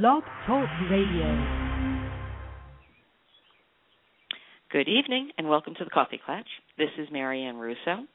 Blog 0.00 0.22
Talk 0.46 0.70
Radio. 0.90 1.44
Good 4.70 4.88
evening 4.88 5.32
and 5.36 5.50
welcome 5.50 5.74
to 5.74 5.84
the 5.84 5.90
Coffee 5.90 6.18
Klatch. 6.26 6.48
This 6.78 6.88
is 6.96 7.08
Marianne 7.12 7.56
Russo. 7.56 8.06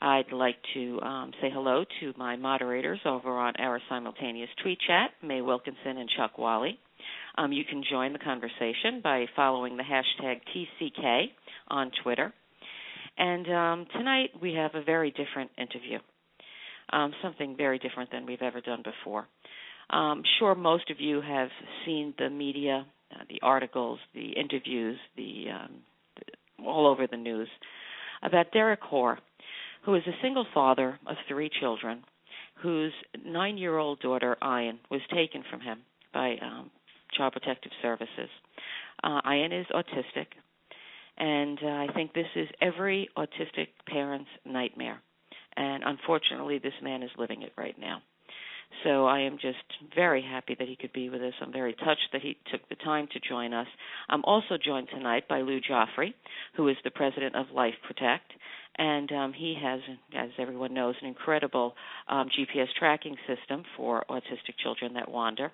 I'd 0.00 0.32
like 0.32 0.56
to 0.72 1.00
um, 1.02 1.32
say 1.42 1.50
hello 1.52 1.84
to 2.00 2.14
my 2.16 2.36
moderators 2.36 2.98
over 3.04 3.38
on 3.38 3.52
our 3.58 3.78
simultaneous 3.90 4.48
tweet 4.62 4.78
chat, 4.86 5.10
May 5.22 5.42
Wilkinson 5.42 5.98
and 5.98 6.08
Chuck 6.16 6.38
Wally. 6.38 6.78
Um, 7.36 7.52
you 7.52 7.64
can 7.68 7.84
join 7.90 8.14
the 8.14 8.18
conversation 8.18 9.02
by 9.04 9.26
following 9.36 9.76
the 9.76 9.82
hashtag 9.82 10.40
TCK 10.56 11.24
on 11.68 11.90
Twitter. 12.02 12.32
And 13.18 13.52
um, 13.52 13.86
tonight 13.94 14.30
we 14.40 14.54
have 14.54 14.70
a 14.74 14.82
very 14.82 15.10
different 15.10 15.50
interview, 15.58 15.98
um, 16.90 17.12
something 17.22 17.54
very 17.54 17.78
different 17.78 18.10
than 18.10 18.24
we've 18.24 18.40
ever 18.40 18.62
done 18.62 18.82
before. 18.82 19.28
I'm 19.90 20.18
um, 20.18 20.22
sure 20.38 20.54
most 20.54 20.90
of 20.90 21.00
you 21.00 21.20
have 21.20 21.48
seen 21.84 22.14
the 22.18 22.30
media 22.30 22.86
uh, 23.14 23.24
the 23.28 23.40
articles, 23.42 23.98
the 24.14 24.30
interviews, 24.30 24.98
the, 25.16 25.46
um, 25.52 25.70
the 26.16 26.64
all 26.64 26.86
over 26.86 27.06
the 27.06 27.16
news 27.16 27.48
about 28.22 28.52
Derek 28.52 28.80
Hoare, 28.80 29.18
who 29.84 29.94
is 29.94 30.02
a 30.06 30.22
single 30.22 30.46
father 30.54 30.98
of 31.06 31.16
three 31.28 31.50
children, 31.60 32.04
whose 32.62 32.92
nine-year-old 33.24 34.00
daughter 34.00 34.36
Ayn 34.42 34.78
was 34.90 35.00
taken 35.12 35.42
from 35.50 35.60
him 35.60 35.80
by 36.14 36.36
um, 36.40 36.70
Child 37.16 37.32
Protective 37.32 37.72
Services. 37.82 38.30
Uh, 39.02 39.20
Ayn 39.22 39.60
is 39.60 39.66
autistic, 39.74 40.26
and 41.18 41.58
uh, 41.62 41.66
I 41.66 41.88
think 41.94 42.14
this 42.14 42.26
is 42.36 42.48
every 42.60 43.08
autistic 43.18 43.68
parent's 43.88 44.30
nightmare. 44.46 45.02
And 45.56 45.82
unfortunately, 45.84 46.58
this 46.58 46.72
man 46.82 47.02
is 47.02 47.10
living 47.18 47.42
it 47.42 47.52
right 47.58 47.78
now. 47.78 48.00
So 48.84 49.06
I 49.06 49.20
am 49.20 49.38
just 49.40 49.58
very 49.94 50.22
happy 50.22 50.56
that 50.58 50.68
he 50.68 50.76
could 50.76 50.92
be 50.92 51.08
with 51.08 51.22
us. 51.22 51.34
I'm 51.40 51.52
very 51.52 51.74
touched 51.74 52.08
that 52.12 52.22
he 52.22 52.36
took 52.50 52.68
the 52.68 52.74
time 52.76 53.08
to 53.12 53.20
join 53.20 53.52
us. 53.52 53.66
I'm 54.08 54.24
also 54.24 54.56
joined 54.62 54.88
tonight 54.88 55.28
by 55.28 55.42
Lou 55.42 55.60
Joffrey, 55.60 56.14
who 56.56 56.68
is 56.68 56.76
the 56.84 56.90
president 56.90 57.36
of 57.36 57.46
Life 57.54 57.74
Protect. 57.86 58.32
And 58.78 59.12
um, 59.12 59.32
he 59.34 59.54
has, 59.62 59.80
as 60.16 60.30
everyone 60.38 60.72
knows, 60.72 60.94
an 61.02 61.06
incredible 61.06 61.74
um, 62.08 62.28
GPS 62.28 62.68
tracking 62.78 63.16
system 63.26 63.64
for 63.76 64.04
autistic 64.08 64.56
children 64.62 64.94
that 64.94 65.10
wander. 65.10 65.52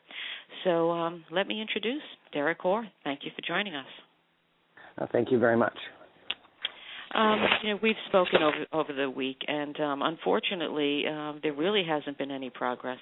So 0.65 0.91
um, 0.93 1.25
let 1.31 1.49
me 1.49 1.61
introduce 1.61 2.03
Derek 2.33 2.61
Hoare. 2.61 2.89
Thank 3.03 3.21
you 3.25 3.33
for 3.35 3.43
joining 3.47 3.75
us. 3.75 3.87
Uh, 4.97 5.07
thank 5.13 5.33
you 5.33 5.39
very 5.39 5.57
much. 5.57 5.77
Um, 7.15 7.47
you 7.63 7.71
know, 7.71 7.79
we've 7.83 7.97
spoken 8.09 8.43
over 8.43 8.67
over 8.73 8.93
the 8.93 9.09
week, 9.09 9.39
and 9.47 9.79
um, 9.81 10.03
unfortunately, 10.03 11.05
um, 11.09 11.41
there 11.43 11.55
really 11.55 11.83
hasn't 11.89 12.19
been 12.19 12.31
any 12.31 12.51
progress. 12.51 12.99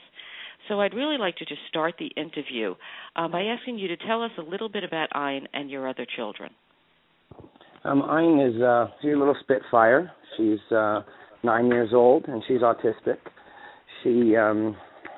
So 0.68 0.80
I'd 0.80 0.94
really 0.94 1.18
like 1.18 1.36
to 1.36 1.44
just 1.44 1.60
start 1.68 1.94
the 1.98 2.10
interview 2.20 2.74
um, 3.14 3.32
by 3.32 3.42
asking 3.42 3.78
you 3.78 3.88
to 3.88 3.96
tell 3.96 4.22
us 4.22 4.30
a 4.38 4.42
little 4.42 4.68
bit 4.68 4.84
about 4.84 5.08
Ayn 5.14 5.46
and 5.52 5.70
your 5.70 5.88
other 5.88 6.06
children. 6.16 6.50
Um, 7.84 8.02
Ayn 8.02 8.48
is 8.48 8.60
uh, 8.60 8.88
a 9.04 9.16
little 9.16 9.36
spitfire. 9.40 10.10
She's 10.36 10.58
uh, 10.74 11.02
nine 11.42 11.66
years 11.66 11.90
old, 11.92 12.26
and 12.26 12.42
she's 12.48 12.60
autistic. 12.60 13.18
She 14.02 14.36
um, 14.36 14.76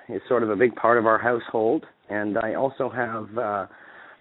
is 0.09 0.21
sort 0.29 0.43
of 0.43 0.51
a 0.51 0.57
big 0.57 0.75
part 0.77 0.99
of 0.99 1.07
our 1.07 1.19
household, 1.19 1.85
and 2.09 2.39
I 2.39 2.55
also 2.55 2.91
have. 2.91 3.39
Uh, 3.39 3.67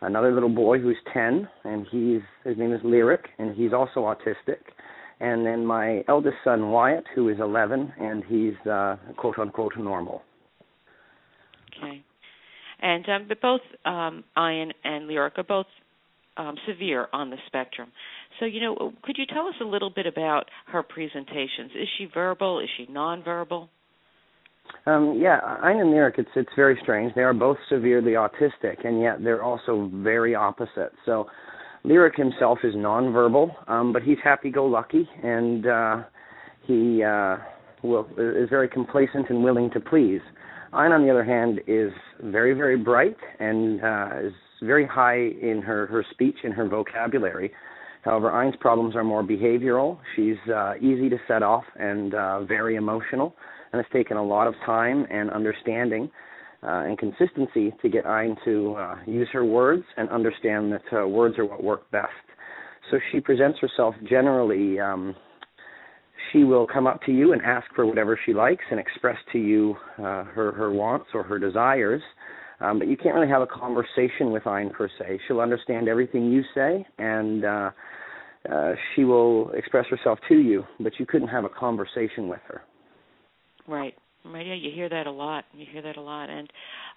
another 0.02 0.34
little 0.34 0.50
boy 0.50 0.80
who's 0.80 0.98
10, 1.14 1.48
and 1.64 1.86
he's 1.92 2.22
his 2.44 2.58
name 2.58 2.74
is 2.74 2.82
Lyric, 2.84 3.26
and 3.38 3.56
he's 3.56 3.74
also 3.74 4.02
autistic. 4.02 4.60
And 5.20 5.46
then 5.46 5.66
my 5.66 6.04
eldest 6.08 6.38
son 6.44 6.70
Wyatt, 6.70 7.06
who 7.16 7.30
is 7.30 7.38
11, 7.40 7.94
and 8.00 8.24
he's 8.26 8.68
uh, 8.70 8.98
quote 9.18 9.40
unquote 9.40 9.74
normal. 9.78 10.22
Okay. 11.78 12.04
And 12.80 13.10
um, 13.10 13.26
but 13.28 13.42
both 13.42 13.62
um, 13.86 14.24
Ayn 14.38 14.72
and 14.84 15.08
Lyric 15.08 15.34
are 15.38 15.44
both 15.44 15.66
um, 16.38 16.56
severe 16.68 17.08
on 17.12 17.30
the 17.30 17.38
spectrum. 17.48 17.92
So, 18.40 18.46
you 18.46 18.62
know, 18.62 18.94
could 19.04 19.18
you 19.18 19.26
tell 19.26 19.48
us 19.48 19.56
a 19.62 19.66
little 19.66 19.90
bit 19.90 20.06
about 20.06 20.46
her 20.68 20.84
presentations? 20.84 21.72
Is 21.76 21.88
she 21.98 22.08
verbal? 22.14 22.60
Is 22.60 22.70
she 22.78 22.86
nonverbal? 22.86 23.70
Um, 24.86 25.20
yeah, 25.22 25.40
Ayn 25.64 25.82
and 25.82 25.92
Lyric, 25.92 26.16
it's 26.18 26.30
it's 26.36 26.50
very 26.56 26.80
strange. 26.82 27.14
They 27.14 27.22
are 27.22 27.34
both 27.34 27.58
severely 27.70 28.14
autistic, 28.14 28.86
and 28.86 29.02
yet 29.02 29.22
they're 29.22 29.44
also 29.44 29.92
very 29.94 30.34
opposite. 30.34 30.94
So, 31.06 31.28
Lyric 31.84 32.16
himself 32.16 32.60
is 32.64 32.74
nonverbal, 32.74 33.70
um, 33.70 33.92
but 33.92 34.02
he's 34.02 34.18
happy-go-lucky, 34.24 35.08
and 35.24 35.68
uh, 35.68 36.04
he 36.64 37.04
uh, 37.04 37.38
will 37.84 38.08
is 38.18 38.50
very 38.50 38.70
complacent 38.70 39.30
and 39.30 39.44
willing 39.44 39.70
to 39.72 39.80
please. 39.82 40.22
Ayn, 40.74 40.92
on 40.92 41.04
the 41.04 41.12
other 41.12 41.24
hand, 41.24 41.60
is 41.68 41.92
very 42.24 42.54
very 42.54 42.78
bright 42.78 43.18
and 43.40 43.84
uh, 43.84 44.10
is 44.24 44.34
very 44.62 44.86
high 44.86 45.18
in 45.18 45.62
her 45.66 45.88
her 45.88 46.06
speech 46.12 46.38
and 46.44 46.54
her 46.54 46.68
vocabulary. 46.68 47.52
However, 48.04 48.32
Ayn's 48.32 48.56
problems 48.62 48.96
are 48.96 49.04
more 49.04 49.22
behavioral. 49.24 49.98
She's 50.16 50.38
uh, 50.50 50.76
easy 50.80 51.10
to 51.10 51.18
set 51.28 51.44
off 51.44 51.66
and 51.78 52.14
uh, 52.14 52.44
very 52.44 52.76
emotional 52.76 53.36
and 53.78 53.86
it's 53.86 53.94
taken 53.94 54.18
a 54.18 54.24
lot 54.24 54.48
of 54.48 54.56
time 54.66 55.06
and 55.12 55.30
understanding 55.30 56.10
uh, 56.64 56.86
and 56.86 56.98
consistency 56.98 57.72
to 57.82 57.90
get 57.90 58.06
Ayn 58.06 58.36
to 58.44 58.76
uh, 58.76 58.96
use 59.06 59.28
her 59.32 59.46
words 59.46 59.84
and 59.98 60.10
understand 60.10 60.74
that 60.74 60.82
uh, 61.04 61.08
words 61.08 61.38
are 61.38 61.46
what 61.46 61.64
work 61.64 61.90
best. 61.92 62.10
So 62.90 62.98
she 63.12 63.20
presents 63.20 63.60
herself 63.60 63.94
generally. 64.10 64.80
Um, 64.80 65.16
she 66.32 66.44
will 66.44 66.66
come 66.66 66.88
up 66.88 67.02
to 67.04 67.12
you 67.12 67.34
and 67.34 67.42
ask 67.44 67.68
for 67.76 67.86
whatever 67.86 68.20
she 68.26 68.34
likes 68.34 68.64
and 68.72 68.80
express 68.80 69.18
to 69.32 69.38
you 69.38 69.76
uh, 70.00 70.24
her 70.24 70.52
her 70.54 70.72
wants 70.72 71.08
or 71.14 71.22
her 71.22 71.38
desires. 71.38 72.02
Um, 72.60 72.80
but 72.80 72.88
you 72.88 72.98
can't 72.98 73.14
really 73.14 73.30
have 73.30 73.44
a 73.44 73.48
conversation 73.48 74.32
with 74.32 74.44
Ayn 74.46 74.74
per 74.74 74.90
se. 74.98 75.20
She'll 75.28 75.42
understand 75.42 75.88
everything 75.88 76.32
you 76.32 76.42
say 76.56 76.88
and 76.98 77.46
uh, 77.46 77.70
uh, 78.52 78.72
she 78.96 79.04
will 79.04 79.52
express 79.52 79.86
herself 79.88 80.18
to 80.30 80.36
you, 80.36 80.64
but 80.80 80.94
you 80.98 81.06
couldn't 81.06 81.28
have 81.28 81.46
a 81.46 81.50
conversation 81.50 82.28
with 82.28 82.40
her. 82.48 82.64
Right. 83.68 83.94
Right. 84.26 84.46
Yeah, 84.46 84.56
you 84.56 84.72
hear 84.74 84.90
that 84.90 85.08
a 85.08 85.12
lot. 85.12 85.46
You 85.54 85.66
hear 85.72 85.82
that 85.84 85.96
a 85.96 86.02
lot, 86.02 86.30
and 86.30 86.50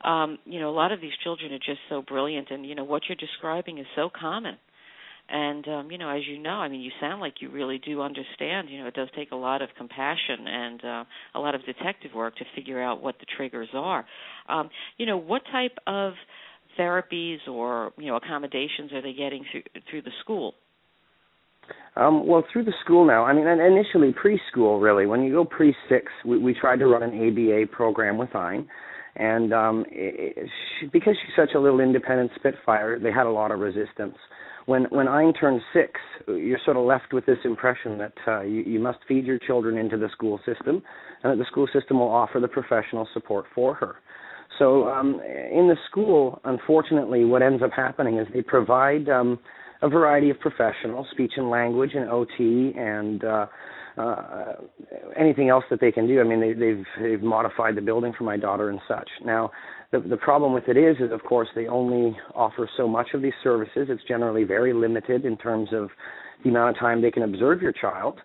um, 0.05 0.39
you 0.47 0.59
know, 0.59 0.69
a 0.71 0.75
lot 0.75 0.91
of 0.91 1.01
these 1.01 1.13
children 1.23 1.53
are 1.53 1.59
just 1.59 1.79
so 1.89 2.03
brilliant, 2.03 2.51
and 2.51 2.67
you 2.67 2.75
know, 2.75 2.83
what 2.83 3.03
you're 3.09 3.17
describing 3.17 3.79
is 3.79 3.87
so 3.95 4.11
common. 4.11 4.57
And 5.29 5.67
um, 5.69 5.91
you 5.91 5.99
know, 5.99 6.11
as 6.11 6.23
you 6.29 6.39
know, 6.39 6.51
I 6.53 6.69
mean, 6.69 6.81
you 6.81 6.91
sound 7.01 7.21
like 7.21 7.35
you 7.41 7.51
really 7.51 7.79
do 7.79 8.03
understand. 8.03 8.69
You 8.71 8.81
know, 8.81 8.89
it 8.89 8.95
does 8.95 9.09
take 9.17 9.33
a 9.33 9.37
lot 9.37 9.63
of 9.63 9.71
compassion 9.79 10.47
and 10.47 10.85
uh, 10.85 11.05
a 11.35 11.41
lot 11.41 11.55
of 11.55 11.65
detective 11.67 12.13
work 12.15 12.37
to 12.37 12.45
figure 12.57 12.83
out 12.83 13.03
what 13.03 13.17
the 13.21 13.27
triggers 13.37 13.69
are. 13.75 14.07
Um, 14.49 14.71
you 14.99 15.07
know, 15.07 15.19
what 15.19 15.43
type 15.53 15.79
of 15.87 16.15
therapies 16.79 17.39
or 17.49 17.93
you 17.99 18.07
know 18.07 18.17
accommodations 18.17 18.93
are 18.93 19.03
they 19.03 19.13
getting 19.15 19.45
through 19.53 19.63
through 19.91 20.03
the 20.03 20.13
school? 20.23 20.55
Um, 21.97 22.27
well, 22.27 22.45
through 22.53 22.65
the 22.65 22.73
school 22.85 23.05
now. 23.05 23.25
I 23.25 23.33
mean, 23.33 23.47
initially 23.47 24.13
preschool, 24.13 24.81
really. 24.81 25.07
When 25.07 25.23
you 25.23 25.33
go 25.33 25.45
pre 25.45 25.75
six, 25.89 26.07
we, 26.25 26.39
we 26.39 26.55
tried 26.55 26.79
to 26.79 26.87
run 26.87 27.03
an 27.03 27.11
ABA 27.11 27.73
program 27.73 28.17
with 28.17 28.31
Ayn, 28.31 28.67
and 29.17 29.53
um, 29.53 29.85
it, 29.91 30.49
she, 30.79 30.87
because 30.87 31.17
she's 31.21 31.35
such 31.37 31.55
a 31.55 31.61
little 31.61 31.81
independent 31.81 32.31
spitfire, 32.37 32.99
they 32.99 33.11
had 33.11 33.27
a 33.27 33.31
lot 33.31 33.51
of 33.51 33.59
resistance. 33.59 34.17
When 34.67 34.85
when 34.85 35.07
Ayn 35.07 35.39
turned 35.39 35.61
six, 35.73 36.01
you're 36.29 36.61
sort 36.65 36.77
of 36.77 36.85
left 36.85 37.13
with 37.13 37.27
this 37.27 37.39
impression 37.45 37.99
that 37.99 38.15
uh, 38.27 38.43
you, 38.43 38.63
you 38.63 38.79
must 38.79 38.99
feed 39.09 39.27
your 39.27 39.39
children 39.39 39.77
into 39.77 39.97
the 39.97 40.09
school 40.13 40.39
system, 40.47 40.83
and 41.23 41.33
that 41.33 41.43
the 41.43 41.51
school 41.51 41.69
system 41.73 41.99
will 41.99 42.09
offer 42.11 42.39
the 42.39 42.49
professional 42.49 43.09
support 43.13 43.47
for 43.55 43.75
her. 43.75 43.97
So 44.59 44.89
um, 44.89 45.21
in 45.53 45.69
the 45.69 45.77
school, 45.91 46.41
unfortunately, 46.45 47.25
what 47.25 47.43
ends 47.43 47.63
up 47.63 47.71
happening 47.75 48.19
is 48.19 48.27
they 48.33 48.43
provide 48.43 49.09
um, 49.09 49.39
a 49.83 49.89
variety 49.89 50.31
of 50.31 50.39
professionals, 50.41 51.07
speech 51.11 51.33
and 51.37 51.51
language 51.51 51.93
and 51.95 52.09
OT 52.11 52.73
and 52.77 53.25
uh, 53.25 53.47
uh, 53.97 54.55
anything 55.17 55.49
else 55.49 55.65
that 55.71 55.81
they 55.81 55.93
can 55.93 56.07
do. 56.07 56.21
I 56.21 56.25
mean, 56.25 56.41
they, 56.41 56.53
they've 56.53 56.85
they've 57.01 57.23
modified 57.23 57.77
the 57.77 57.81
building 57.81 58.13
for 58.17 58.25
my 58.25 58.37
daughter 58.37 58.71
and 58.71 58.81
such. 58.87 59.09
Now, 59.25 59.51
the 59.93 60.01
the 60.01 60.17
problem 60.17 60.53
with 60.53 60.69
it 60.69 60.77
is, 60.77 60.97
is 60.97 61.13
of 61.13 61.23
course 61.23 61.49
they 61.55 61.67
only 61.67 62.17
offer 62.35 62.69
so 62.77 62.87
much 62.87 63.09
of 63.15 63.23
these 63.23 63.33
services. 63.43 63.89
It's 63.89 64.03
generally 64.07 64.45
very 64.45 64.73
limited 64.73 65.25
in 65.25 65.37
terms 65.37 65.71
of 65.73 65.89
the 66.45 66.51
amount 66.51 66.77
of 66.77 66.81
time 66.81 67.03
they 67.03 67.11
can 67.11 67.23
observe 67.23 67.61
your 67.61 67.73
child. 67.73 68.19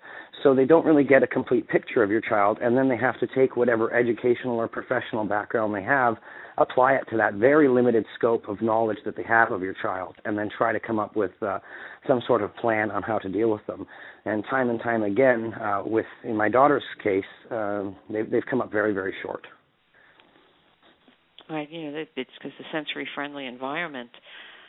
So 0.43 0.53
they 0.53 0.65
don't 0.65 0.85
really 0.85 1.03
get 1.03 1.23
a 1.23 1.27
complete 1.27 1.67
picture 1.67 2.03
of 2.03 2.11
your 2.11 2.21
child, 2.21 2.59
and 2.61 2.77
then 2.77 2.87
they 2.87 2.97
have 2.97 3.19
to 3.19 3.27
take 3.35 3.55
whatever 3.55 3.93
educational 3.93 4.57
or 4.57 4.67
professional 4.67 5.25
background 5.25 5.73
they 5.73 5.83
have 5.83 6.17
apply 6.57 6.93
it 6.93 7.03
to 7.09 7.17
that 7.17 7.35
very 7.35 7.67
limited 7.67 8.05
scope 8.17 8.47
of 8.47 8.61
knowledge 8.61 8.97
that 9.05 9.15
they 9.15 9.23
have 9.23 9.51
of 9.51 9.61
your 9.61 9.75
child, 9.81 10.15
and 10.25 10.37
then 10.37 10.49
try 10.57 10.71
to 10.71 10.79
come 10.79 10.99
up 10.99 11.15
with 11.15 11.31
uh, 11.41 11.59
some 12.07 12.21
sort 12.27 12.41
of 12.41 12.55
plan 12.57 12.91
on 12.91 13.03
how 13.03 13.19
to 13.19 13.29
deal 13.29 13.49
with 13.49 13.65
them. 13.67 13.85
And 14.25 14.43
time 14.49 14.69
and 14.69 14.79
time 14.79 15.03
again, 15.03 15.53
uh, 15.53 15.83
with 15.85 16.05
in 16.23 16.35
my 16.35 16.49
daughter's 16.49 16.83
case, 17.03 17.23
uh, 17.51 17.83
they've, 18.09 18.29
they've 18.29 18.45
come 18.49 18.61
up 18.61 18.71
very, 18.71 18.93
very 18.93 19.13
short. 19.21 19.45
Right, 21.49 21.69
you 21.69 21.91
know, 21.91 22.05
it's 22.15 22.31
because 22.37 22.51
the 22.57 22.65
sensory-friendly 22.71 23.45
environment, 23.45 24.09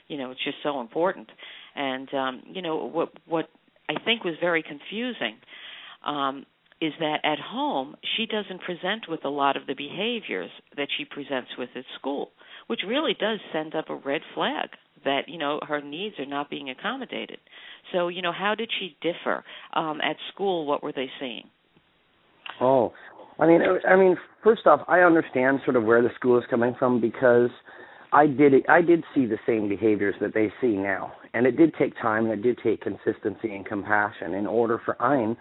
you 0.08 0.18
know, 0.18 0.30
it's 0.30 0.44
just 0.44 0.58
so 0.62 0.80
important. 0.80 1.28
And 1.74 2.12
um, 2.14 2.42
you 2.46 2.62
know 2.62 2.86
what 2.86 3.10
what 3.26 3.48
I 3.88 3.94
think 4.04 4.24
was 4.24 4.34
very 4.40 4.62
confusing 4.62 5.36
um, 6.04 6.46
is 6.81 6.93
that 7.00 7.19
at 7.25 7.38
home 7.38 7.96
she 8.17 8.26
doesn't 8.26 8.61
present 8.61 9.06
with 9.08 9.25
a 9.25 9.28
lot 9.31 9.56
of 9.56 9.67
the 9.67 9.75
behaviors 9.75 10.50
that 10.76 10.88
she 10.96 11.05
presents 11.05 11.50
with 11.58 11.70
at 11.75 11.84
school, 11.99 12.31
which 12.67 12.81
really 12.87 13.14
does 13.19 13.38
send 13.52 13.75
up 13.75 13.88
a 13.88 13.94
red 13.94 14.20
flag 14.34 14.69
that 15.05 15.28
you 15.28 15.38
know 15.38 15.61
her 15.67 15.81
needs 15.81 16.17
are 16.19 16.26
not 16.26 16.50
being 16.50 16.70
accommodated. 16.70 17.38
So 17.93 18.08
you 18.08 18.23
know, 18.23 18.32
how 18.32 18.55
did 18.55 18.70
she 18.78 18.96
differ 19.00 19.44
um, 19.75 20.00
at 20.00 20.17
school? 20.32 20.67
What 20.67 20.82
were 20.82 20.93
they 20.93 21.08
seeing? 21.19 21.44
Oh, 22.61 22.93
I 23.38 23.46
mean, 23.46 23.61
I 23.88 23.96
mean, 23.96 24.17
first 24.43 24.67
off, 24.67 24.81
I 24.88 25.00
understand 25.00 25.61
sort 25.64 25.76
of 25.76 25.84
where 25.84 26.02
the 26.02 26.11
school 26.14 26.38
is 26.38 26.44
coming 26.49 26.75
from 26.78 27.00
because 27.00 27.50
I 28.12 28.26
did 28.26 28.52
I 28.69 28.82
did 28.82 29.02
see 29.14 29.26
the 29.26 29.38
same 29.46 29.69
behaviors 29.69 30.14
that 30.20 30.34
they 30.34 30.52
see 30.61 30.76
now, 30.76 31.12
and 31.34 31.46
it 31.46 31.56
did 31.56 31.75
take 31.78 31.94
time 32.00 32.26
and 32.26 32.34
it 32.34 32.43
did 32.43 32.58
take 32.62 32.82
consistency 32.82 33.55
and 33.55 33.64
compassion 33.64 34.34
in 34.34 34.46
order 34.46 34.81
for 34.84 34.96
Ayn 35.00 35.37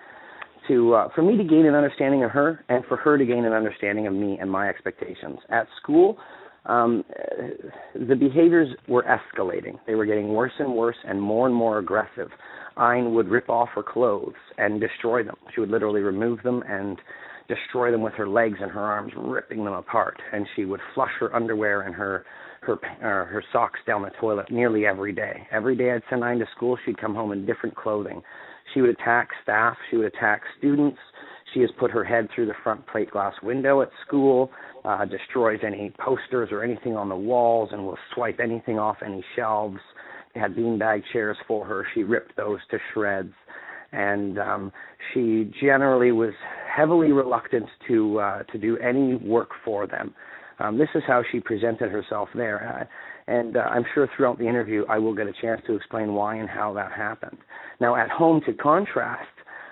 to 0.68 0.94
uh, 0.94 1.10
for 1.14 1.22
me 1.22 1.38
to 1.38 1.44
gain 1.44 1.66
an 1.66 1.76
understanding 1.76 2.24
of 2.24 2.32
her 2.32 2.64
and 2.70 2.84
for 2.86 2.98
her 2.98 3.18
to 3.18 3.26
gain 3.26 3.46
an 3.46 3.54
understanding 3.54 4.08
of 4.08 4.14
me 4.14 4.38
and 4.40 4.50
my 4.50 4.70
expectations. 4.70 5.40
At 5.50 5.68
school, 5.82 6.18
um, 6.66 7.04
the 7.94 8.16
behaviors 8.16 8.70
were 8.88 9.04
escalating. 9.04 9.80
They 9.86 9.96
were 9.96 10.06
getting 10.06 10.30
worse 10.30 10.54
and 10.60 10.74
worse 10.74 10.98
and 11.08 11.22
more 11.22 11.46
and 11.48 11.56
more 11.56 11.80
aggressive. 11.80 12.30
Ayn 12.78 13.14
would 13.14 13.30
rip 13.30 13.50
off 13.50 13.70
her 13.76 13.84
clothes 13.84 14.34
and 14.58 14.82
destroy 14.82 15.24
them. 15.24 15.36
She 15.54 15.62
would 15.62 15.70
literally 15.70 16.02
remove 16.02 16.44
them 16.44 16.64
and 16.68 17.00
destroy 17.48 17.92
them 17.92 18.02
with 18.02 18.14
her 18.16 18.28
legs 18.28 18.58
and 18.62 18.72
her 18.72 18.82
arms, 18.82 19.14
ripping 19.16 19.64
them 19.64 19.74
apart. 19.74 20.20
And 20.34 20.48
she 20.56 20.66
would 20.66 20.82
flush 20.94 21.12
her 21.20 21.34
underwear 21.36 21.82
and 21.82 21.96
her 21.96 22.26
her 22.62 22.74
uh, 22.74 23.26
her 23.30 23.44
socks 23.54 23.80
down 23.86 24.02
the 24.02 24.10
toilet 24.20 24.50
nearly 24.50 24.86
every 24.86 25.14
day. 25.14 25.48
Every 25.52 25.76
day 25.76 25.92
I'd 25.92 26.02
send 26.10 26.24
Ayn 26.24 26.40
to 26.40 26.48
school, 26.56 26.78
she'd 26.84 26.98
come 26.98 27.14
home 27.14 27.32
in 27.32 27.46
different 27.46 27.76
clothing. 27.76 28.22
She 28.74 28.82
would 28.82 28.92
attack 28.92 29.30
staff. 29.44 29.78
She 29.90 29.98
would 29.98 30.08
attack 30.08 30.42
students. 30.58 31.00
She 31.54 31.62
has 31.62 31.70
put 31.80 31.92
her 31.92 32.04
head 32.04 32.28
through 32.34 32.48
the 32.48 32.56
front 32.64 32.86
plate 32.88 33.12
glass 33.12 33.34
window 33.42 33.82
at 33.82 33.90
school, 34.06 34.52
uh, 34.84 35.06
destroys 35.06 35.60
any 35.66 35.94
posters 36.00 36.50
or 36.52 36.64
anything 36.64 36.98
on 36.98 37.08
the 37.08 37.16
walls, 37.16 37.70
and 37.72 37.86
will 37.86 37.98
swipe 38.14 38.40
anything 38.42 38.78
off 38.78 38.98
any 39.06 39.24
shelves. 39.36 39.80
They 40.34 40.42
had 40.42 40.56
beanbag 40.56 41.04
chairs 41.14 41.38
for 41.48 41.66
her. 41.66 41.88
She 41.94 42.04
ripped 42.04 42.36
those 42.36 42.60
to 42.72 42.78
shreds. 42.94 43.34
And 43.94 44.38
um, 44.38 44.74
she 45.14 45.50
generally 45.62 46.12
was 46.12 46.34
heavily 46.70 47.14
reluctant 47.14 47.68
to 47.88 48.20
uh, 48.20 48.44
to 48.44 48.58
do 48.58 48.78
any 48.80 49.16
work 49.16 49.52
for 49.64 49.88
them. 49.88 50.14
Um, 50.60 50.78
this 50.78 50.90
is 50.96 51.04
how 51.08 51.24
she 51.32 51.40
presented 51.40 51.92
herself 51.92 52.30
there. 52.36 52.90
And 53.28 53.58
uh, 53.58 53.62
I'm 53.62 53.86
sure 53.94 54.08
throughout 54.16 54.38
the 54.38 54.48
interview 54.48 54.86
I 54.88 55.00
will 55.00 55.16
get 55.16 55.28
a 55.28 55.34
chance 55.42 55.62
to 55.68 55.76
explain 55.76 56.14
why 56.14 56.36
and 56.36 56.50
how 56.50 56.74
that 56.74 56.92
happened. 56.92 57.38
Now, 57.80 57.96
at 57.96 58.10
home, 58.10 58.42
to 58.46 58.54
contrast, 58.54 59.28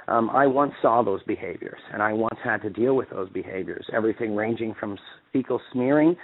um, 0.08 0.30
I 0.32 0.48
once 0.48 0.74
saw 0.82 1.04
those 1.04 1.24
behaviors, 1.24 1.80
and 1.94 2.02
I 2.02 2.14
once 2.14 2.38
had 2.44 2.62
to 2.64 2.70
deal 2.70 2.96
with 2.96 3.10
those 3.10 3.30
behaviors. 3.30 3.86
Everything 3.94 4.36
ranging 4.36 4.74
from 4.80 4.98
fecal 5.32 5.62
smearing 5.72 6.16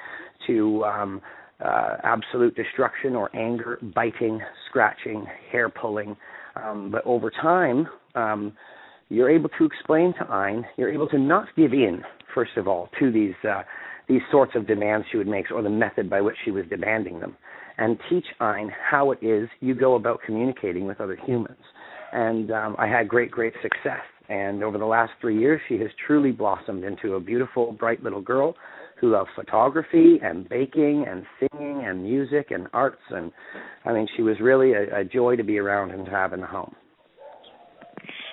to 0.47 0.83
um, 0.85 1.21
uh, 1.63 1.97
absolute 2.03 2.55
destruction 2.55 3.15
or 3.15 3.33
anger, 3.35 3.79
biting, 3.95 4.41
scratching, 4.69 5.25
hair 5.51 5.69
pulling. 5.69 6.17
Um, 6.55 6.89
but 6.91 7.05
over 7.05 7.29
time, 7.29 7.87
um, 8.15 8.53
you're 9.09 9.29
able 9.29 9.49
to 9.57 9.65
explain 9.65 10.13
to 10.19 10.25
Ayn, 10.25 10.63
you're 10.77 10.91
able 10.91 11.07
to 11.09 11.17
not 11.17 11.47
give 11.55 11.73
in, 11.73 12.03
first 12.33 12.57
of 12.57 12.67
all, 12.67 12.89
to 12.99 13.11
these 13.11 13.33
uh, 13.47 13.63
these 14.09 14.21
sorts 14.31 14.53
of 14.55 14.67
demands 14.67 15.05
she 15.11 15.17
would 15.17 15.27
make 15.27 15.51
or 15.51 15.61
the 15.61 15.69
method 15.69 16.09
by 16.09 16.19
which 16.19 16.35
she 16.43 16.51
was 16.51 16.65
demanding 16.69 17.19
them 17.19 17.37
and 17.79 17.97
teach 18.09 18.25
Ayn 18.41 18.69
how 18.89 19.11
it 19.11 19.19
is 19.21 19.47
you 19.61 19.73
go 19.73 19.95
about 19.95 20.19
communicating 20.25 20.85
with 20.85 20.99
other 20.99 21.17
humans. 21.25 21.57
And 22.11 22.51
um, 22.51 22.75
I 22.77 22.87
had 22.87 23.07
great, 23.07 23.31
great 23.31 23.53
success. 23.61 24.01
And 24.27 24.63
over 24.63 24.77
the 24.77 24.85
last 24.85 25.11
three 25.21 25.39
years, 25.39 25.61
she 25.69 25.79
has 25.79 25.89
truly 26.05 26.31
blossomed 26.31 26.83
into 26.83 27.15
a 27.15 27.19
beautiful, 27.19 27.71
bright 27.71 28.03
little 28.03 28.21
girl 28.21 28.55
who 28.99 29.11
loves 29.11 29.29
photography 29.33 30.19
and 30.21 30.47
baking 30.49 31.05
and 31.07 31.23
singing 31.39 31.85
and 31.85 32.03
music 32.03 32.47
and 32.51 32.67
arts. 32.73 33.01
And 33.11 33.31
I 33.85 33.93
mean, 33.93 34.07
she 34.17 34.23
was 34.23 34.35
really 34.41 34.73
a, 34.73 34.99
a 34.99 35.03
joy 35.05 35.37
to 35.37 35.43
be 35.43 35.57
around 35.57 35.91
and 35.91 36.05
to 36.05 36.11
have 36.11 36.33
in 36.33 36.41
the 36.41 36.47
home. 36.47 36.75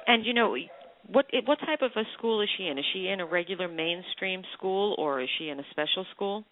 And 0.08 0.26
you 0.26 0.34
know, 0.34 0.56
what 1.12 1.26
what 1.44 1.58
type 1.60 1.82
of 1.82 1.92
a 1.96 2.02
school 2.16 2.40
is 2.40 2.48
she 2.56 2.66
in? 2.66 2.78
Is 2.78 2.84
she 2.92 3.08
in 3.08 3.20
a 3.20 3.26
regular 3.26 3.68
mainstream 3.68 4.42
school 4.56 4.94
or 4.98 5.20
is 5.20 5.28
she 5.38 5.48
in 5.48 5.60
a 5.60 5.64
special 5.70 6.04
school? 6.14 6.44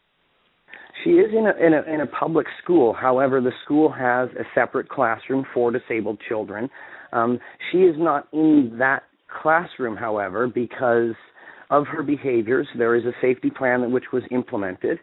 She 1.03 1.11
is 1.11 1.31
in 1.33 1.47
a, 1.47 1.67
in 1.67 1.75
a 1.75 1.83
in 1.93 2.01
a 2.01 2.07
public 2.07 2.47
school. 2.63 2.93
However, 2.93 3.41
the 3.41 3.53
school 3.65 3.91
has 3.93 4.29
a 4.39 4.45
separate 4.55 4.89
classroom 4.89 5.45
for 5.53 5.71
disabled 5.71 6.19
children. 6.29 6.69
Um, 7.13 7.39
she 7.71 7.79
is 7.79 7.97
not 7.99 8.29
in 8.33 8.77
that 8.79 9.05
classroom, 9.43 9.97
however, 9.97 10.47
because 10.47 11.15
of 11.71 11.87
her 11.87 12.03
behaviors. 12.03 12.67
There 12.77 12.95
is 12.95 13.05
a 13.05 13.13
safety 13.21 13.51
plan 13.51 13.91
which 13.93 14.05
was 14.13 14.23
implemented, 14.31 14.99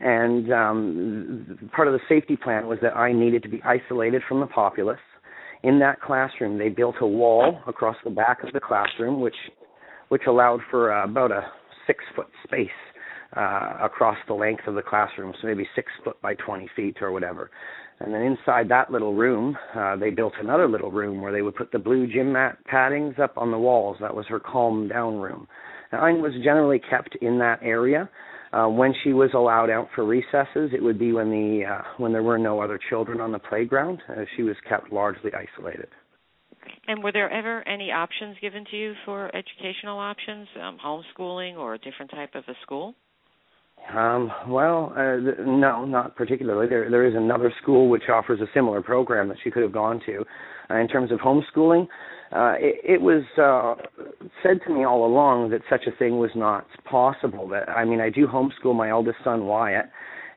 and 0.00 0.52
um, 0.52 1.70
part 1.74 1.88
of 1.88 1.94
the 1.94 2.00
safety 2.08 2.36
plan 2.36 2.66
was 2.66 2.78
that 2.82 2.96
I 2.96 3.12
needed 3.12 3.42
to 3.44 3.48
be 3.48 3.62
isolated 3.64 4.22
from 4.28 4.40
the 4.40 4.46
populace 4.46 4.98
in 5.64 5.78
that 5.80 6.00
classroom, 6.00 6.58
they 6.58 6.68
built 6.68 6.96
a 7.00 7.06
wall 7.06 7.58
across 7.66 7.96
the 8.04 8.10
back 8.10 8.44
of 8.44 8.52
the 8.52 8.60
classroom, 8.60 9.20
which 9.20 9.34
which 10.10 10.22
allowed 10.28 10.60
for 10.70 10.92
uh, 10.92 11.04
about 11.04 11.32
a 11.32 11.42
six 11.86 12.04
foot 12.14 12.28
space 12.44 12.68
uh, 13.36 13.78
across 13.82 14.16
the 14.28 14.34
length 14.34 14.66
of 14.66 14.74
the 14.74 14.82
classroom, 14.82 15.32
so 15.40 15.48
maybe 15.48 15.66
six 15.74 15.90
foot 16.04 16.20
by 16.20 16.34
20 16.34 16.68
feet 16.76 16.98
or 17.00 17.10
whatever. 17.10 17.50
And 18.00 18.12
then 18.12 18.22
inside 18.22 18.68
that 18.68 18.92
little 18.92 19.14
room, 19.14 19.56
uh, 19.74 19.96
they 19.96 20.10
built 20.10 20.34
another 20.40 20.68
little 20.68 20.90
room 20.90 21.20
where 21.20 21.32
they 21.32 21.42
would 21.42 21.56
put 21.56 21.72
the 21.72 21.78
blue 21.78 22.06
gym 22.06 22.32
mat 22.32 22.58
paddings 22.70 23.18
up 23.18 23.38
on 23.38 23.50
the 23.50 23.58
walls. 23.58 23.96
That 24.00 24.14
was 24.14 24.26
her 24.28 24.40
calm 24.40 24.88
down 24.88 25.16
room. 25.16 25.48
Now, 25.92 26.04
I 26.04 26.12
was 26.12 26.32
generally 26.42 26.80
kept 26.90 27.16
in 27.22 27.38
that 27.38 27.60
area. 27.62 28.10
Uh, 28.54 28.68
when 28.68 28.94
she 29.02 29.12
was 29.12 29.30
allowed 29.34 29.68
out 29.68 29.88
for 29.94 30.04
recesses, 30.04 30.70
it 30.72 30.80
would 30.80 30.98
be 30.98 31.12
when 31.12 31.28
the 31.28 31.64
uh, 31.64 31.82
when 31.96 32.12
there 32.12 32.22
were 32.22 32.38
no 32.38 32.60
other 32.60 32.78
children 32.88 33.20
on 33.20 33.32
the 33.32 33.38
playground. 33.38 34.00
Uh, 34.08 34.24
she 34.36 34.42
was 34.42 34.54
kept 34.68 34.92
largely 34.92 35.32
isolated. 35.34 35.88
And 36.86 37.02
were 37.02 37.10
there 37.10 37.30
ever 37.30 37.66
any 37.66 37.90
options 37.90 38.36
given 38.40 38.64
to 38.70 38.76
you 38.76 38.94
for 39.04 39.34
educational 39.34 39.98
options, 39.98 40.46
um, 40.62 40.78
homeschooling 40.84 41.56
or 41.56 41.74
a 41.74 41.78
different 41.78 42.10
type 42.12 42.34
of 42.34 42.44
a 42.46 42.54
school? 42.62 42.94
Um, 43.92 44.30
well, 44.48 44.92
uh, 44.96 45.16
th- 45.20 45.46
no, 45.46 45.84
not 45.84 46.16
particularly. 46.16 46.68
There, 46.68 46.90
there 46.90 47.06
is 47.06 47.14
another 47.14 47.52
school 47.62 47.88
which 47.88 48.04
offers 48.08 48.40
a 48.40 48.46
similar 48.54 48.82
program 48.82 49.28
that 49.28 49.36
she 49.42 49.50
could 49.50 49.62
have 49.62 49.72
gone 49.72 50.00
to. 50.06 50.24
Uh, 50.70 50.76
in 50.78 50.88
terms 50.88 51.12
of 51.12 51.18
homeschooling, 51.18 51.86
uh, 52.32 52.54
it, 52.58 52.80
it 52.84 53.00
was 53.00 53.22
uh, 53.38 53.74
said 54.42 54.60
to 54.66 54.72
me 54.72 54.84
all 54.84 55.04
along 55.04 55.50
that 55.50 55.60
such 55.68 55.82
a 55.86 55.96
thing 55.96 56.18
was 56.18 56.30
not 56.34 56.66
possible. 56.84 57.46
That 57.48 57.68
I 57.68 57.84
mean, 57.84 58.00
I 58.00 58.10
do 58.10 58.26
homeschool 58.26 58.74
my 58.74 58.88
eldest 58.88 59.18
son 59.22 59.44
Wyatt, 59.44 59.86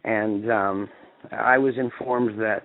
and 0.03 0.51
um, 0.51 0.89
I 1.31 1.57
was 1.57 1.75
informed 1.77 2.39
that 2.41 2.63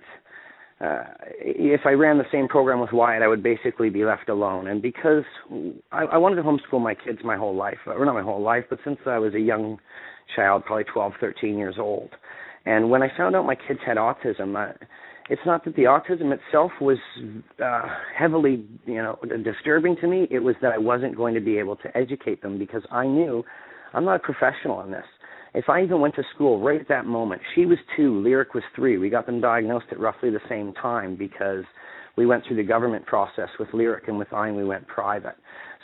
uh, 0.81 1.05
if 1.39 1.81
I 1.85 1.91
ran 1.91 2.17
the 2.17 2.25
same 2.31 2.47
program 2.49 2.81
with 2.81 2.91
Wyatt, 2.91 3.23
I 3.23 3.27
would 3.27 3.41
basically 3.41 3.89
be 3.89 4.03
left 4.03 4.27
alone. 4.27 4.67
And 4.67 4.81
because 4.81 5.23
I, 5.91 6.03
I 6.03 6.17
wanted 6.17 6.35
to 6.35 6.43
homeschool 6.43 6.81
my 6.81 6.93
kids 6.93 7.19
my 7.23 7.37
whole 7.37 7.55
life, 7.55 7.77
or 7.87 8.03
not 8.05 8.13
my 8.13 8.21
whole 8.21 8.41
life, 8.41 8.65
but 8.69 8.79
since 8.83 8.97
I 9.05 9.17
was 9.17 9.33
a 9.33 9.39
young 9.39 9.79
child, 10.35 10.65
probably 10.65 10.85
12, 10.85 11.13
13 11.19 11.57
years 11.57 11.75
old. 11.79 12.09
And 12.65 12.89
when 12.89 13.03
I 13.03 13.09
found 13.17 13.35
out 13.35 13.45
my 13.45 13.55
kids 13.55 13.79
had 13.85 13.97
autism, 13.97 14.55
I, 14.55 14.73
it's 15.29 15.41
not 15.45 15.63
that 15.65 15.75
the 15.75 15.83
autism 15.83 16.33
itself 16.33 16.71
was 16.81 16.97
uh, 17.63 17.81
heavily, 18.17 18.65
you 18.85 18.95
know, 18.95 19.17
disturbing 19.43 19.95
to 20.01 20.07
me. 20.07 20.27
It 20.29 20.39
was 20.39 20.55
that 20.61 20.71
I 20.71 20.77
wasn't 20.77 21.15
going 21.15 21.33
to 21.33 21.41
be 21.41 21.57
able 21.57 21.75
to 21.77 21.97
educate 21.97 22.41
them 22.41 22.57
because 22.57 22.83
I 22.91 23.05
knew 23.05 23.43
I'm 23.93 24.05
not 24.05 24.15
a 24.15 24.19
professional 24.19 24.81
in 24.81 24.91
this. 24.91 25.05
If 25.53 25.69
I 25.69 25.83
even 25.83 26.01
went 26.01 26.15
to 26.15 26.23
school 26.33 26.61
right 26.61 26.81
at 26.81 26.87
that 26.87 27.05
moment, 27.05 27.41
she 27.53 27.65
was 27.65 27.77
two, 27.95 28.21
Lyric 28.21 28.53
was 28.53 28.63
three. 28.75 28.97
We 28.97 29.09
got 29.09 29.25
them 29.25 29.39
diagnosed 29.39 29.85
at 29.91 29.99
roughly 29.99 30.31
the 30.31 30.41
same 30.49 30.73
time 30.73 31.15
because 31.15 31.63
we 32.17 32.25
went 32.25 32.43
through 32.45 32.57
the 32.57 32.63
government 32.63 33.05
process 33.05 33.49
with 33.59 33.69
Lyric 33.73 34.07
and 34.07 34.17
with 34.17 34.29
Ayn 34.29 34.55
we 34.55 34.63
went 34.63 34.87
private. 34.87 35.35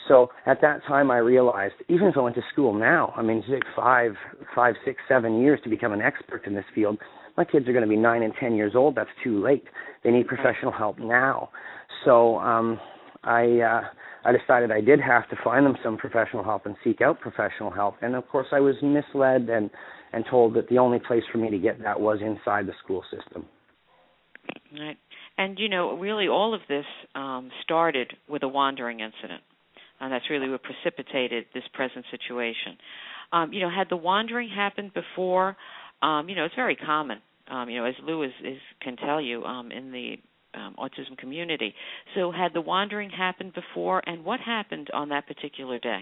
So 0.08 0.29
at 0.46 0.62
that 0.62 0.82
time, 0.88 1.12
I 1.12 1.18
realized 1.18 1.75
even 1.88 2.08
if 2.08 2.18
I 2.18 2.22
went 2.22 2.36
to 2.36 2.41
school 2.51 2.74
now, 2.74 3.13
I 3.15 3.22
mean, 3.22 3.44
it 3.48 3.51
takes 3.51 3.68
five, 3.75 4.13
five, 4.56 4.75
six, 4.86 5.01
seven 5.08 5.41
years 5.41 5.60
to 5.63 5.70
become 5.70 5.94
an 5.94 6.01
expert 6.01 6.46
in 6.46 6.56
this 6.56 6.65
field. 6.74 6.98
My 7.38 7.46
kids 7.46 7.68
are 7.68 7.74
going 7.74 7.84
to 7.84 7.89
be 7.89 7.98
nine 7.98 8.24
and 8.24 8.34
ten 8.39 8.56
years 8.56 8.74
old. 8.75 8.96
That's 8.96 9.10
too 9.24 9.44
late. 9.44 9.65
They 10.03 10.12
need 10.12 10.27
professional 10.27 10.72
help 10.72 11.00
now. 11.00 11.50
So 12.06 12.38
um, 12.39 12.79
I 13.24 13.60
uh, 13.60 13.82
I 14.25 14.32
decided 14.32 14.72
I 14.72 14.82
did 14.82 15.00
have 15.00 15.29
to 15.29 15.36
find 15.44 15.65
them 15.65 15.75
some 15.84 15.98
professional 15.98 16.44
help 16.44 16.65
and 16.65 16.75
seek 16.84 17.01
out 17.01 17.20
professional 17.20 17.72
help. 17.72 17.96
And 18.01 18.15
of 18.15 18.27
course, 18.27 18.48
I 18.51 18.60
was 18.60 18.75
misled 18.82 19.50
and 19.50 19.70
and 20.12 20.25
told 20.29 20.56
that 20.56 20.70
the 20.70 20.79
only 20.79 21.00
place 21.00 21.24
for 21.32 21.38
me 21.38 21.50
to 21.51 21.58
get 21.60 21.82
that 21.84 22.00
was 22.00 22.20
inside 22.22 22.65
the 22.65 22.74
school 22.84 23.03
system. 23.12 23.46
Right. 24.74 24.98
And 25.38 25.60
you 25.60 25.70
know, 25.70 25.98
really, 25.98 26.27
all 26.27 26.53
of 26.53 26.62
this 26.68 26.86
um, 27.15 27.51
started 27.63 28.13
with 28.27 28.44
a 28.44 28.48
wandering 28.48 29.00
incident 29.01 29.44
and 30.00 30.12
that's 30.12 30.29
really 30.29 30.50
what 30.50 30.62
precipitated 30.63 31.46
this 31.53 31.63
present 31.74 32.06
situation. 32.12 32.77
Um, 33.32 33.53
you 33.53 33.62
know, 33.62 33.70
had 33.70 33.88
the 33.89 33.98
wandering 33.98 34.50
happened 34.50 34.91
before, 34.94 35.56
um, 36.01 36.29
you 36.29 36.36
know, 36.36 36.46
it's 36.46 36.56
very 36.56 36.75
common. 36.75 37.20
Um, 37.50 37.70
you 37.70 37.79
know, 37.79 37.86
as 37.86 37.96
Lou 38.03 38.24
is, 38.24 38.32
is 38.44 38.60
can 38.82 38.96
tell 38.98 39.22
you 39.22 39.44
um, 39.44 39.72
in 39.72 39.91
the 39.91 40.15
um, 40.53 40.75
autism 40.79 41.18
community. 41.18 41.74
So, 42.15 42.32
had 42.32 42.53
the 42.53 42.62
wandering 42.62 43.10
happened 43.10 43.53
before, 43.53 44.01
and 44.06 44.24
what 44.24 44.39
happened 44.39 44.89
on 44.94 45.10
that 45.10 45.27
particular 45.27 45.79
day? 45.79 46.01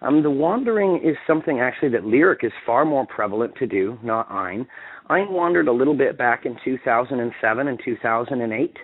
Um, 0.00 0.22
the 0.22 0.30
wandering 0.30 1.00
is 1.02 1.16
something 1.26 1.60
actually 1.60 1.90
that 1.90 2.04
Lyric 2.04 2.40
is 2.42 2.52
far 2.66 2.84
more 2.84 3.06
prevalent 3.06 3.54
to 3.56 3.66
do, 3.66 3.98
not 4.02 4.28
Ayn. 4.28 4.66
Ayn 5.08 5.30
wandered 5.30 5.68
a 5.68 5.72
little 5.72 5.96
bit 5.96 6.18
back 6.18 6.44
in 6.44 6.56
2007 6.64 7.68
and 7.68 7.80
2008. 7.84 8.76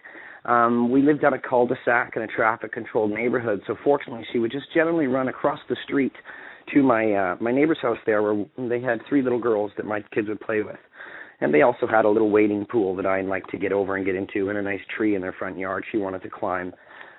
Um, 0.45 0.91
we 0.91 1.03
lived 1.03 1.25
on 1.25 1.35
a 1.35 1.39
cul-de-sac 1.39 2.15
in 2.17 2.23
a 2.23 2.27
traffic-controlled 2.27 3.11
neighborhood, 3.11 3.61
so 3.67 3.77
fortunately, 3.85 4.25
she 4.33 4.39
would 4.39 4.51
just 4.51 4.73
generally 4.73 5.07
run 5.07 5.29
across 5.29 5.59
the 5.69 5.77
street 5.85 6.13
to 6.73 6.83
my 6.83 7.13
uh, 7.13 7.37
my 7.41 7.53
neighbor's 7.53 7.79
house 7.83 7.99
there, 8.07 8.23
where 8.23 8.47
they 8.57 8.81
had 8.81 9.01
three 9.09 9.23
little 9.23 9.39
girls 9.41 9.71
that 9.77 9.87
my 9.87 10.03
kids 10.15 10.29
would 10.29 10.41
play 10.41 10.63
with, 10.63 10.79
and 11.41 11.53
they 11.53 11.63
also 11.63 11.87
had 11.87 12.05
a 12.05 12.09
little 12.09 12.31
wading 12.31 12.65
pool 12.67 12.97
that 12.97 13.07
I 13.07 13.21
liked 13.23 13.51
to 13.51 13.59
get 13.59 13.73
over 13.73 13.97
and 13.97 14.07
get 14.07 14.15
into, 14.15 14.49
and 14.49 14.59
a 14.59 14.63
nice 14.63 14.81
tree 14.97 15.15
in 15.15 15.21
their 15.21 15.33
front 15.33 15.59
yard 15.59 15.85
she 15.91 15.99
wanted 15.99 16.23
to 16.23 16.31
climb. 16.31 16.73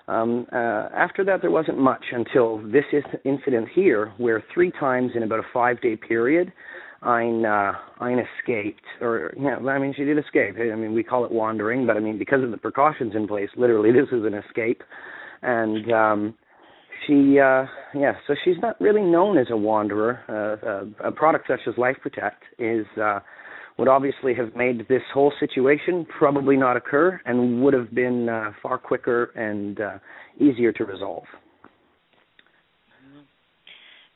Um, 0.07 0.47
uh, 0.51 0.89
after 0.95 1.23
that, 1.25 1.41
there 1.41 1.51
wasn't 1.51 1.77
much 1.77 2.03
until 2.11 2.57
this 2.57 2.85
incident 3.23 3.67
here, 3.73 4.11
where 4.17 4.43
three 4.53 4.71
times 4.71 5.11
in 5.15 5.23
about 5.23 5.39
a 5.39 5.47
five-day 5.53 5.97
period, 5.97 6.51
Ayn 7.03 7.45
uh, 7.45 7.77
Ayn 7.99 8.23
escaped, 8.23 8.83
or 9.01 9.33
yeah, 9.39 9.57
I 9.57 9.79
mean 9.79 9.93
she 9.95 10.03
did 10.03 10.19
escape. 10.19 10.55
I 10.59 10.75
mean 10.75 10.93
we 10.93 11.03
call 11.03 11.25
it 11.25 11.31
wandering, 11.31 11.87
but 11.87 11.97
I 11.97 11.99
mean 11.99 12.19
because 12.19 12.43
of 12.43 12.51
the 12.51 12.57
precautions 12.57 13.13
in 13.15 13.27
place, 13.27 13.49
literally 13.57 13.91
this 13.91 14.07
is 14.11 14.23
an 14.23 14.35
escape, 14.35 14.83
and 15.41 15.91
um, 15.91 16.33
she 17.07 17.39
uh, 17.39 17.65
yeah, 17.95 18.13
so 18.27 18.35
she's 18.45 18.57
not 18.61 18.79
really 18.79 19.01
known 19.01 19.39
as 19.39 19.47
a 19.49 19.57
wanderer. 19.57 20.19
Uh, 20.29 21.05
a, 21.05 21.09
a 21.09 21.11
product 21.11 21.47
such 21.47 21.61
as 21.67 21.75
Life 21.75 21.97
Protect 22.03 22.43
is 22.59 22.85
uh, 23.01 23.19
would 23.79 23.87
obviously 23.87 24.35
have 24.35 24.55
made 24.55 24.87
this 24.87 25.01
whole 25.11 25.33
situation 25.39 26.05
probably 26.19 26.55
not 26.55 26.77
occur, 26.77 27.19
and 27.25 27.63
would 27.63 27.73
have 27.73 27.95
been 27.95 28.29
uh, 28.29 28.51
far 28.61 28.77
quicker 28.77 29.31
and 29.35 29.81
uh, 29.81 29.97
easier 30.39 30.71
to 30.71 30.85
resolve. 30.85 31.23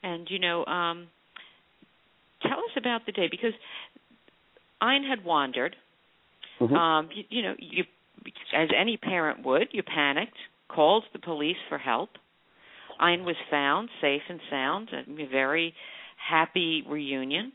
And 0.03 0.27
you 0.29 0.37
know. 0.37 0.63
Um 0.65 1.07
tell 2.47 2.59
us 2.59 2.75
about 2.77 3.05
the 3.05 3.11
day 3.11 3.27
because 3.29 3.53
Ayn 4.81 5.07
had 5.07 5.23
wandered. 5.23 5.75
Mm-hmm. 6.59 6.73
Um, 6.73 7.09
you, 7.13 7.23
you 7.29 7.41
know, 7.43 7.55
you 7.59 7.83
as 8.55 8.69
any 8.79 8.97
parent 8.97 9.45
would, 9.45 9.67
you 9.71 9.83
panicked, 9.83 10.37
called 10.67 11.03
the 11.13 11.19
police 11.19 11.57
for 11.69 11.77
help. 11.77 12.09
Ayn 13.01 13.25
was 13.25 13.35
found 13.51 13.89
safe 14.01 14.21
and 14.29 14.39
sound, 14.49 14.89
a 14.93 15.27
very 15.27 15.73
happy 16.29 16.83
reunion. 16.87 17.51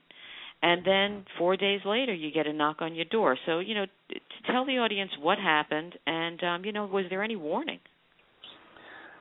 And 0.63 0.85
then 0.85 1.25
four 1.39 1.57
days 1.57 1.81
later, 1.87 2.13
you 2.13 2.31
get 2.31 2.47
a 2.47 2.53
knock 2.53 2.77
on 2.81 2.95
your 2.95 3.07
door. 3.07 3.39
So, 3.47 3.61
you 3.61 3.75
know, 3.75 3.87
to 4.11 4.53
tell 4.53 4.67
the 4.67 4.79
audience 4.79 5.11
what 5.19 5.39
happened, 5.39 5.95
and 6.07 6.43
um, 6.45 6.65
you 6.65 6.73
know, 6.73 6.85
was 6.85 7.07
there 7.09 7.23
any 7.23 7.37
warning? 7.37 7.79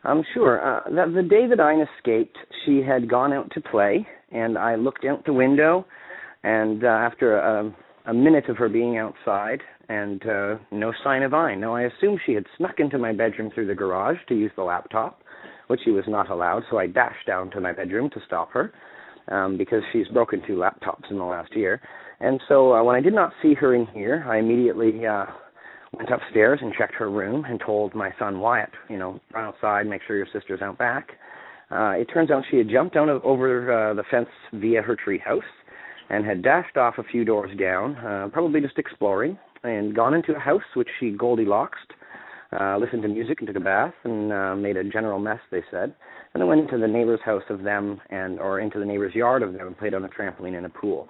I'm 0.04 0.24
sure. 0.34 0.62
Uh, 0.66 0.90
the, 0.90 1.22
the 1.22 1.28
day 1.28 1.48
that 1.48 1.60
Ayn 1.60 1.86
escaped, 1.98 2.38
she 2.66 2.82
had 2.82 3.10
gone 3.10 3.34
out 3.34 3.52
to 3.52 3.62
play, 3.62 4.08
and 4.32 4.58
I 4.58 4.76
looked 4.76 5.06
out 5.06 5.26
the 5.26 5.34
window, 5.34 5.86
and 6.44 6.84
uh, 6.84 6.88
after 6.88 7.38
a, 7.38 7.76
a 8.06 8.14
minute 8.14 8.48
of 8.50 8.58
her 8.58 8.70
being 8.70 8.98
outside, 8.98 9.62
and 9.90 10.22
uh, 10.26 10.56
no 10.72 10.94
sign 11.04 11.24
of 11.24 11.32
Ayn. 11.32 11.60
Now 11.60 11.76
I 11.76 11.84
assumed 11.84 12.20
she 12.26 12.34
had 12.34 12.46
snuck 12.58 12.80
into 12.80 12.98
my 12.98 13.12
bedroom 13.12 13.52
through 13.54 13.68
the 13.68 13.76
garage 13.76 14.18
to 14.30 14.36
use 14.36 14.52
the 14.56 14.64
laptop, 14.64 15.22
which 15.68 15.82
she 15.84 15.92
was 15.92 16.06
not 16.08 16.30
allowed. 16.30 16.64
So 16.70 16.78
I 16.78 16.88
dashed 16.88 17.28
down 17.28 17.52
to 17.52 17.60
my 17.60 17.74
bedroom 17.74 18.10
to 18.12 18.22
stop 18.26 18.52
her, 18.52 18.72
um, 19.28 19.58
because 19.58 19.82
she's 19.92 20.08
broken 20.10 20.42
two 20.48 20.56
laptops 20.56 21.10
in 21.10 21.18
the 21.18 21.24
last 21.24 21.56
year. 21.56 21.82
And 22.22 22.40
so 22.48 22.74
uh, 22.74 22.84
when 22.84 22.96
I 22.96 23.02
did 23.02 23.14
not 23.14 23.34
see 23.42 23.54
her 23.56 23.74
in 23.76 23.86
here, 23.88 24.26
I 24.28 24.38
immediately 24.38 25.06
uh, 25.06 25.26
went 25.94 26.10
upstairs 26.10 26.60
and 26.62 26.74
checked 26.74 26.96
her 26.96 27.10
room 27.10 27.46
and 27.46 27.60
told 27.60 27.96
my 27.96 28.12
son 28.20 28.40
Wyatt, 28.40 28.72
you 28.90 28.98
know, 28.98 29.20
run 29.34 29.46
outside, 29.46 29.88
make 29.88 30.02
sure 30.06 30.18
your 30.18 30.28
sister's 30.32 30.62
out 30.62 30.78
back. 30.78 31.12
Uh, 31.72 31.92
it 31.92 32.06
turns 32.06 32.32
out 32.32 32.44
she 32.50 32.58
had 32.58 32.70
jumped 32.70 32.96
down 32.96 33.10
over 33.10 33.72
uh, 33.72 33.94
the 33.94 34.04
fence 34.10 34.30
via 34.54 34.82
her 34.82 34.96
treehouse 34.96 35.42
and 36.10 36.26
had 36.26 36.42
dashed 36.42 36.78
off 36.78 36.96
a 36.98 37.04
few 37.04 37.24
doors 37.24 37.52
down, 37.60 37.96
uh, 37.98 38.28
probably 38.32 38.60
just 38.60 38.78
exploring, 38.80 39.38
and 39.64 39.96
gone 39.96 40.14
into 40.14 40.36
a 40.36 40.40
house 40.40 40.64
which 40.74 40.88
she 41.00 41.12
Goldilocks, 41.12 41.78
uh, 42.60 42.78
listened 42.78 43.04
to 43.04 43.08
music 43.08 43.40
and 43.40 43.48
took 43.48 43.58
a 43.58 43.60
bath 43.60 43.94
and 44.04 44.34
uh, 44.34 44.56
made 44.56 44.78
a 44.78 44.84
general 44.84 45.20
mess, 45.20 45.40
they 45.52 45.62
said, 45.70 45.94
and 46.34 46.42
then 46.42 46.48
went 46.48 46.62
into 46.62 46.80
the 46.80 46.88
neighbor's 46.88 47.20
house 47.24 47.44
of 47.50 47.62
them 47.62 48.02
and 48.10 48.40
or 48.40 48.60
into 48.60 48.80
the 48.80 48.86
neighbor's 48.86 49.14
yard 49.14 49.44
of 49.44 49.54
them 49.54 49.68
and 49.68 49.78
played 49.78 49.94
on 49.94 50.04
a 50.04 50.10
trampoline 50.10 50.58
in 50.58 50.66
a 50.66 50.70
pool. 50.70 51.08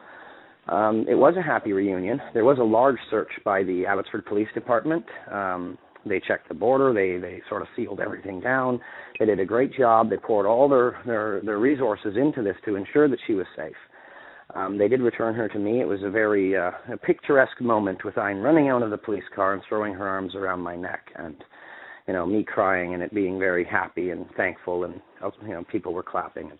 Um, 0.71 1.05
it 1.09 1.15
was 1.15 1.35
a 1.37 1.41
happy 1.41 1.73
reunion. 1.73 2.21
There 2.33 2.45
was 2.45 2.59
a 2.59 2.63
large 2.63 2.99
search 3.09 3.31
by 3.43 3.63
the 3.63 3.85
Abbotsford 3.85 4.25
Police 4.25 4.49
Department. 4.53 5.05
Um, 5.31 5.77
they 6.05 6.19
checked 6.19 6.47
the 6.47 6.53
border. 6.53 6.93
They 6.93 7.19
they 7.19 7.41
sort 7.49 7.61
of 7.61 7.67
sealed 7.75 7.99
everything 7.99 8.39
down. 8.39 8.79
They 9.19 9.25
did 9.25 9.39
a 9.39 9.45
great 9.45 9.73
job. 9.73 10.09
They 10.09 10.17
poured 10.17 10.45
all 10.45 10.69
their 10.69 11.01
their, 11.05 11.41
their 11.41 11.59
resources 11.59 12.15
into 12.15 12.43
this 12.43 12.55
to 12.65 12.75
ensure 12.75 13.09
that 13.09 13.19
she 13.25 13.33
was 13.33 13.47
safe. 13.55 13.75
Um, 14.55 14.77
they 14.77 14.87
did 14.87 15.01
return 15.01 15.35
her 15.35 15.47
to 15.47 15.59
me. 15.59 15.81
It 15.81 15.87
was 15.87 16.01
a 16.03 16.09
very 16.09 16.55
uh, 16.55 16.71
a 16.91 16.97
picturesque 16.97 17.61
moment 17.61 18.05
with 18.05 18.15
Ayn 18.15 18.43
running 18.43 18.69
out 18.69 18.81
of 18.81 18.91
the 18.91 18.97
police 18.97 19.23
car 19.35 19.53
and 19.53 19.61
throwing 19.67 19.93
her 19.93 20.07
arms 20.07 20.35
around 20.35 20.61
my 20.61 20.75
neck, 20.75 21.11
and 21.15 21.35
you 22.07 22.13
know 22.13 22.25
me 22.25 22.43
crying 22.43 22.93
and 22.93 23.03
it 23.03 23.13
being 23.13 23.39
very 23.39 23.65
happy 23.65 24.11
and 24.11 24.25
thankful, 24.37 24.85
and 24.85 25.01
you 25.41 25.49
know 25.49 25.63
people 25.71 25.93
were 25.93 26.03
clapping. 26.03 26.49
And, 26.49 26.59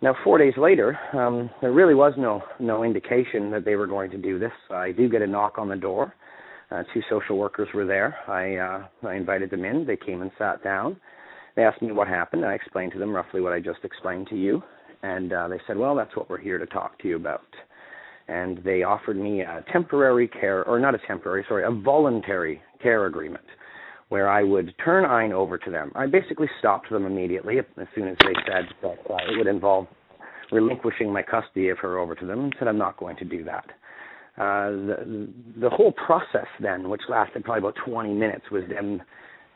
now, 0.00 0.14
four 0.22 0.38
days 0.38 0.54
later, 0.56 0.96
um, 1.12 1.50
there 1.60 1.72
really 1.72 1.94
was 1.94 2.12
no 2.16 2.42
no 2.60 2.84
indication 2.84 3.50
that 3.50 3.64
they 3.64 3.74
were 3.74 3.88
going 3.88 4.10
to 4.12 4.18
do 4.18 4.38
this. 4.38 4.52
I 4.70 4.92
do 4.92 5.08
get 5.08 5.22
a 5.22 5.26
knock 5.26 5.58
on 5.58 5.68
the 5.68 5.76
door. 5.76 6.14
Uh, 6.70 6.84
two 6.94 7.00
social 7.10 7.36
workers 7.36 7.68
were 7.74 7.84
there. 7.84 8.16
I 8.28 8.56
uh, 8.56 9.08
I 9.08 9.14
invited 9.14 9.50
them 9.50 9.64
in. 9.64 9.86
They 9.86 9.96
came 9.96 10.22
and 10.22 10.30
sat 10.38 10.62
down. 10.62 11.00
They 11.56 11.64
asked 11.64 11.82
me 11.82 11.90
what 11.90 12.06
happened. 12.06 12.44
I 12.44 12.54
explained 12.54 12.92
to 12.92 12.98
them 13.00 13.12
roughly 13.12 13.40
what 13.40 13.52
I 13.52 13.58
just 13.58 13.80
explained 13.82 14.28
to 14.28 14.36
you, 14.36 14.62
and 15.02 15.32
uh, 15.32 15.48
they 15.48 15.60
said, 15.66 15.76
"Well, 15.76 15.96
that's 15.96 16.14
what 16.14 16.30
we're 16.30 16.38
here 16.38 16.58
to 16.58 16.66
talk 16.66 16.96
to 17.00 17.08
you 17.08 17.16
about." 17.16 17.40
And 18.28 18.58
they 18.58 18.84
offered 18.84 19.16
me 19.16 19.40
a 19.40 19.64
temporary 19.72 20.28
care, 20.28 20.64
or 20.64 20.78
not 20.78 20.94
a 20.94 20.98
temporary, 21.08 21.44
sorry, 21.48 21.64
a 21.64 21.70
voluntary 21.72 22.60
care 22.80 23.06
agreement 23.06 23.44
where 24.08 24.28
I 24.28 24.42
would 24.42 24.74
turn 24.82 25.04
Ayn 25.04 25.32
over 25.32 25.58
to 25.58 25.70
them. 25.70 25.92
I 25.94 26.06
basically 26.06 26.48
stopped 26.58 26.90
them 26.90 27.04
immediately 27.04 27.58
as 27.58 27.86
soon 27.94 28.08
as 28.08 28.16
they 28.20 28.34
said 28.46 28.64
that 28.82 28.98
uh, 29.10 29.16
it 29.30 29.36
would 29.36 29.46
involve 29.46 29.86
relinquishing 30.50 31.12
my 31.12 31.22
custody 31.22 31.68
of 31.68 31.78
her 31.78 31.98
over 31.98 32.14
to 32.14 32.26
them, 32.26 32.44
and 32.44 32.56
said 32.58 32.68
I'm 32.68 32.78
not 32.78 32.96
going 32.96 33.16
to 33.16 33.24
do 33.24 33.44
that. 33.44 33.66
Uh, 34.38 34.70
the 34.70 35.28
the 35.60 35.70
whole 35.70 35.92
process 35.92 36.46
then, 36.60 36.88
which 36.88 37.02
lasted 37.08 37.44
probably 37.44 37.68
about 37.68 37.74
20 37.84 38.14
minutes, 38.14 38.44
was 38.50 38.62
them. 38.68 39.02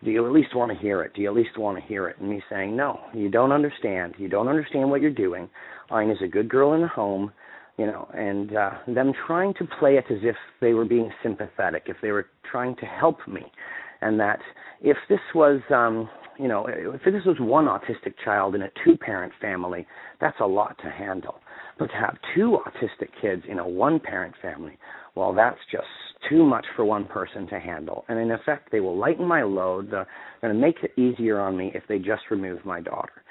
Do 0.05 0.11
you 0.11 0.27
at 0.27 0.33
least 0.33 0.57
want 0.57 0.73
to 0.73 0.77
hear 0.77 1.03
it? 1.03 1.15
Do 1.15 1.23
you 1.23 1.29
at 1.29 1.37
least 1.37 1.57
want 1.57 1.79
to 1.79 1.85
hear 1.85 2.09
it? 2.09 2.17
And 2.19 2.29
me 2.29 2.43
saying, 2.51 2.77
no, 2.77 2.99
you 3.15 3.31
don't 3.31 3.53
understand. 3.53 4.15
You 4.19 4.29
don't 4.29 4.49
understand 4.49 4.91
what 4.91 5.01
you're 5.01 5.13
doing. 5.13 5.49
Ayn 5.93 6.11
is 6.11 6.19
a 6.25 6.27
good 6.27 6.49
girl 6.49 6.73
in 6.73 6.83
the 6.83 6.89
home, 6.89 7.31
you 7.79 7.87
know, 7.87 8.09
and 8.13 8.57
uh, 8.57 8.71
them 8.89 9.13
trying 9.29 9.55
to 9.55 9.65
play 9.79 9.95
it 9.95 10.07
as 10.11 10.19
if 10.25 10.35
they 10.61 10.73
were 10.73 10.85
being 10.85 11.13
sympathetic, 11.23 11.85
if 11.87 11.99
they 12.03 12.11
were 12.11 12.27
trying 12.51 12.75
to 12.77 12.85
help 12.85 13.19
me 13.29 13.43
and 14.03 14.19
that 14.21 14.41
if 14.81 14.97
this 15.09 15.21
was 15.35 15.61
um 15.71 16.09
you 16.39 16.49
know 16.49 16.67
if 16.67 17.05
this 17.05 17.25
was 17.25 17.37
one 17.41 17.67
autistic 17.67 18.15
child 18.25 18.55
in 18.55 18.63
a 18.63 18.71
two 18.85 18.97
parent 18.97 19.33
family 19.41 19.87
that's 20.21 20.41
a 20.41 20.47
lot 20.47 20.77
to 20.83 20.91
handle. 20.91 21.37
But 21.79 21.87
to 21.87 21.95
have 21.95 22.17
two 22.35 22.59
autistic 22.67 23.09
kids 23.21 23.43
in 23.49 23.59
a 23.59 23.67
one 23.69 24.01
parent 24.01 24.35
family 24.43 24.79
well 25.15 25.33
that's 25.33 25.59
just 25.71 25.87
too 26.29 26.45
much 26.45 26.65
for 26.77 26.85
one 26.85 27.05
person 27.07 27.49
to 27.49 27.59
handle. 27.59 28.05
And 28.09 28.19
in 28.19 28.31
effect 28.31 28.71
they 28.71 28.81
will 28.81 28.97
lighten 28.97 29.27
my 29.27 29.43
load. 29.43 29.91
They're 29.91 30.07
going 30.41 30.55
to 30.55 30.61
make 30.61 30.77
it 30.83 30.99
easier 31.01 31.41
on 31.41 31.57
me 31.57 31.73
if 31.75 31.83
they 31.89 31.99
just 31.99 32.23
remove 32.31 32.65
my 32.65 32.81
daughter. 32.81 33.23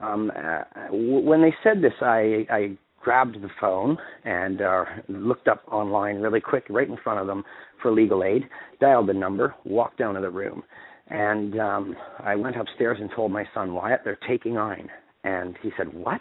Um 0.00 0.30
uh, 0.36 0.62
when 0.90 1.42
they 1.42 1.54
said 1.62 1.82
this 1.82 1.94
i 2.02 2.46
i 2.50 2.78
grabbed 3.00 3.40
the 3.40 3.50
phone 3.60 3.96
and 4.24 4.60
uh, 4.60 4.84
looked 5.08 5.48
up 5.48 5.62
online 5.70 6.16
really 6.16 6.40
quick, 6.40 6.64
right 6.68 6.88
in 6.88 6.96
front 7.02 7.20
of 7.20 7.26
them 7.26 7.44
for 7.80 7.92
legal 7.92 8.24
aid, 8.24 8.42
dialed 8.80 9.08
the 9.08 9.14
number, 9.14 9.54
walked 9.64 9.98
down 9.98 10.14
to 10.14 10.20
the 10.20 10.30
room. 10.30 10.62
And 11.10 11.58
um, 11.58 11.96
I 12.20 12.34
went 12.34 12.56
upstairs 12.60 12.98
and 13.00 13.10
told 13.14 13.32
my 13.32 13.44
son 13.54 13.72
Wyatt, 13.72 14.00
they're 14.04 14.18
taking 14.28 14.54
Ayn. 14.54 14.88
And 15.24 15.56
he 15.62 15.70
said, 15.76 15.92
What? 15.92 16.20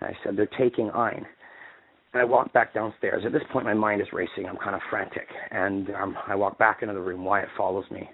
And 0.00 0.10
I 0.10 0.16
said, 0.24 0.36
They're 0.36 0.48
taking 0.58 0.88
Ayn. 0.90 1.24
And 2.12 2.22
I 2.22 2.24
walked 2.24 2.54
back 2.54 2.72
downstairs. 2.72 3.24
At 3.26 3.32
this 3.32 3.42
point, 3.52 3.66
my 3.66 3.74
mind 3.74 4.00
is 4.00 4.06
racing. 4.12 4.46
I'm 4.48 4.56
kind 4.56 4.74
of 4.74 4.80
frantic. 4.88 5.28
And 5.50 5.90
um, 5.90 6.16
I 6.26 6.34
walk 6.34 6.58
back 6.58 6.78
into 6.80 6.94
the 6.94 7.00
room. 7.00 7.24
Wyatt 7.24 7.48
follows 7.58 7.84
me. 7.90 8.08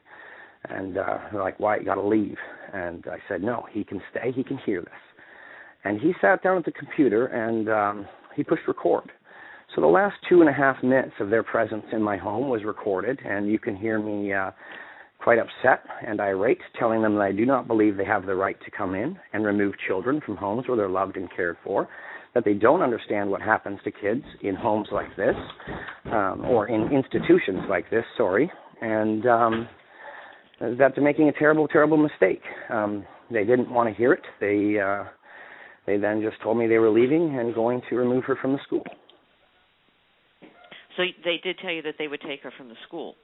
And 0.68 0.98
uh, 0.98 1.18
they're 1.30 1.42
like, 1.42 1.60
Wyatt, 1.60 1.82
you 1.82 1.86
got 1.86 1.96
to 1.96 2.06
leave. 2.06 2.36
And 2.72 3.04
I 3.06 3.18
said, 3.28 3.42
No, 3.42 3.64
he 3.70 3.84
can 3.84 4.00
stay. 4.10 4.32
He 4.34 4.42
can 4.42 4.58
hear 4.58 4.80
this. 4.80 4.90
And 5.84 6.00
he 6.00 6.12
sat 6.20 6.42
down 6.42 6.58
at 6.58 6.64
the 6.64 6.72
computer 6.72 7.26
and 7.26 7.68
um, 7.68 8.08
he 8.36 8.44
pushed 8.44 8.66
record. 8.68 9.10
So 9.74 9.80
the 9.80 9.86
last 9.86 10.16
two 10.28 10.40
and 10.40 10.50
a 10.50 10.52
half 10.52 10.82
minutes 10.82 11.14
of 11.18 11.30
their 11.30 11.42
presence 11.42 11.84
in 11.92 12.02
my 12.02 12.16
home 12.16 12.48
was 12.48 12.62
recorded, 12.62 13.18
and 13.24 13.50
you 13.50 13.58
can 13.58 13.74
hear 13.74 13.98
me 13.98 14.32
uh, 14.32 14.50
quite 15.18 15.38
upset 15.38 15.84
and 16.06 16.20
irate, 16.20 16.60
telling 16.78 17.00
them 17.00 17.14
that 17.14 17.22
I 17.22 17.32
do 17.32 17.46
not 17.46 17.66
believe 17.66 17.96
they 17.96 18.04
have 18.04 18.26
the 18.26 18.34
right 18.34 18.56
to 18.64 18.70
come 18.70 18.94
in 18.94 19.18
and 19.32 19.46
remove 19.46 19.74
children 19.86 20.20
from 20.24 20.36
homes 20.36 20.68
where 20.68 20.76
they're 20.76 20.90
loved 20.90 21.16
and 21.16 21.28
cared 21.34 21.56
for, 21.64 21.88
that 22.34 22.44
they 22.44 22.54
don't 22.54 22.82
understand 22.82 23.30
what 23.30 23.40
happens 23.40 23.78
to 23.84 23.90
kids 23.90 24.24
in 24.42 24.54
homes 24.54 24.88
like 24.92 25.14
this, 25.16 25.36
um, 26.06 26.44
or 26.46 26.68
in 26.68 26.92
institutions 26.92 27.60
like 27.68 27.88
this, 27.90 28.04
sorry, 28.16 28.50
and 28.82 29.26
um, 29.26 29.68
that 30.60 30.92
they're 30.94 31.04
making 31.04 31.28
a 31.28 31.32
terrible, 31.32 31.66
terrible 31.66 31.96
mistake. 31.96 32.42
Um, 32.68 33.04
they 33.30 33.44
didn't 33.44 33.70
want 33.70 33.88
to 33.88 33.94
hear 33.94 34.12
it. 34.12 34.22
They 34.40 34.78
uh, 34.80 35.04
they 35.86 35.96
then 35.96 36.22
just 36.22 36.40
told 36.42 36.58
me 36.58 36.66
they 36.66 36.78
were 36.78 36.90
leaving 36.90 37.38
and 37.38 37.54
going 37.54 37.82
to 37.90 37.96
remove 37.96 38.24
her 38.24 38.36
from 38.40 38.52
the 38.52 38.58
school. 38.66 38.84
So 40.96 41.04
they 41.24 41.40
did 41.42 41.58
tell 41.58 41.72
you 41.72 41.82
that 41.82 41.94
they 41.98 42.08
would 42.08 42.20
take 42.20 42.42
her 42.42 42.52
from 42.56 42.68
the 42.68 42.76
school. 42.86 43.14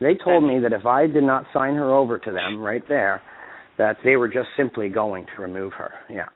They 0.00 0.14
told 0.14 0.44
me 0.44 0.58
that 0.60 0.72
if 0.72 0.86
I 0.86 1.06
did 1.06 1.24
not 1.24 1.44
sign 1.52 1.74
her 1.74 1.92
over 1.92 2.18
to 2.18 2.32
them 2.32 2.58
right 2.58 2.82
there, 2.88 3.20
that 3.76 3.98
they 4.04 4.16
were 4.16 4.28
just 4.28 4.48
simply 4.56 4.88
going 4.88 5.26
to 5.34 5.42
remove 5.42 5.72
her. 5.74 5.92
Yeah. 6.08 6.26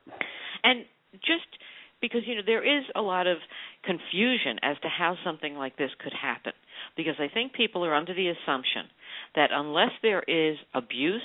And 0.62 0.84
just 1.14 1.46
because 2.00 2.22
you 2.26 2.34
know 2.34 2.42
there 2.44 2.62
is 2.62 2.84
a 2.94 3.00
lot 3.00 3.26
of 3.26 3.38
confusion 3.84 4.58
as 4.62 4.76
to 4.82 4.88
how 4.88 5.16
something 5.24 5.54
like 5.54 5.76
this 5.78 5.90
could 6.02 6.12
happen 6.12 6.52
because 6.96 7.14
I 7.18 7.32
think 7.32 7.54
people 7.54 7.84
are 7.84 7.94
under 7.94 8.12
the 8.12 8.28
assumption 8.28 8.86
that 9.34 9.50
unless 9.52 9.90
there 10.02 10.22
is 10.22 10.56
abuse 10.74 11.22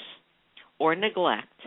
or 0.80 0.96
neglect 0.96 1.60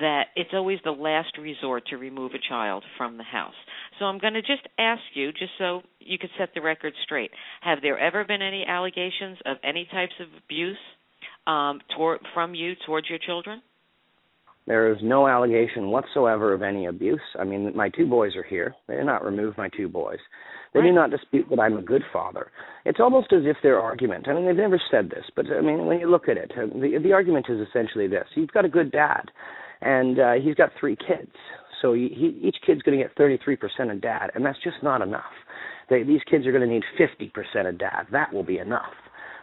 that 0.00 0.26
it's 0.36 0.50
always 0.52 0.78
the 0.84 0.90
last 0.90 1.36
resort 1.38 1.86
to 1.88 1.96
remove 1.96 2.32
a 2.32 2.48
child 2.48 2.84
from 2.96 3.18
the 3.18 3.24
house. 3.24 3.54
So 3.98 4.06
I'm 4.06 4.18
going 4.18 4.34
to 4.34 4.42
just 4.42 4.66
ask 4.78 5.02
you, 5.14 5.32
just 5.32 5.52
so 5.58 5.82
you 6.00 6.18
could 6.18 6.30
set 6.38 6.50
the 6.54 6.60
record 6.60 6.92
straight, 7.04 7.30
have 7.60 7.78
there 7.82 7.98
ever 7.98 8.24
been 8.24 8.42
any 8.42 8.64
allegations 8.66 9.38
of 9.46 9.56
any 9.64 9.86
types 9.92 10.14
of 10.20 10.28
abuse 10.44 10.78
um, 11.46 11.80
toward, 11.96 12.20
from 12.34 12.54
you 12.54 12.74
towards 12.86 13.08
your 13.08 13.18
children? 13.18 13.62
There 14.66 14.92
is 14.92 14.98
no 15.02 15.26
allegation 15.26 15.88
whatsoever 15.90 16.52
of 16.52 16.62
any 16.62 16.86
abuse. 16.86 17.20
I 17.38 17.44
mean, 17.44 17.72
my 17.74 17.88
two 17.88 18.06
boys 18.06 18.36
are 18.36 18.44
here. 18.44 18.74
They 18.86 18.94
did 18.94 19.06
not 19.06 19.24
remove 19.24 19.58
my 19.58 19.68
two 19.76 19.88
boys. 19.88 20.20
They 20.72 20.80
right. 20.80 20.86
do 20.86 20.92
not 20.92 21.10
dispute 21.10 21.46
that 21.50 21.58
I'm 21.58 21.76
a 21.76 21.82
good 21.82 22.02
father. 22.12 22.50
It's 22.84 23.00
almost 23.00 23.32
as 23.32 23.42
if 23.44 23.56
their 23.62 23.80
argument, 23.80 24.28
I 24.28 24.34
mean, 24.34 24.46
they've 24.46 24.56
never 24.56 24.80
said 24.90 25.10
this, 25.10 25.24
but 25.34 25.46
I 25.46 25.60
mean, 25.60 25.86
when 25.86 25.98
you 25.98 26.08
look 26.08 26.28
at 26.28 26.36
it, 26.36 26.52
the, 26.54 26.98
the 27.02 27.12
argument 27.12 27.46
is 27.48 27.66
essentially 27.68 28.06
this 28.06 28.26
you've 28.34 28.52
got 28.52 28.64
a 28.64 28.70
good 28.70 28.92
dad 28.92 29.30
and 29.82 30.18
uh, 30.18 30.32
he's 30.42 30.54
got 30.54 30.70
three 30.78 30.96
kids. 30.96 31.32
So 31.80 31.94
he, 31.94 32.08
he, 32.08 32.46
each 32.46 32.56
kid's 32.64 32.82
going 32.82 32.96
to 32.96 33.04
get 33.04 33.16
33% 33.16 33.92
of 33.92 34.00
dad, 34.00 34.30
and 34.34 34.46
that's 34.46 34.58
just 34.62 34.76
not 34.82 35.02
enough. 35.02 35.32
They, 35.90 36.04
these 36.04 36.20
kids 36.30 36.46
are 36.46 36.52
going 36.52 36.66
to 36.66 36.72
need 36.72 36.84
50% 36.98 37.68
of 37.68 37.78
dad. 37.78 38.06
That 38.12 38.32
will 38.32 38.44
be 38.44 38.58
enough, 38.58 38.92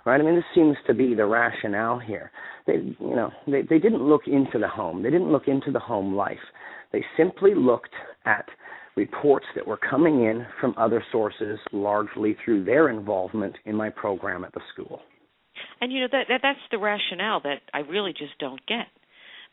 right? 0.05 0.19
I 0.19 0.23
mean, 0.23 0.35
this 0.35 0.45
seems 0.55 0.77
to 0.87 0.93
be 0.93 1.13
the 1.13 1.25
rationale 1.25 1.99
here. 1.99 2.31
They, 2.65 2.95
you 2.99 3.15
know, 3.15 3.31
they, 3.45 3.63
they 3.63 3.79
didn't 3.79 4.07
look 4.07 4.21
into 4.27 4.57
the 4.57 4.69
home. 4.69 5.03
They 5.03 5.09
didn't 5.09 5.31
look 5.31 5.47
into 5.47 5.71
the 5.71 5.79
home 5.79 6.15
life. 6.15 6.37
They 6.93 7.03
simply 7.17 7.53
looked 7.55 7.93
at 8.25 8.45
reports 8.95 9.45
that 9.55 9.67
were 9.67 9.77
coming 9.77 10.23
in 10.23 10.45
from 10.59 10.73
other 10.77 11.03
sources, 11.11 11.59
largely 11.71 12.35
through 12.43 12.65
their 12.65 12.89
involvement 12.89 13.55
in 13.65 13.75
my 13.75 13.89
program 13.89 14.43
at 14.43 14.53
the 14.53 14.61
school. 14.73 15.01
And 15.81 15.91
you 15.91 16.01
know 16.01 16.07
that, 16.11 16.25
that 16.29 16.39
that's 16.41 16.59
the 16.71 16.77
rationale 16.77 17.41
that 17.41 17.61
I 17.73 17.79
really 17.79 18.11
just 18.11 18.37
don't 18.39 18.59
get 18.65 18.87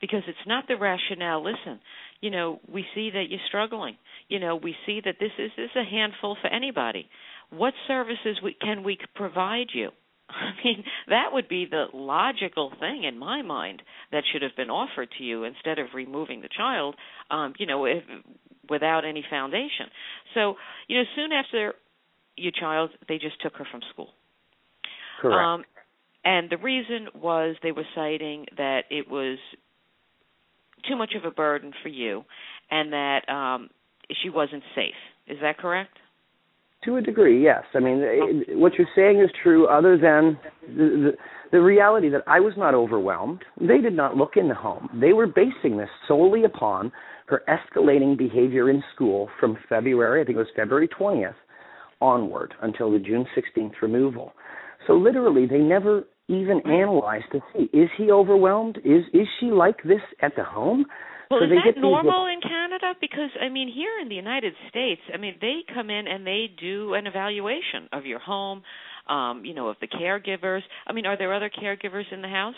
because 0.00 0.22
it's 0.26 0.46
not 0.46 0.64
the 0.68 0.76
rationale. 0.76 1.44
Listen 1.44 1.80
you 2.20 2.30
know 2.30 2.60
we 2.72 2.84
see 2.94 3.10
that 3.10 3.24
you're 3.28 3.40
struggling. 3.48 3.96
You 4.28 4.40
know 4.40 4.56
we 4.56 4.74
see 4.86 5.00
that 5.04 5.16
this 5.20 5.32
is 5.38 5.50
this 5.56 5.70
is 5.70 5.76
a 5.76 5.84
handful 5.84 6.36
for 6.40 6.48
anybody. 6.48 7.08
What 7.50 7.74
services 7.86 8.38
we, 8.42 8.56
can 8.60 8.82
we 8.82 8.98
provide 9.14 9.68
you? 9.72 9.90
I 10.28 10.50
mean 10.64 10.84
that 11.08 11.28
would 11.32 11.48
be 11.48 11.66
the 11.70 11.86
logical 11.92 12.72
thing 12.80 13.04
in 13.04 13.18
my 13.18 13.42
mind 13.42 13.82
that 14.12 14.24
should 14.32 14.42
have 14.42 14.56
been 14.56 14.70
offered 14.70 15.08
to 15.18 15.24
you 15.24 15.44
instead 15.44 15.78
of 15.78 15.88
removing 15.94 16.40
the 16.40 16.48
child 16.56 16.96
um 17.30 17.54
you 17.58 17.66
know 17.66 17.84
if, 17.84 18.02
without 18.68 19.04
any 19.04 19.24
foundation. 19.28 19.86
So 20.34 20.54
you 20.88 20.98
know 20.98 21.04
soon 21.14 21.32
after 21.32 21.74
your 22.36 22.52
child 22.52 22.90
they 23.08 23.18
just 23.18 23.40
took 23.42 23.54
her 23.56 23.66
from 23.70 23.80
school. 23.92 24.08
Correct. 25.20 25.36
Um 25.36 25.64
and 26.24 26.50
the 26.50 26.58
reason 26.58 27.06
was 27.14 27.54
they 27.62 27.70
were 27.70 27.86
citing 27.94 28.46
that 28.56 28.82
it 28.90 29.08
was 29.08 29.38
too 30.88 30.96
much 30.96 31.14
of 31.16 31.24
a 31.24 31.30
burden 31.30 31.72
for 31.82 31.88
you, 31.88 32.24
and 32.70 32.92
that 32.92 33.28
um, 33.28 33.70
she 34.22 34.30
wasn't 34.30 34.62
safe. 34.74 34.94
Is 35.26 35.38
that 35.42 35.58
correct? 35.58 35.98
To 36.84 36.96
a 36.96 37.02
degree, 37.02 37.42
yes. 37.42 37.64
I 37.74 37.80
mean, 37.80 37.98
it, 38.00 38.58
what 38.58 38.74
you're 38.74 38.86
saying 38.94 39.20
is 39.20 39.30
true. 39.42 39.66
Other 39.66 39.96
than 39.96 40.38
the, 40.62 40.84
the 40.84 41.12
the 41.52 41.60
reality 41.60 42.08
that 42.10 42.22
I 42.26 42.40
was 42.40 42.54
not 42.56 42.74
overwhelmed, 42.74 43.44
they 43.60 43.78
did 43.78 43.94
not 43.94 44.16
look 44.16 44.32
in 44.36 44.48
the 44.48 44.54
home. 44.54 44.88
They 45.00 45.12
were 45.12 45.26
basing 45.26 45.76
this 45.76 45.88
solely 46.08 46.44
upon 46.44 46.92
her 47.26 47.42
escalating 47.48 48.16
behavior 48.16 48.70
in 48.70 48.82
school 48.94 49.28
from 49.40 49.58
February, 49.68 50.22
I 50.22 50.24
think 50.24 50.36
it 50.36 50.38
was 50.38 50.48
February 50.54 50.88
20th, 50.88 51.34
onward 52.00 52.54
until 52.62 52.90
the 52.92 52.98
June 52.98 53.26
16th 53.36 53.72
removal. 53.82 54.32
So 54.86 54.94
literally, 54.94 55.46
they 55.46 55.58
never 55.58 56.04
even 56.28 56.60
analyze 56.66 57.22
to 57.32 57.40
see 57.52 57.64
is 57.76 57.88
he 57.96 58.10
overwhelmed? 58.10 58.78
Is 58.78 59.04
is 59.12 59.26
she 59.40 59.46
like 59.46 59.82
this 59.84 60.02
at 60.20 60.32
the 60.36 60.44
home? 60.44 60.86
Well, 61.30 61.40
so 61.40 61.46
is 61.46 61.58
that 61.64 61.80
normal 61.80 62.26
in 62.26 62.40
Canada? 62.40 62.94
Because 63.00 63.30
I 63.40 63.48
mean, 63.48 63.72
here 63.72 63.98
in 64.00 64.08
the 64.08 64.14
United 64.14 64.54
States, 64.68 65.00
I 65.12 65.16
mean, 65.16 65.34
they 65.40 65.60
come 65.74 65.90
in 65.90 66.06
and 66.06 66.26
they 66.26 66.46
do 66.60 66.94
an 66.94 67.06
evaluation 67.06 67.88
of 67.92 68.06
your 68.06 68.20
home, 68.20 68.62
um, 69.08 69.44
you 69.44 69.54
know, 69.54 69.68
of 69.68 69.76
the 69.80 69.88
caregivers. 69.88 70.60
I 70.86 70.92
mean, 70.92 71.06
are 71.06 71.18
there 71.18 71.34
other 71.34 71.50
caregivers 71.50 72.12
in 72.12 72.22
the 72.22 72.28
house? 72.28 72.54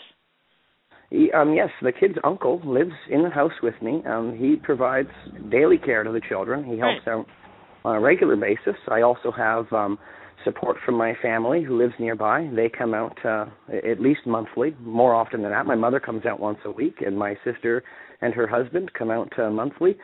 Um, 1.33 1.55
yes, 1.55 1.69
the 1.81 1.91
kid's 1.91 2.15
uncle 2.23 2.61
lives 2.63 2.93
in 3.09 3.23
the 3.23 3.31
house 3.31 3.53
with 3.63 3.73
me. 3.81 4.03
Um, 4.07 4.37
he 4.37 4.55
provides 4.55 5.09
daily 5.49 5.79
care 5.79 6.03
to 6.03 6.11
the 6.11 6.21
children. 6.29 6.63
He 6.63 6.77
helps 6.77 7.07
right. 7.07 7.13
out 7.13 7.25
on 7.83 7.95
a 7.95 7.99
regular 7.99 8.35
basis. 8.35 8.75
I 8.87 9.01
also 9.01 9.31
have 9.31 9.71
um, 9.73 9.97
support 10.43 10.77
from 10.85 10.95
my 10.95 11.13
family 11.21 11.63
who 11.63 11.77
lives 11.77 11.93
nearby. 11.99 12.49
They 12.55 12.69
come 12.69 12.93
out 12.93 13.17
uh, 13.25 13.45
at 13.71 13.99
least 13.99 14.21
monthly, 14.25 14.75
more 14.81 15.13
often 15.13 15.41
than 15.41 15.51
that. 15.51 15.65
My 15.65 15.75
mother 15.75 15.99
comes 15.99 16.25
out 16.25 16.39
once 16.39 16.59
a 16.65 16.71
week, 16.71 16.97
and 17.05 17.17
my 17.17 17.35
sister 17.43 17.83
and 18.21 18.33
her 18.33 18.47
husband 18.47 18.91
come 18.93 19.11
out 19.11 19.31
uh, 19.39 19.49
monthly. 19.49 19.97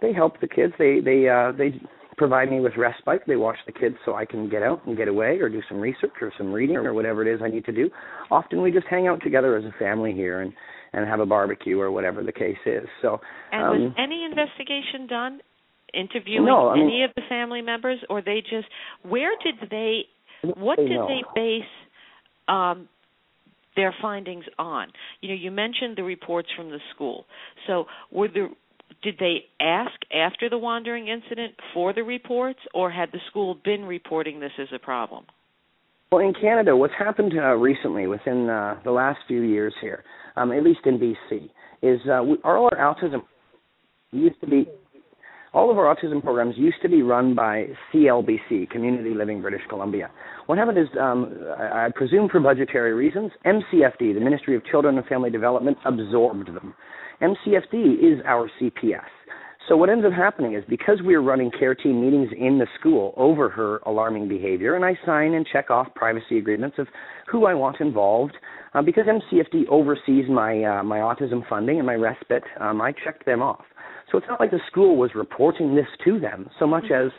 They 0.00 0.12
help 0.12 0.40
the 0.40 0.48
kids. 0.48 0.72
They 0.78 1.00
they 1.00 1.28
uh, 1.28 1.52
they 1.52 1.80
provide 2.16 2.50
me 2.50 2.60
with 2.60 2.72
respite. 2.76 3.22
They 3.26 3.36
watch 3.36 3.58
the 3.66 3.72
kids 3.72 3.96
so 4.04 4.14
I 4.14 4.24
can 4.24 4.48
get 4.48 4.62
out 4.62 4.86
and 4.86 4.96
get 4.96 5.08
away, 5.08 5.38
or 5.38 5.48
do 5.48 5.62
some 5.68 5.80
research 5.80 6.12
or 6.20 6.32
some 6.36 6.52
reading 6.52 6.76
or 6.76 6.92
whatever 6.94 7.26
it 7.26 7.32
is 7.32 7.40
I 7.42 7.48
need 7.48 7.64
to 7.66 7.72
do. 7.72 7.90
Often 8.30 8.62
we 8.62 8.70
just 8.70 8.86
hang 8.88 9.06
out 9.06 9.22
together 9.22 9.56
as 9.56 9.64
a 9.64 9.72
family 9.78 10.12
here 10.12 10.40
and 10.40 10.52
and 10.92 11.08
have 11.08 11.20
a 11.20 11.26
barbecue 11.26 11.80
or 11.80 11.90
whatever 11.90 12.22
the 12.22 12.32
case 12.32 12.58
is. 12.66 12.86
So. 13.00 13.18
And 13.50 13.64
um, 13.64 13.70
was 13.70 13.92
any 13.98 14.24
investigation 14.24 15.06
done 15.08 15.40
interviewing 15.94 16.46
no, 16.46 16.70
I 16.70 16.74
mean, 16.74 16.84
any 16.84 17.04
of 17.04 17.10
the 17.16 17.22
family 17.28 17.62
members, 17.62 17.98
or 18.08 18.22
they 18.22 18.40
just 18.40 18.66
where 19.02 19.32
did 19.42 19.70
they 19.70 20.02
what 20.56 20.76
did 20.76 20.88
they 20.88 21.22
base 21.34 21.62
um, 22.48 22.88
their 23.76 23.94
findings 24.02 24.44
on? 24.58 24.88
You 25.20 25.30
know, 25.30 25.34
you 25.34 25.50
mentioned 25.50 25.96
the 25.96 26.02
reports 26.02 26.48
from 26.56 26.70
the 26.70 26.78
school. 26.94 27.24
So 27.66 27.86
were 28.10 28.28
the 28.28 28.48
did 29.02 29.16
they 29.18 29.44
ask 29.60 29.92
after 30.14 30.48
the 30.48 30.58
wandering 30.58 31.08
incident 31.08 31.54
for 31.74 31.92
the 31.92 32.02
reports, 32.02 32.60
or 32.74 32.90
had 32.90 33.10
the 33.12 33.18
school 33.30 33.56
been 33.64 33.84
reporting 33.84 34.40
this 34.40 34.52
as 34.60 34.68
a 34.74 34.78
problem? 34.78 35.24
Well, 36.10 36.20
in 36.20 36.34
Canada, 36.34 36.76
what's 36.76 36.92
happened 36.98 37.32
uh, 37.36 37.54
recently, 37.54 38.06
within 38.06 38.48
uh, 38.48 38.78
the 38.84 38.90
last 38.90 39.20
few 39.26 39.40
years 39.40 39.72
here, 39.80 40.04
um, 40.36 40.52
at 40.52 40.62
least 40.62 40.80
in 40.84 40.98
BC, 40.98 41.48
is 41.82 42.00
uh, 42.06 42.22
we, 42.22 42.36
all 42.44 42.68
our 42.70 42.94
autism 42.94 43.22
used 44.12 44.38
to 44.42 44.46
be 44.46 44.68
all 45.54 45.70
of 45.70 45.78
our 45.78 45.94
autism 45.94 46.22
programs 46.22 46.56
used 46.56 46.80
to 46.82 46.88
be 46.88 47.02
run 47.02 47.34
by 47.34 47.66
CLBC, 47.92 48.70
Community 48.70 49.14
Living 49.14 49.42
British 49.42 49.62
Columbia. 49.68 50.10
What 50.46 50.58
happened 50.58 50.78
is, 50.78 50.88
um, 51.00 51.34
I, 51.58 51.86
I 51.86 51.88
presume 51.94 52.28
for 52.28 52.40
budgetary 52.40 52.94
reasons, 52.94 53.30
MCFD, 53.44 54.14
the 54.14 54.20
Ministry 54.20 54.56
of 54.56 54.64
Children 54.64 54.96
and 54.96 55.06
Family 55.06 55.30
Development, 55.30 55.76
absorbed 55.84 56.48
them. 56.48 56.74
MCFD 57.20 57.98
is 57.98 58.20
our 58.26 58.50
CPS. 58.60 59.04
So 59.68 59.76
what 59.76 59.90
ends 59.90 60.04
up 60.04 60.12
happening 60.12 60.54
is 60.54 60.64
because 60.68 60.98
we're 61.02 61.22
running 61.22 61.50
care 61.56 61.74
team 61.74 62.00
meetings 62.00 62.30
in 62.36 62.58
the 62.58 62.66
school 62.80 63.14
over 63.16 63.48
her 63.48 63.78
alarming 63.86 64.28
behavior, 64.28 64.74
and 64.74 64.84
I 64.84 64.98
sign 65.06 65.34
and 65.34 65.46
check 65.46 65.70
off 65.70 65.94
privacy 65.94 66.38
agreements 66.38 66.78
of 66.78 66.88
who 67.30 67.46
I 67.46 67.54
want 67.54 67.80
involved, 67.80 68.36
uh, 68.74 68.82
because 68.82 69.04
MCFD 69.04 69.68
oversees 69.68 70.28
my 70.28 70.64
uh, 70.64 70.82
my 70.82 70.98
autism 70.98 71.48
funding 71.48 71.78
and 71.78 71.86
my 71.86 71.94
respite, 71.94 72.42
um, 72.60 72.80
I 72.80 72.92
checked 73.04 73.24
them 73.24 73.40
off. 73.40 73.64
So 74.12 74.18
it's 74.18 74.26
not 74.28 74.38
like 74.38 74.50
the 74.50 74.60
school 74.70 74.96
was 74.96 75.12
reporting 75.14 75.74
this 75.74 75.86
to 76.04 76.20
them 76.20 76.50
so 76.58 76.66
much 76.66 76.84
as 76.94 77.10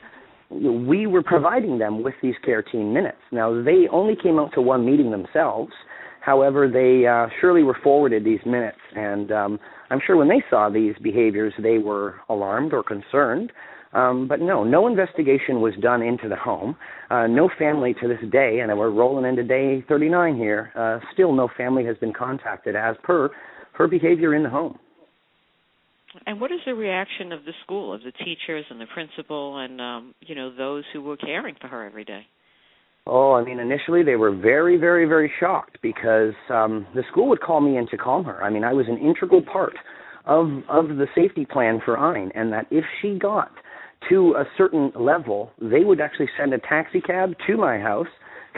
we 0.52 1.08
were 1.08 1.24
providing 1.24 1.80
them 1.80 2.04
with 2.04 2.14
these 2.22 2.36
care 2.46 2.62
team 2.62 2.94
minutes. 2.94 3.18
Now, 3.32 3.64
they 3.64 3.88
only 3.92 4.16
came 4.16 4.38
out 4.38 4.54
to 4.54 4.62
one 4.62 4.86
meeting 4.86 5.10
themselves. 5.10 5.74
However, 6.22 6.70
they 6.70 7.08
uh, 7.08 7.28
surely 7.42 7.64
were 7.64 7.78
forwarded 7.84 8.24
these 8.24 8.40
minutes, 8.46 8.78
and 8.96 9.32
um, 9.32 9.60
I'm 9.90 10.00
sure 10.06 10.16
when 10.16 10.30
they 10.30 10.44
saw 10.50 10.70
these 10.70 10.94
behaviors, 11.02 11.54
they 11.62 11.80
were 11.80 12.16
alarmed 12.30 12.74
or 12.74 12.84
concerned. 12.84 13.52
Um, 13.94 14.28
but 14.28 14.40
no, 14.40 14.64
no 14.64 14.88
investigation 14.88 15.62
was 15.62 15.74
done 15.82 16.02
into 16.02 16.30
the 16.30 16.36
home. 16.36 16.76
Uh, 17.10 17.28
no 17.28 17.50
family 17.60 17.94
to 18.02 18.08
this 18.08 18.32
day, 18.32 18.60
and 18.60 18.76
we're 18.78 18.90
rolling 18.90 19.26
into 19.26 19.44
day 19.44 19.84
39 19.88 20.36
here. 20.36 20.72
Uh, 20.76 21.00
still, 21.14 21.34
no 21.34 21.50
family 21.58 21.86
has 21.86 21.98
been 21.98 22.14
contacted 22.14 22.76
as 22.76 22.96
per 23.04 23.30
her 23.74 23.88
behavior 23.88 24.34
in 24.34 24.44
the 24.44 24.50
home. 24.50 24.80
And 26.26 26.39
what 26.39 26.52
is 26.52 26.60
the 26.65 26.76
reaction 26.76 27.32
of 27.32 27.45
the 27.45 27.54
school, 27.63 27.93
of 27.93 28.02
the 28.02 28.12
teachers 28.12 28.65
and 28.69 28.80
the 28.80 28.86
principal, 28.93 29.58
and 29.58 29.82
um, 29.82 30.15
you 30.21 30.36
know 30.36 30.56
those 30.56 30.84
who 30.93 31.02
were 31.02 31.17
caring 31.17 31.56
for 31.60 31.67
her 31.67 31.86
every 31.86 32.04
day? 32.04 32.26
Oh, 33.06 33.34
I 33.34 33.43
mean, 33.43 33.60
initially 33.60 34.02
they 34.04 34.15
were 34.15 34.34
very, 34.34 34.78
very, 34.78 35.06
very 35.06 35.32
shocked 35.39 35.78
because 35.82 36.34
um, 36.49 36.88
the 36.95 37.04
school 37.12 37.28
would 37.30 37.41
call 37.41 37.60
me 37.60 37.78
in 37.78 37.86
to 37.88 37.97
calm 37.97 38.23
her. 38.23 38.41
I 38.41 38.49
mean, 38.49 38.63
I 38.63 38.71
was 38.71 38.86
an 38.88 38.97
integral 38.97 39.41
part 39.41 39.73
of 40.26 40.47
of 40.69 40.88
the 40.88 41.08
safety 41.13 41.45
plan 41.45 41.82
for 41.84 41.97
Ayn, 41.97 42.32
and 42.34 42.54
that 42.54 42.67
if 42.71 42.86
she 43.02 43.19
got 43.19 43.52
to 44.10 44.36
a 44.38 44.45
certain 44.58 44.91
level, 44.95 45.52
they 45.62 45.84
would 45.84 45.99
actually 45.99 46.30
send 46.38 46.54
a 46.54 46.60
taxi 46.60 47.02
cab 47.02 47.34
to 47.47 47.58
my 47.58 47.80
house, 47.80 48.08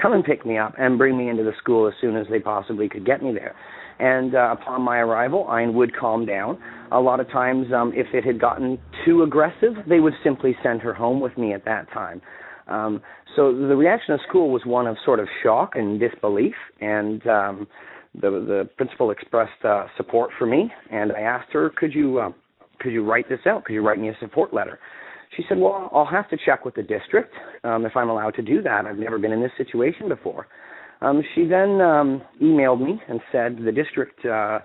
come 0.02 0.14
and 0.14 0.24
pick 0.24 0.46
me 0.46 0.58
up, 0.58 0.74
and 0.78 0.98
bring 0.98 1.18
me 1.18 1.30
into 1.30 1.44
the 1.44 1.54
school 1.58 1.88
as 1.88 1.94
soon 2.02 2.16
as 2.16 2.28
they 2.30 2.40
possibly 2.40 2.90
could 2.90 3.06
get 3.06 3.24
me 3.24 3.32
there. 3.34 3.56
And 4.00 4.36
uh, 4.36 4.56
upon 4.60 4.82
my 4.82 4.98
arrival, 4.98 5.46
Ayn 5.50 5.74
would 5.74 5.96
calm 5.96 6.26
down. 6.26 6.60
A 6.92 7.00
lot 7.00 7.20
of 7.20 7.28
times, 7.30 7.68
um, 7.74 7.94
if 7.96 8.08
it 8.14 8.24
had 8.24 8.40
gotten 8.40 8.78
too 9.06 9.24
aggressive, 9.24 9.74
they 9.88 10.00
would 10.00 10.14
simply 10.24 10.56
send 10.62 10.82
her 10.82 10.94
home 10.94 11.20
with 11.20 11.38
me 11.38 11.54
at 11.54 11.66
that 11.66 11.90
time. 11.92 12.22
Um, 12.68 13.02
so 13.36 13.54
the 13.54 13.76
reaction 13.76 14.14
of 14.14 14.20
school 14.28 14.50
was 14.50 14.64
one 14.66 14.88
of 14.88 14.98
sort 15.06 15.20
of 15.20 15.28
shock 15.44 15.74
and 15.76 16.00
disbelief, 16.00 16.56
and 16.82 17.26
um, 17.28 17.68
the 18.14 18.30
the 18.30 18.70
principal 18.78 19.12
expressed 19.12 19.64
uh, 19.64 19.88
support 19.98 20.32
for 20.38 20.46
me, 20.46 20.72
and 20.92 21.12
I 21.12 21.22
asked 21.22 21.52
her, 21.52 21.70
could 21.76 21.94
you 21.94 22.20
uh, 22.20 22.30
could 22.80 22.92
you 22.92 23.04
write 23.04 23.28
this 23.30 23.40
out? 23.46 23.66
Could 23.66 23.74
you 23.74 23.82
write 23.82 24.00
me 24.00 24.10
a 24.10 24.18
support 24.20 24.54
letter? 24.54 24.80
She 25.36 25.44
said, 25.50 25.58
well, 25.58 25.90
I'll 25.94 26.06
have 26.06 26.30
to 26.30 26.38
check 26.46 26.64
with 26.64 26.76
the 26.76 26.84
district 26.84 27.34
um, 27.64 27.86
if 27.86 27.96
I'm 27.96 28.10
allowed 28.10 28.36
to 28.36 28.42
do 28.42 28.62
that. 28.62 28.86
I've 28.86 28.98
never 28.98 29.18
been 29.18 29.34
in 29.34 29.42
this 29.42 29.52
situation 29.58 30.08
before. 30.08 30.48
Um, 31.02 31.22
she 31.34 31.46
then 31.46 31.82
um, 31.82 32.22
emailed 32.42 32.82
me 32.82 33.02
and 33.08 33.20
said 33.32 33.58
the 33.64 33.72
district 33.72 34.26
uh, 34.26 34.60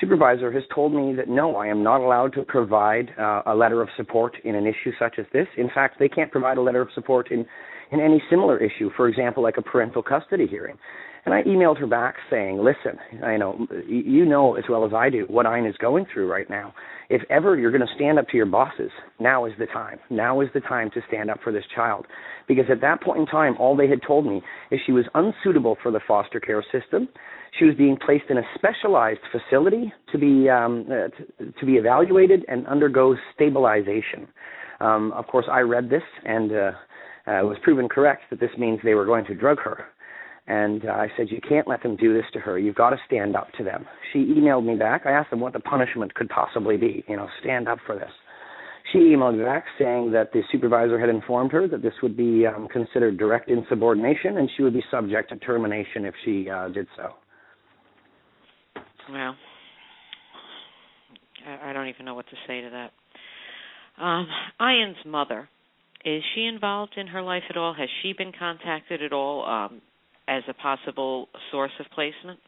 supervisor 0.00 0.50
has 0.50 0.62
told 0.74 0.92
me 0.92 1.14
that 1.14 1.28
no, 1.28 1.56
I 1.56 1.66
am 1.66 1.82
not 1.82 2.00
allowed 2.00 2.32
to 2.34 2.42
provide 2.42 3.10
uh, 3.18 3.42
a 3.46 3.54
letter 3.54 3.82
of 3.82 3.88
support 3.96 4.36
in 4.44 4.54
an 4.54 4.66
issue 4.66 4.92
such 4.98 5.16
as 5.18 5.26
this. 5.32 5.46
In 5.56 5.68
fact, 5.74 5.98
they 5.98 6.08
can't 6.08 6.30
provide 6.30 6.58
a 6.58 6.62
letter 6.62 6.80
of 6.80 6.88
support 6.94 7.30
in 7.30 7.46
in 7.92 8.00
any 8.00 8.22
similar 8.30 8.56
issue, 8.56 8.88
for 8.96 9.08
example, 9.08 9.42
like 9.42 9.56
a 9.56 9.62
parental 9.62 10.00
custody 10.00 10.46
hearing. 10.46 10.78
And 11.24 11.34
I 11.34 11.42
emailed 11.42 11.78
her 11.78 11.86
back 11.86 12.16
saying, 12.30 12.58
"Listen, 12.58 12.98
I 13.22 13.36
know 13.36 13.66
you 13.86 14.24
know 14.24 14.54
as 14.56 14.64
well 14.68 14.86
as 14.86 14.92
I 14.94 15.10
do 15.10 15.26
what 15.28 15.46
Ayn 15.46 15.68
is 15.68 15.76
going 15.76 16.06
through 16.12 16.30
right 16.30 16.48
now. 16.48 16.74
If 17.10 17.22
ever 17.28 17.56
you're 17.56 17.72
going 17.72 17.86
to 17.86 17.94
stand 17.94 18.18
up 18.18 18.28
to 18.28 18.36
your 18.36 18.46
bosses, 18.46 18.90
now 19.18 19.44
is 19.44 19.52
the 19.58 19.66
time. 19.66 19.98
Now 20.10 20.40
is 20.40 20.48
the 20.54 20.60
time 20.60 20.90
to 20.94 21.00
stand 21.08 21.28
up 21.28 21.38
for 21.42 21.52
this 21.52 21.64
child, 21.74 22.06
because 22.46 22.66
at 22.70 22.80
that 22.82 23.02
point 23.02 23.18
in 23.18 23.26
time, 23.26 23.56
all 23.58 23.76
they 23.76 23.88
had 23.88 24.00
told 24.06 24.26
me 24.26 24.42
is 24.70 24.80
she 24.86 24.92
was 24.92 25.04
unsuitable 25.14 25.76
for 25.82 25.90
the 25.90 26.00
foster 26.06 26.40
care 26.40 26.64
system. 26.72 27.08
She 27.58 27.64
was 27.64 27.74
being 27.74 27.96
placed 27.96 28.26
in 28.30 28.38
a 28.38 28.42
specialized 28.54 29.20
facility 29.32 29.92
to 30.12 30.18
be 30.18 30.48
um, 30.48 30.86
uh, 30.88 31.08
to, 31.42 31.52
to 31.52 31.66
be 31.66 31.74
evaluated 31.74 32.44
and 32.48 32.66
undergo 32.66 33.16
stabilization. 33.34 34.28
Um, 34.80 35.12
of 35.12 35.26
course, 35.26 35.46
I 35.50 35.60
read 35.60 35.90
this 35.90 36.02
and 36.24 36.52
uh, 36.52 36.70
uh, 37.26 37.42
was 37.44 37.58
proven 37.62 37.88
correct 37.88 38.22
that 38.30 38.40
this 38.40 38.50
means 38.56 38.80
they 38.82 38.94
were 38.94 39.04
going 39.04 39.26
to 39.26 39.34
drug 39.34 39.58
her. 39.60 39.86
And 40.46 40.84
uh, 40.84 40.92
I 40.92 41.08
said, 41.16 41.28
You 41.30 41.40
can't 41.46 41.68
let 41.68 41.82
them 41.82 41.96
do 41.96 42.12
this 42.14 42.24
to 42.32 42.40
her. 42.40 42.58
You've 42.58 42.74
got 42.74 42.90
to 42.90 42.96
stand 43.06 43.36
up 43.36 43.52
to 43.58 43.64
them. 43.64 43.86
She 44.12 44.18
emailed 44.18 44.64
me 44.64 44.76
back. 44.76 45.02
I 45.06 45.10
asked 45.10 45.30
them 45.30 45.40
what 45.40 45.52
the 45.52 45.60
punishment 45.60 46.14
could 46.14 46.28
possibly 46.28 46.76
be. 46.76 47.04
You 47.08 47.16
know, 47.16 47.28
stand 47.40 47.68
up 47.68 47.78
for 47.86 47.94
this. 47.94 48.10
She 48.92 48.98
emailed 48.98 49.38
me 49.38 49.44
back 49.44 49.64
saying 49.78 50.12
that 50.12 50.32
the 50.32 50.42
supervisor 50.50 50.98
had 50.98 51.08
informed 51.08 51.52
her 51.52 51.68
that 51.68 51.82
this 51.82 51.92
would 52.02 52.16
be 52.16 52.46
um, 52.46 52.66
considered 52.68 53.18
direct 53.18 53.48
insubordination 53.48 54.38
and 54.38 54.50
she 54.56 54.62
would 54.62 54.72
be 54.72 54.82
subject 54.90 55.30
to 55.30 55.36
termination 55.36 56.04
if 56.04 56.14
she 56.24 56.48
uh, 56.50 56.68
did 56.68 56.86
so. 56.96 57.10
Well, 59.12 59.36
I 61.62 61.72
don't 61.72 61.88
even 61.88 62.04
know 62.04 62.14
what 62.14 62.26
to 62.28 62.36
say 62.46 62.60
to 62.62 62.70
that. 62.70 64.02
Um, 64.02 64.26
Ayn's 64.58 64.96
mother, 65.04 65.48
is 66.04 66.22
she 66.34 66.46
involved 66.46 66.94
in 66.96 67.08
her 67.08 67.22
life 67.22 67.42
at 67.50 67.56
all? 67.56 67.74
Has 67.74 67.88
she 68.02 68.12
been 68.12 68.32
contacted 68.36 69.02
at 69.02 69.12
all? 69.12 69.44
Um, 69.44 69.82
as 70.30 70.42
a 70.48 70.54
possible 70.54 71.28
source 71.50 71.72
of 71.80 71.86
placement? 71.94 72.38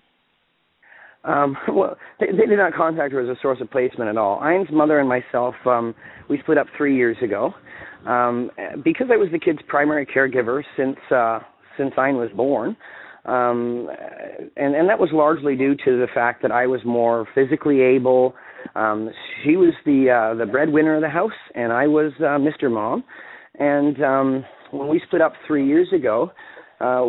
Um, 1.24 1.56
well, 1.68 1.96
they, 2.20 2.26
they, 2.26 2.46
did 2.46 2.56
not 2.56 2.72
contact 2.74 3.12
her 3.12 3.20
as 3.20 3.28
a 3.28 3.40
source 3.42 3.58
of 3.60 3.70
placement 3.70 4.08
at 4.08 4.16
all. 4.16 4.40
Ayn's 4.40 4.70
mother 4.72 4.98
and 4.98 5.08
myself, 5.08 5.54
um, 5.66 5.94
we 6.30 6.38
split 6.40 6.58
up 6.58 6.66
three 6.76 6.96
years 6.96 7.16
ago. 7.22 7.52
Um, 8.06 8.50
because 8.82 9.08
I 9.12 9.16
was 9.16 9.28
the 9.30 9.38
kid's 9.38 9.60
primary 9.68 10.04
caregiver 10.04 10.62
since 10.76 10.96
uh, 11.14 11.38
since 11.78 11.92
Ayn 11.94 12.18
was 12.18 12.30
born, 12.36 12.76
um, 13.26 13.88
and 14.56 14.74
and 14.74 14.88
that 14.88 14.98
was 14.98 15.10
largely 15.12 15.54
due 15.54 15.76
to 15.76 16.00
the 16.00 16.08
fact 16.12 16.42
that 16.42 16.50
I 16.50 16.66
was 16.66 16.80
more 16.84 17.28
physically 17.32 17.80
able. 17.80 18.34
Um, 18.74 19.10
she 19.44 19.54
was 19.54 19.72
the 19.86 20.10
uh, 20.10 20.34
the 20.34 20.46
breadwinner 20.46 20.96
of 20.96 21.02
the 21.02 21.08
house, 21.08 21.30
and 21.54 21.72
I 21.72 21.86
was 21.86 22.12
uh, 22.18 22.38
Mr. 22.38 22.68
Mom. 22.68 23.04
And 23.60 24.02
um, 24.02 24.44
when 24.72 24.88
we 24.88 25.00
split 25.06 25.22
up 25.22 25.34
three 25.46 25.64
years 25.64 25.86
ago, 25.94 26.32
uh, 26.82 27.06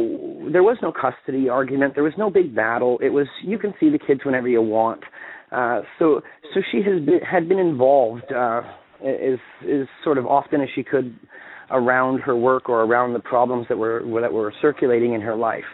there 0.52 0.62
was 0.62 0.78
no 0.84 0.92
custody 0.92 1.50
argument. 1.50 1.96
There 1.96 2.04
was 2.04 2.14
no 2.16 2.30
big 2.30 2.56
battle. 2.56 3.00
It 3.02 3.10
was 3.10 3.28
you 3.44 3.58
can 3.58 3.74
see 3.80 3.90
the 3.90 3.98
kids 3.98 4.22
whenever 4.24 4.48
you 4.48 4.62
want. 4.62 5.04
Uh, 5.52 5.82
so 5.98 6.22
so 6.54 6.62
she 6.72 6.78
has 6.84 7.04
been, 7.04 7.20
had 7.20 7.50
been 7.50 7.58
involved 7.58 8.32
uh, 8.32 8.62
as 9.04 9.40
as 9.64 9.88
sort 10.04 10.20
of 10.20 10.28
often 10.28 10.62
as 10.62 10.70
she 10.76 10.84
could 10.84 11.18
around 11.72 12.20
her 12.20 12.36
work 12.36 12.70
or 12.70 12.84
around 12.84 13.14
the 13.14 13.20
problems 13.20 13.66
that 13.68 13.78
were 13.78 14.04
that 14.22 14.32
were 14.32 14.54
circulating 14.62 15.14
in 15.14 15.22
her 15.22 15.36
life. 15.36 15.66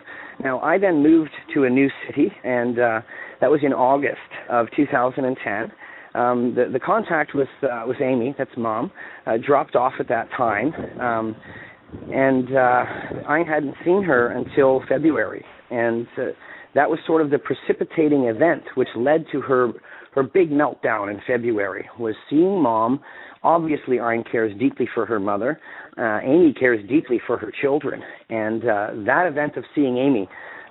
Now 0.42 0.62
I 0.62 0.78
then 0.78 1.04
moved 1.04 1.32
to 1.54 1.66
a 1.66 1.70
new 1.70 1.90
city, 2.08 2.32
and 2.46 2.80
uh, 2.80 3.02
that 3.42 3.52
was 3.52 3.60
in 3.64 3.74
August 3.74 4.18
of 4.50 4.68
2010. 4.78 5.72
Um, 6.16 6.56
the, 6.56 6.70
the 6.72 6.80
contact 6.80 7.36
with 7.36 7.50
uh, 7.64 7.84
with 7.86 8.02
Amy, 8.02 8.34
that's 8.38 8.52
mom, 8.58 8.92
uh, 9.28 9.34
dropped 9.46 9.76
off 9.76 9.94
at 10.00 10.08
that 10.08 10.30
time. 10.36 10.74
Um, 11.00 11.36
and 12.12 12.56
uh, 12.56 12.86
I 13.28 13.44
hadn't 13.48 13.76
seen 13.86 14.04
her 14.04 14.30
until 14.30 14.82
February, 14.88 15.44
and 15.72 16.08
uh, 16.18 16.26
that 16.76 16.90
was 16.90 17.00
sort 17.06 17.22
of 17.22 17.30
the 17.30 17.40
precipitating 17.40 18.26
event 18.26 18.64
which 18.76 18.90
led 18.96 19.26
to 19.32 19.42
her 19.42 19.72
her 20.16 20.24
big 20.24 20.50
meltdown 20.50 21.12
in 21.12 21.22
February. 21.28 21.88
Was 22.00 22.16
seeing 22.30 22.62
mom. 22.62 23.02
Obviously, 23.42 23.98
Ayn 23.98 24.30
cares 24.30 24.52
deeply 24.60 24.86
for 24.94 25.06
her 25.06 25.20
mother. 25.20 25.62
Uh, 25.98 26.20
Amy 26.24 26.54
cares 26.54 26.86
deeply 26.90 27.22
for 27.26 27.38
her 27.38 27.52
children, 27.62 28.02
and 28.30 28.64
uh, 28.64 28.88
that 29.06 29.28
event 29.28 29.56
of 29.56 29.64
seeing 29.74 29.98
Amy 29.98 30.28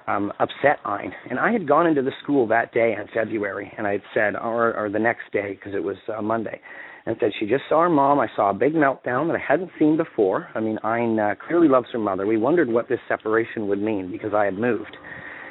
um, 0.09 0.33
upset 0.41 0.83
Ayn. 0.85 1.11
And 1.31 1.39
I 1.39 1.53
had 1.53 1.69
gone 1.69 1.87
into 1.87 2.03
the 2.03 2.13
school 2.23 2.47
that 2.49 2.73
day 2.73 2.95
in 2.99 3.07
February, 3.15 3.73
and 3.77 3.87
I 3.87 3.93
had 3.93 4.03
said, 4.15 4.37
or, 4.37 4.75
or 4.75 4.91
the 4.91 4.99
next 4.99 5.31
day 5.33 5.55
because 5.55 5.75
it 5.75 5.83
was 5.83 5.97
uh, 6.17 6.21
Monday, 6.23 6.61
and 7.09 7.17
said 7.21 7.31
she 7.41 7.47
just 7.47 7.65
saw 7.71 7.81
her 7.81 7.89
mom. 7.89 8.21
I 8.21 8.29
saw 8.37 8.51
a 8.51 8.55
big 8.55 8.75
meltdown 8.75 9.29
that 9.29 9.37
I 9.37 9.43
hadn't 9.47 9.71
seen 9.79 9.97
before. 9.97 10.49
I 10.55 10.61
mean, 10.61 10.79
Ayn 10.85 11.19
uh, 11.19 11.37
clearly 11.47 11.67
loves 11.67 11.87
her 11.95 11.99
mother. 11.99 12.27
We 12.27 12.37
wondered 12.37 12.69
what 12.69 12.87
this 12.91 12.99
separation 13.09 13.67
would 13.69 13.81
mean 13.81 14.13
because 14.13 14.35
I 14.35 14.45
had 14.45 14.59
moved, 14.59 14.95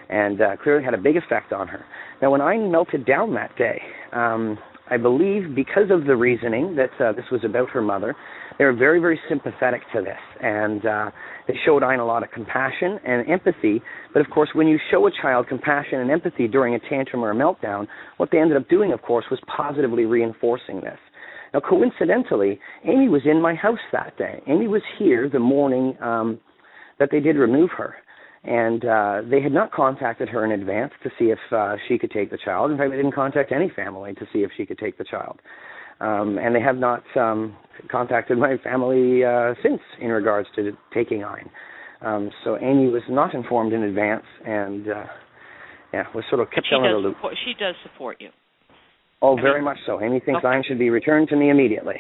and 0.08 0.40
uh, 0.40 0.58
clearly 0.62 0.86
had 0.86 0.94
a 0.94 1.00
big 1.00 1.18
effect 1.18 1.54
on 1.54 1.68
her. 1.68 1.84
Now, 2.22 2.30
when 2.30 2.42
Ayn 2.42 2.70
melted 2.70 3.08
down 3.08 3.34
that 3.34 3.58
day, 3.58 3.82
um, 4.14 4.60
I 4.92 4.98
believe 4.98 5.56
because 5.56 5.90
of 5.90 6.06
the 6.06 6.16
reasoning 6.16 6.76
that 6.76 6.92
uh, 7.04 7.14
this 7.14 7.26
was 7.32 7.42
about 7.44 7.72
her 7.72 7.82
mother, 7.82 8.16
they 8.60 8.66
were 8.66 8.74
very, 8.74 9.00
very 9.00 9.20
sympathetic 9.28 9.82
to 9.96 10.02
this, 10.04 10.20
and 10.40 10.86
uh, 10.86 11.10
they 11.48 11.56
showed 11.66 11.82
Ayn 11.82 12.00
a 12.00 12.04
lot 12.04 12.22
of 12.22 12.30
compassion 12.30 13.00
and 13.04 13.28
empathy. 13.28 13.82
But 14.14 14.20
of 14.20 14.30
course, 14.30 14.50
when 14.54 14.68
you 14.68 14.78
show 14.92 15.08
a 15.08 15.12
child 15.24 15.48
compassion 15.48 16.02
and 16.02 16.12
empathy 16.12 16.48
during 16.48 16.76
a 16.76 16.80
tantrum 16.88 17.24
or 17.24 17.32
a 17.32 17.36
meltdown, 17.36 17.88
what 18.18 18.30
they 18.32 18.38
ended 18.38 18.58
up 18.58 18.70
doing, 18.70 18.94
of 18.94 19.02
course, 19.02 19.26
was 19.32 19.40
positively 19.48 20.06
reinforcing 20.06 20.82
this. 20.82 21.00
Now, 21.54 21.62
coincidentally, 21.62 22.60
Amy 22.84 23.10
was 23.10 23.22
in 23.26 23.42
my 23.42 23.56
house 23.56 23.80
that 23.92 24.18
day. 24.18 24.42
Amy 24.48 24.68
was 24.68 24.82
here 24.98 25.30
the 25.30 25.40
morning 25.40 25.98
um, 26.02 26.40
that 27.00 27.10
they 27.12 27.20
did 27.20 27.36
remove 27.36 27.70
her. 27.78 27.96
And 28.44 28.86
uh, 28.86 29.22
they 29.30 29.42
had 29.42 29.52
not 29.52 29.72
contacted 29.72 30.30
her 30.30 30.46
in 30.46 30.52
advance 30.52 30.94
to 31.04 31.10
see 31.18 31.26
if 31.26 31.40
uh, 31.52 31.76
she 31.88 31.98
could 31.98 32.12
take 32.12 32.32
the 32.32 32.38
child. 32.38 32.72
In 32.72 32.78
fact, 32.78 32.92
they 32.92 32.98
didn't 32.98 33.16
contact 33.16 33.52
any 33.52 33.70
family 33.76 34.14
to 34.14 34.26
see 34.32 34.40
if 34.40 34.52
she 34.56 34.66
could 34.66 34.78
take 34.78 34.98
the 34.98 35.04
child. 35.04 35.40
Um, 36.00 36.38
and 36.38 36.56
they 36.56 36.62
have 36.62 36.78
not 36.78 37.04
um, 37.16 37.58
contacted 37.90 38.38
my 38.38 38.58
family 38.64 39.24
uh, 39.26 39.54
since 39.64 39.82
in 40.00 40.10
regards 40.10 40.48
to 40.56 40.72
taking 40.94 41.22
Ayn. 41.22 41.50
Um, 42.02 42.30
so 42.44 42.58
Amy 42.58 42.90
was 42.90 43.02
not 43.10 43.34
informed 43.34 43.74
in 43.74 43.82
advance, 43.82 44.24
and 44.46 44.88
uh, 44.88 45.04
yeah, 45.94 46.04
was 46.14 46.24
sort 46.30 46.42
of 46.42 46.52
kept 46.52 46.68
she 46.68 46.76
does 46.76 46.84
the 46.84 46.98
loop. 46.98 47.16
Support, 47.18 47.34
she 47.44 47.54
does 47.60 47.76
support 47.82 48.18
you. 48.20 48.30
Oh, 49.22 49.36
very 49.36 49.62
much 49.62 49.78
so. 49.86 50.02
Amy 50.02 50.20
thinks 50.20 50.40
okay. 50.40 50.48
Ayn 50.48 50.66
should 50.66 50.80
be 50.80 50.90
returned 50.90 51.30
to 51.30 51.36
me 51.36 51.50
immediately. 51.50 51.96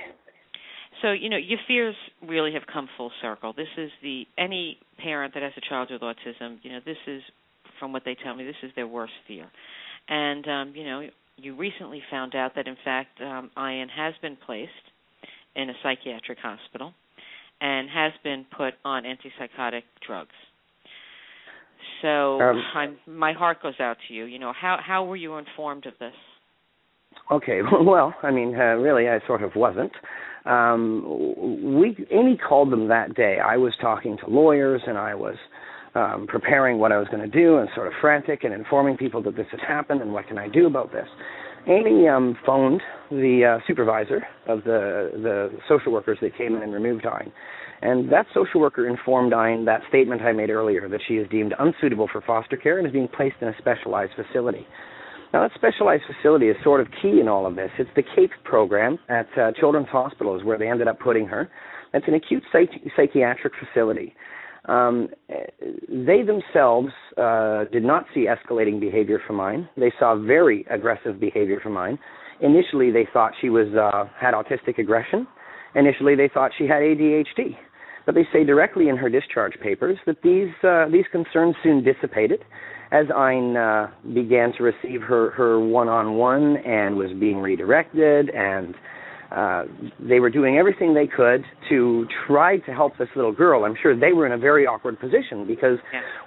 So 1.02 1.12
you 1.12 1.30
know 1.30 1.38
your 1.38 1.60
fears 1.68 1.96
really 2.28 2.54
have 2.54 2.64
come 2.72 2.90
full 2.98 3.12
circle. 3.22 3.54
This 3.54 3.68
is 3.78 3.92
the 4.02 4.26
any 4.38 4.78
parent 4.98 5.34
that 5.34 5.44
has 5.44 5.54
a 5.58 5.62
child 5.70 5.90
with 5.92 6.02
autism. 6.02 6.58
You 6.64 6.74
know 6.74 6.80
this 6.86 6.98
is 7.08 7.22
from 7.80 7.94
what 7.94 8.04
they 8.06 8.16
tell 8.24 8.36
me 8.36 8.44
this 8.44 8.56
is 8.64 8.72
their 8.76 8.88
worst 8.88 9.14
fear, 9.28 9.48
and 10.10 10.48
um, 10.48 10.74
you 10.76 10.84
know 10.84 11.08
you 11.38 11.56
recently 11.56 12.02
found 12.10 12.36
out 12.36 12.54
that 12.56 12.68
in 12.68 12.78
fact 12.84 13.22
um, 13.22 13.52
Ayn 13.58 13.88
has 13.96 14.14
been 14.22 14.38
placed 14.44 14.72
in 15.56 15.70
a 15.70 15.74
psychiatric 15.84 16.40
hospital 16.40 16.94
and 17.62 17.90
has 17.90 18.12
been 18.24 18.46
put 18.56 18.74
on 18.86 19.04
antipsychotic 19.04 19.84
drugs. 20.06 20.30
So 22.02 22.40
um, 22.42 22.64
I'm, 22.76 22.98
my 23.08 23.34
heart 23.34 23.62
goes 23.62 23.80
out 23.80 23.98
to 24.08 24.14
you. 24.14 24.26
You 24.26 24.40
know 24.40 24.54
how 24.60 24.78
how 24.84 25.06
were 25.06 25.16
you 25.16 25.38
informed 25.38 25.86
of 25.86 25.94
this? 26.00 26.14
Okay, 27.32 27.62
well, 27.82 28.14
I 28.24 28.32
mean, 28.32 28.56
uh, 28.56 28.76
really, 28.76 29.10
I 29.10 29.20
sort 29.26 29.44
of 29.44 29.56
wasn't. 29.56 29.92
Um, 30.46 31.04
we 31.80 32.08
Amy 32.12 32.38
called 32.38 32.72
them 32.72 32.88
that 32.88 33.16
day. 33.16 33.38
I 33.44 33.58
was 33.58 33.74
talking 33.82 34.18
to 34.20 34.30
lawyers, 34.30 34.82
and 34.88 34.98
I 34.98 35.14
was 35.14 35.36
um, 35.94 36.26
preparing 36.28 36.80
what 36.80 36.92
I 36.92 36.98
was 36.98 37.08
going 37.10 37.30
to 37.30 37.40
do, 37.40 37.58
and 37.58 37.68
sort 37.76 37.88
of 37.88 37.94
frantic 38.00 38.44
and 38.44 38.54
informing 38.54 38.96
people 38.96 39.22
that 39.24 39.36
this 39.36 39.48
had 39.52 39.60
happened 39.60 40.02
and 40.02 40.14
what 40.14 40.28
can 40.28 40.38
I 40.38 40.48
do 40.48 40.66
about 40.66 40.92
this. 40.94 41.08
Amy 41.68 42.08
um, 42.08 42.38
phoned 42.46 42.82
the 43.12 43.58
uh, 43.58 43.68
supervisor 43.68 44.26
of 44.48 44.64
the 44.64 45.12
the 45.14 45.50
social 45.68 45.92
workers 45.92 46.18
that 46.22 46.38
came 46.38 46.56
in 46.56 46.64
and 46.64 46.74
removed 46.74 47.04
Ayn, 47.04 47.30
and 47.82 48.10
that 48.10 48.26
social 48.34 48.62
worker 48.62 48.88
informed 48.88 49.34
Ayn 49.34 49.66
that 49.66 49.82
statement 49.90 50.22
I 50.22 50.32
made 50.32 50.50
earlier 50.50 50.88
that 50.88 51.02
she 51.06 51.16
is 51.16 51.28
deemed 51.30 51.54
unsuitable 51.60 52.08
for 52.10 52.22
foster 52.22 52.56
care 52.56 52.78
and 52.78 52.88
is 52.88 52.94
being 52.94 53.10
placed 53.10 53.36
in 53.42 53.50
a 53.50 53.58
specialized 53.58 54.14
facility. 54.16 54.66
Now, 55.34 55.42
that 55.48 55.52
specialized 55.56 56.04
facility 56.08 56.48
is 56.48 56.56
sort 56.64 56.80
of 56.80 56.88
key 57.02 57.20
in 57.20 57.28
all 57.28 57.46
of 57.46 57.56
this. 57.56 57.70
It's 57.78 57.90
the 57.96 58.04
CAPE 58.04 58.32
program 58.44 58.98
at 59.10 59.28
uh, 59.38 59.52
Children's 59.60 59.90
Hospitals 59.90 60.44
where 60.44 60.58
they 60.58 60.70
ended 60.70 60.88
up 60.88 61.00
putting 61.00 61.28
her. 61.28 61.50
It's 61.94 62.08
an 62.08 62.14
acute 62.14 62.44
psych- 62.52 62.82
psychiatric 62.96 63.54
facility. 63.60 64.14
Um, 64.66 65.10
they 65.90 66.24
themselves 66.24 66.90
uh, 67.18 67.66
did 67.72 67.84
not 67.84 68.06
see 68.14 68.28
escalating 68.28 68.80
behavior 68.80 69.20
from 69.26 69.38
mine. 69.38 69.70
They 69.78 69.92
saw 69.98 70.16
very 70.16 70.66
aggressive 70.70 71.20
behavior 71.20 71.60
from 71.62 71.74
mine. 71.74 71.98
Initially, 72.42 72.92
they 72.92 73.08
thought 73.12 73.32
she 73.40 73.50
was 73.50 73.68
uh, 73.74 74.10
had 74.20 74.34
autistic 74.34 74.78
aggression. 74.78 75.28
Initially, 75.76 76.16
they 76.16 76.30
thought 76.34 76.52
she 76.58 76.66
had 76.66 76.82
ADHD. 76.82 77.56
But 78.06 78.16
they 78.16 78.28
say 78.32 78.44
directly 78.44 78.90
in 78.90 78.98
her 78.98 79.10
discharge 79.10 79.54
papers 79.62 79.98
that 80.06 80.22
these 80.22 80.50
uh, 80.64 80.86
these 80.92 81.06
concerns 81.12 81.56
soon 81.64 81.84
dissipated 81.84 82.44
as 82.92 83.08
Ayn 83.08 83.56
uh, 83.56 83.92
began 84.14 84.54
to 84.58 84.64
receive 84.64 85.02
her 85.02 85.32
her 85.32 85.60
one-on-one 85.60 86.58
and 86.58 86.96
was 86.96 87.12
being 87.20 87.38
redirected 87.38 88.30
and 88.30 88.76
uh, 89.32 89.64
they 90.00 90.20
were 90.20 90.30
doing 90.30 90.58
everything 90.58 90.94
they 90.94 91.08
could 91.08 91.44
to 91.70 92.08
try 92.26 92.58
to 92.60 92.72
help 92.72 92.98
this 92.98 93.10
little 93.16 93.34
girl. 93.34 93.66
I'm 93.66 93.76
sure 93.82 93.98
they 93.98 94.14
were 94.14 94.26
in 94.26 94.32
a 94.32 94.38
very 94.38 94.66
awkward 94.66 95.00
position 95.00 95.46
because 95.46 95.78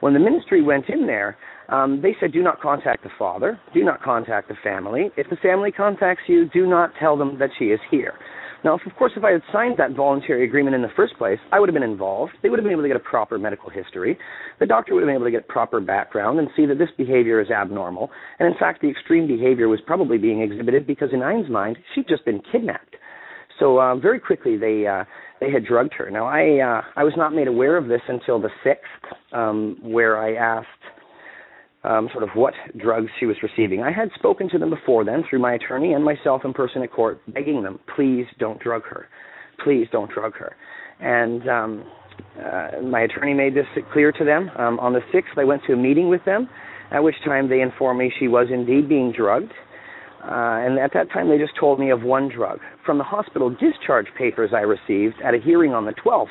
when 0.01 0.13
the 0.13 0.21
ministry 0.21 0.63
went 0.63 0.89
in 0.89 1.07
there, 1.07 1.37
um, 1.71 2.01
they 2.03 2.15
said, 2.21 2.33
do 2.33 2.43
not 2.43 2.61
contact 2.61 3.03
the 3.03 3.11
father, 3.19 3.59
do 3.73 3.85
not 3.85 4.03
contact 4.03 4.49
the 4.49 4.57
family. 4.63 5.11
If 5.17 5.31
the 5.31 5.37
family 5.37 5.73
contacts 5.73 6.25
you, 6.27 6.49
do 6.53 6.67
not 6.67 6.91
tell 6.99 7.17
them 7.17 7.39
that 7.39 7.51
she 7.59 7.67
is 7.67 7.81
here. 7.91 8.15
Now, 8.63 8.75
if, 8.75 8.85
of 8.87 8.95
course, 8.97 9.13
if 9.17 9.25
I 9.25 9.31
had 9.33 9.43
signed 9.53 9.77
that 9.79 9.93
voluntary 9.93 10.45
agreement 10.45 10.75
in 10.75 10.83
the 10.83 10.91
first 10.95 11.17
place, 11.17 11.39
I 11.51 11.59
would 11.59 11.69
have 11.69 11.75
been 11.75 11.83
involved. 11.83 12.33
They 12.43 12.51
would 12.51 12.59
have 12.59 12.65
been 12.65 12.73
able 12.73 12.83
to 12.83 12.89
get 12.89 12.97
a 12.97 13.01
proper 13.01 13.39
medical 13.39 13.71
history. 13.71 14.19
The 14.59 14.67
doctor 14.67 14.95
would 14.95 15.01
have 15.01 15.09
been 15.09 15.15
able 15.15 15.25
to 15.25 15.31
get 15.31 15.49
proper 15.49 15.81
background 15.81 16.39
and 16.39 16.49
see 16.57 16.67
that 16.67 16.79
this 16.79 16.91
behavior 16.99 17.41
is 17.41 17.51
abnormal. 17.51 18.11
And 18.39 18.47
in 18.47 18.59
fact, 18.59 18.83
the 18.83 18.91
extreme 18.91 19.27
behavior 19.27 19.69
was 19.69 19.81
probably 19.87 20.19
being 20.19 20.43
exhibited 20.43 20.87
because, 20.87 21.09
in 21.13 21.23
Ayn's 21.23 21.49
mind, 21.49 21.79
she'd 21.95 22.09
just 22.09 22.25
been 22.25 22.43
kidnapped. 22.53 22.97
So 23.59 23.79
uh, 23.79 23.97
very 23.97 24.21
quickly, 24.21 24.57
they 24.57 24.87
uh, 24.87 25.05
they 25.41 25.51
had 25.51 25.65
drugged 25.65 25.95
her. 25.95 26.11
Now, 26.11 26.27
I 26.27 26.61
uh, 26.61 26.83
I 26.97 27.05
was 27.05 27.13
not 27.17 27.35
made 27.35 27.49
aware 27.49 27.77
of 27.77 27.89
this 27.89 28.01
until 28.09 28.41
the 28.41 28.51
sixth, 28.65 28.85
um, 29.33 29.79
where 29.83 30.19
I 30.19 30.35
asked 30.35 30.67
um, 31.85 32.09
sort 32.13 32.23
of 32.23 32.31
what 32.35 32.55
drugs 32.77 33.09
she 33.19 33.27
was 33.27 33.37
receiving. 33.43 33.83
I 33.83 33.91
had 33.91 34.11
spoken 34.15 34.49
to 34.51 34.59
them 34.59 34.71
before 34.71 35.05
then 35.05 35.25
through 35.29 35.39
my 35.39 35.55
attorney 35.55 35.93
and 35.93 36.05
myself 36.05 36.43
in 36.45 36.53
person 36.53 36.83
at 36.83 36.93
court, 36.93 37.21
begging 37.33 37.63
them, 37.63 37.79
please 37.95 38.27
don't 38.39 38.61
drug 38.61 38.83
her, 38.85 39.09
please 39.65 39.87
don't 39.91 40.11
drug 40.11 40.35
her. 40.35 40.55
And 41.01 41.49
um, 41.49 41.85
uh, 42.39 42.83
my 42.83 43.01
attorney 43.03 43.35
made 43.35 43.55
this 43.55 43.67
clear 43.93 44.13
to 44.13 44.25
them. 44.25 44.51
Um, 44.59 44.79
on 44.79 44.93
the 44.93 45.01
sixth, 45.13 45.33
I 45.37 45.45
went 45.45 45.63
to 45.67 45.73
a 45.73 45.77
meeting 45.77 46.09
with 46.09 46.25
them, 46.25 46.49
at 46.91 47.03
which 47.03 47.17
time 47.25 47.49
they 47.49 47.61
informed 47.61 47.99
me 47.99 48.13
she 48.19 48.29
was 48.29 48.49
indeed 48.53 48.89
being 48.89 49.13
drugged. 49.13 49.53
Uh, 50.23 50.61
and 50.61 50.79
at 50.79 50.93
that 50.93 51.11
time, 51.11 51.31
they 51.31 51.39
just 51.39 51.57
told 51.59 51.81
me 51.81 51.91
of 51.91 52.03
one 52.03 52.29
drug. 52.29 52.59
From 52.85 52.99
the 52.99 53.05
hospital 53.05 53.49
discharge 53.49 54.09
papers 54.19 54.51
I 54.55 54.61
received 54.61 55.15
at 55.25 55.33
a 55.33 55.39
hearing 55.39 55.73
on 55.73 55.87
the 55.87 55.93
12th, 55.93 56.27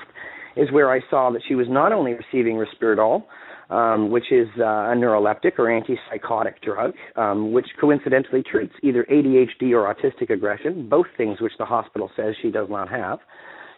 is 0.56 0.72
where 0.72 0.92
I 0.92 1.00
saw 1.10 1.32
that 1.32 1.42
she 1.48 1.56
was 1.56 1.68
not 1.70 1.92
only 1.92 2.14
receiving 2.14 2.56
Risperdal, 2.56 3.24
um, 3.70 4.10
which 4.10 4.32
is 4.32 4.48
uh, 4.60 4.64
a 4.64 4.96
neuroleptic 4.96 5.60
or 5.60 5.66
antipsychotic 5.66 6.62
drug, 6.64 6.94
um, 7.16 7.52
which 7.52 7.68
coincidentally 7.80 8.44
treats 8.44 8.74
either 8.82 9.06
ADHD 9.12 9.72
or 9.74 9.94
autistic 9.94 10.30
aggression, 10.30 10.90
both 10.90 11.06
things 11.18 11.40
which 11.40 11.54
the 11.60 11.66
hospital 11.66 12.10
says 12.16 12.36
she 12.42 12.52
does 12.52 12.68
not 12.70 12.90
have. 12.90 13.20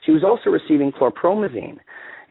She 0.06 0.12
was 0.12 0.23
also 0.23 0.49
receiving 0.49 0.91
chlorpromazine, 0.91 1.77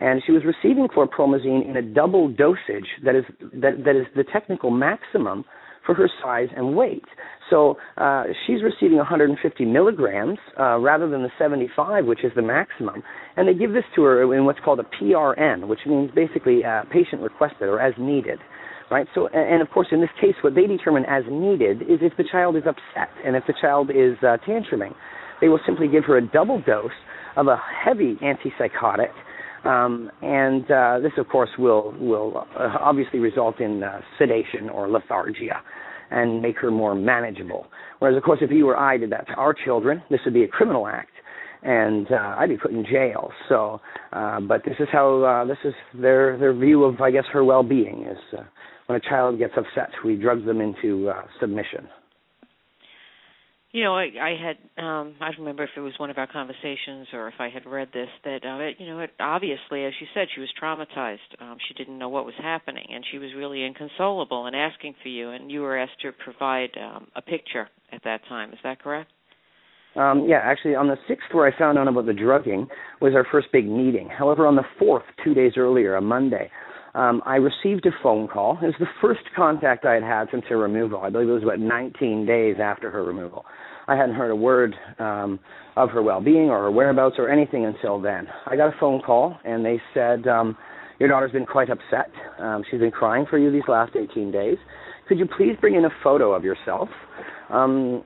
and 0.01 0.23
she 0.25 0.33
was 0.33 0.43
receiving 0.45 0.89
chlorpromazine 0.89 1.69
in 1.69 1.77
a 1.77 1.83
double 1.83 2.29
dosage 2.29 2.89
that 3.05 3.15
is 3.15 3.25
that, 3.53 3.85
that 3.85 3.97
is 3.97 4.07
the 4.17 4.25
technical 4.25 4.71
maximum 4.71 5.45
for 5.91 5.95
her 5.95 6.11
size 6.23 6.49
and 6.57 6.77
weight. 6.77 7.05
So 7.49 7.77
uh, 7.97 8.25
she's 8.47 8.63
receiving 8.63 8.99
150 8.99 9.65
milligrams 9.65 10.39
uh, 10.59 10.79
rather 10.79 11.09
than 11.09 11.23
the 11.23 11.31
75, 11.37 12.07
which 12.07 12.25
is 12.25 12.31
the 12.37 12.43
maximum. 12.43 13.03
And 13.37 13.49
they 13.49 13.55
give 13.55 13.73
this 13.73 13.83
to 13.97 14.03
her 14.03 14.35
in 14.35 14.45
what's 14.45 14.61
called 14.65 14.79
a 14.79 14.85
PRN, 14.85 15.67
which 15.67 15.81
means 15.87 16.11
basically 16.15 16.65
uh, 16.65 16.83
patient 16.93 17.23
requested 17.23 17.63
or 17.63 17.81
as 17.81 17.95
needed. 17.99 18.39
Right. 18.91 19.07
So, 19.15 19.29
and 19.29 19.63
of 19.63 19.71
course, 19.71 19.87
in 19.93 20.01
this 20.01 20.11
case, 20.21 20.35
what 20.43 20.57
they 20.57 20.67
determine 20.67 21.05
as 21.07 21.23
needed 21.31 21.83
is 21.83 22.01
if 22.03 22.17
the 22.17 22.25
child 22.25 22.57
is 22.57 22.65
upset 22.67 23.11
and 23.25 23.37
if 23.37 23.45
the 23.47 23.55
child 23.61 23.91
is 23.91 24.19
uh, 24.23 24.37
tantruming, 24.47 24.95
they 25.41 25.49
will 25.49 25.61
simply 25.65 25.87
give 25.87 26.05
her 26.07 26.17
a 26.17 26.27
double 26.27 26.61
dose 26.61 26.91
of 27.37 27.47
a 27.47 27.57
heavy 27.57 28.17
antipsychotic 28.17 29.11
um, 29.65 30.11
and 30.23 30.71
uh, 30.71 30.99
this, 31.01 31.13
of 31.19 31.29
course, 31.29 31.51
will 31.59 31.95
will 32.01 32.47
uh, 32.59 32.77
obviously 32.81 33.19
result 33.19 33.61
in 33.61 33.83
uh, 33.83 34.01
sedation 34.19 34.69
or 34.69 34.89
lethargia 34.89 35.57
and 36.11 36.43
make 36.43 36.59
her 36.59 36.71
more 36.71 36.95
manageable. 36.95 37.67
Whereas, 37.99 38.17
of 38.17 38.23
course, 38.23 38.41
if 38.43 38.51
you 38.51 38.69
or 38.69 38.77
I 38.77 38.97
did 38.97 39.11
that 39.11 39.27
to 39.29 39.35
our 39.35 39.55
children, 39.55 40.03
this 40.11 40.21
would 40.25 40.35
be 40.35 40.43
a 40.43 40.49
criminal 40.49 40.87
act, 40.87 41.13
and 41.63 42.11
uh, 42.11 42.37
I'd 42.39 42.49
be 42.49 42.57
put 42.57 42.73
in 42.73 42.85
jail. 42.85 43.31
So, 43.49 43.81
uh, 44.13 44.41
but 44.41 44.65
this 44.65 44.77
is 44.81 44.89
how 44.91 45.23
uh, 45.23 45.45
this 45.45 45.59
is 45.65 45.75
their 45.95 46.39
their 46.39 46.55
view 46.55 46.85
of, 46.85 47.01
I 47.01 47.11
guess, 47.11 47.25
her 47.33 47.45
well-being 47.45 48.07
is 48.11 48.39
uh, 48.39 48.43
when 48.87 48.97
a 48.97 49.09
child 49.09 49.39
gets 49.39 49.53
upset, 49.57 49.91
we 50.05 50.17
drug 50.17 50.45
them 50.45 50.61
into 50.61 51.11
uh, 51.11 51.23
submission. 51.39 51.87
You 53.73 53.85
know, 53.85 53.95
I, 53.95 54.09
I 54.21 54.35
had 54.35 54.83
um 54.83 55.15
I 55.21 55.31
don't 55.31 55.41
remember 55.41 55.63
if 55.63 55.71
it 55.77 55.81
was 55.81 55.93
one 55.99 56.11
of 56.11 56.19
our 56.19 56.27
conversations 56.27 57.07
or 57.13 57.29
if 57.29 57.35
I 57.39 57.51
had 57.51 57.67
read 57.67 57.89
this 57.93 58.09
that 58.25 58.45
uh, 58.45 58.59
it, 58.59 58.77
you 58.79 58.87
know, 58.87 58.99
it 59.01 59.11
obviously 59.21 59.85
as 59.85 59.93
you 60.01 60.09
said 60.13 60.27
she 60.35 60.41
was 60.41 60.51
traumatized. 60.61 61.19
Um 61.41 61.57
she 61.69 61.75
didn't 61.75 61.99
know 61.99 62.09
what 62.09 62.25
was 62.25 62.35
happening 62.43 62.87
and 62.93 63.05
she 63.11 63.19
was 63.19 63.31
really 63.37 63.65
inconsolable 63.65 64.47
and 64.47 64.57
asking 64.57 64.95
for 65.03 65.09
you 65.09 65.31
and 65.31 65.53
you 65.53 65.61
were 65.61 65.79
asked 65.79 66.01
to 66.03 66.11
provide 66.13 66.71
um 66.77 67.07
a 67.15 67.23
picture 67.23 67.69
at 67.93 68.03
that 68.03 68.23
time. 68.29 68.53
Is 68.53 68.59
that 68.65 68.83
correct? 68.83 69.11
Um, 69.97 70.27
yeah, 70.29 70.39
actually, 70.43 70.77
on 70.77 70.87
the 70.87 70.97
sixth, 71.09 71.27
where 71.33 71.53
I 71.53 71.59
found 71.59 71.77
out 71.77 71.89
about 71.89 72.07
the 72.07 72.13
drugging, 72.13 72.69
was 73.01 73.13
our 73.17 73.27
first 73.31 73.49
big 73.53 73.67
meeting. 73.69 74.09
However, 74.09 74.47
on 74.47 74.55
the 74.55 74.63
fourth, 74.79 75.03
two 75.25 75.35
days 75.35 75.55
earlier, 75.57 75.97
a 75.97 76.01
Monday, 76.01 76.49
um, 76.95 77.23
I 77.25 77.37
received 77.37 77.87
a 77.87 77.91
phone 78.03 78.29
call. 78.29 78.59
It 78.63 78.67
was 78.67 78.75
the 78.79 78.87
first 79.01 79.21
contact 79.37 79.85
I 79.85 79.95
had 79.95 80.03
had 80.03 80.29
since 80.31 80.45
her 80.49 80.59
removal. 80.59 81.01
I 81.01 81.11
believe 81.11 81.29
it 81.29 81.33
was 81.33 81.43
about 81.43 81.61
19 81.61 82.27
days 82.27 82.57
after 82.61 82.91
her 82.91 83.05
removal. 83.05 83.45
I 83.89 83.97
hadn't 83.97 84.15
heard 84.15 84.31
a 84.31 84.37
word 84.37 84.75
um, 84.99 85.39
of 85.77 85.91
her 85.91 86.03
well-being 86.03 86.51
or 86.51 86.63
her 86.63 86.71
whereabouts 86.71 87.17
or 87.19 87.29
anything 87.29 87.65
until 87.65 88.01
then. 88.01 88.27
I 88.47 88.57
got 88.57 88.69
a 88.69 88.79
phone 88.79 89.01
call 89.01 89.39
and 89.45 89.65
they 89.65 89.81
said, 89.95 90.27
um, 90.27 90.57
"Your 90.99 91.09
daughter's 91.09 91.33
been 91.33 91.47
quite 91.47 91.71
upset. 91.71 92.11
Um, 92.39 92.65
she's 92.71 92.81
been 92.81 92.91
crying 92.91 93.27
for 93.29 93.39
you 93.39 93.51
these 93.51 93.69
last 93.69 93.97
18 93.97 94.31
days. 94.31 94.59
Could 95.09 95.19
you 95.19 95.27
please 95.27 95.57
bring 95.61 95.75
in 95.75 95.85
a 95.85 95.91
photo 96.05 96.33
of 96.33 96.45
yourself 96.45 96.89
um, 97.49 98.05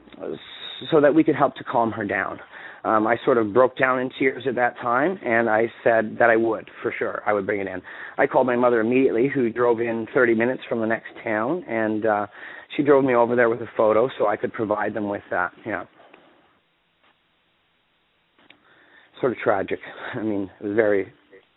so 0.90 1.00
that 1.00 1.14
we 1.14 1.22
could 1.22 1.36
help 1.36 1.54
to 1.56 1.64
calm 1.64 1.90
her 1.92 2.04
down?" 2.04 2.38
Um, 2.84 3.06
I 3.06 3.16
sort 3.24 3.38
of 3.38 3.54
broke 3.54 3.78
down 3.78 3.98
in 3.98 4.10
tears 4.18 4.44
at 4.46 4.54
that 4.56 4.76
time, 4.76 5.18
and 5.24 5.48
I 5.48 5.72
said 5.82 6.16
that 6.18 6.28
I 6.28 6.36
would 6.36 6.68
for 6.82 6.92
sure. 6.98 7.22
I 7.26 7.32
would 7.32 7.46
bring 7.46 7.60
it 7.60 7.66
in. 7.66 7.80
I 8.18 8.26
called 8.26 8.46
my 8.46 8.56
mother 8.56 8.80
immediately, 8.80 9.30
who 9.34 9.48
drove 9.48 9.80
in 9.80 10.06
30 10.12 10.34
minutes 10.34 10.62
from 10.68 10.80
the 10.80 10.86
next 10.86 11.08
town, 11.24 11.64
and 11.66 12.04
uh, 12.04 12.26
she 12.76 12.82
drove 12.82 13.04
me 13.04 13.14
over 13.14 13.36
there 13.36 13.48
with 13.48 13.60
a 13.60 13.68
photo 13.76 14.08
so 14.18 14.26
I 14.26 14.36
could 14.36 14.52
provide 14.52 14.94
them 14.94 15.08
with 15.08 15.22
that. 15.30 15.52
Yeah. 15.66 15.84
Sort 19.20 19.32
of 19.32 19.38
tragic. 19.38 19.78
I 20.14 20.22
mean, 20.22 20.50
it 20.60 20.66
was 20.66 20.76
very, 20.76 21.12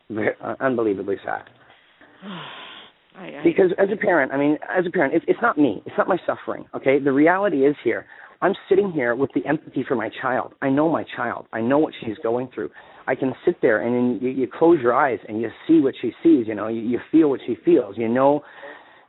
very 0.09 0.35
uh, 0.43 0.55
unbelievably 0.59 1.17
sad. 1.25 1.43
I, 3.15 3.39
I, 3.39 3.41
because 3.43 3.71
as 3.79 3.87
a 3.91 3.97
parent, 3.97 4.31
I 4.31 4.37
mean, 4.37 4.59
as 4.69 4.85
a 4.85 4.91
parent, 4.91 5.15
it's, 5.15 5.25
it's 5.27 5.41
not 5.41 5.57
me. 5.57 5.81
It's 5.87 5.95
not 5.97 6.07
my 6.07 6.17
suffering. 6.25 6.65
Okay. 6.75 6.99
The 6.99 7.11
reality 7.11 7.65
is 7.65 7.75
here. 7.83 8.05
I'm 8.41 8.53
sitting 8.69 8.91
here 8.91 9.15
with 9.15 9.31
the 9.33 9.43
empathy 9.47 9.83
for 9.87 9.95
my 9.95 10.11
child. 10.21 10.53
I 10.61 10.69
know 10.69 10.89
my 10.89 11.03
child. 11.15 11.47
I 11.51 11.61
know 11.61 11.79
what 11.79 11.93
she's 11.99 12.17
going 12.21 12.49
through. 12.53 12.69
I 13.07 13.15
can 13.15 13.33
sit 13.43 13.55
there 13.63 13.81
and 13.81 14.21
you, 14.21 14.29
you 14.29 14.47
close 14.47 14.79
your 14.79 14.93
eyes 14.93 15.17
and 15.27 15.41
you 15.41 15.49
see 15.67 15.79
what 15.79 15.95
she 15.99 16.11
sees. 16.21 16.45
You 16.47 16.53
know, 16.53 16.67
you, 16.67 16.81
you 16.81 16.99
feel 17.11 17.29
what 17.29 17.39
she 17.47 17.57
feels. 17.65 17.97
You 17.97 18.07
know 18.07 18.43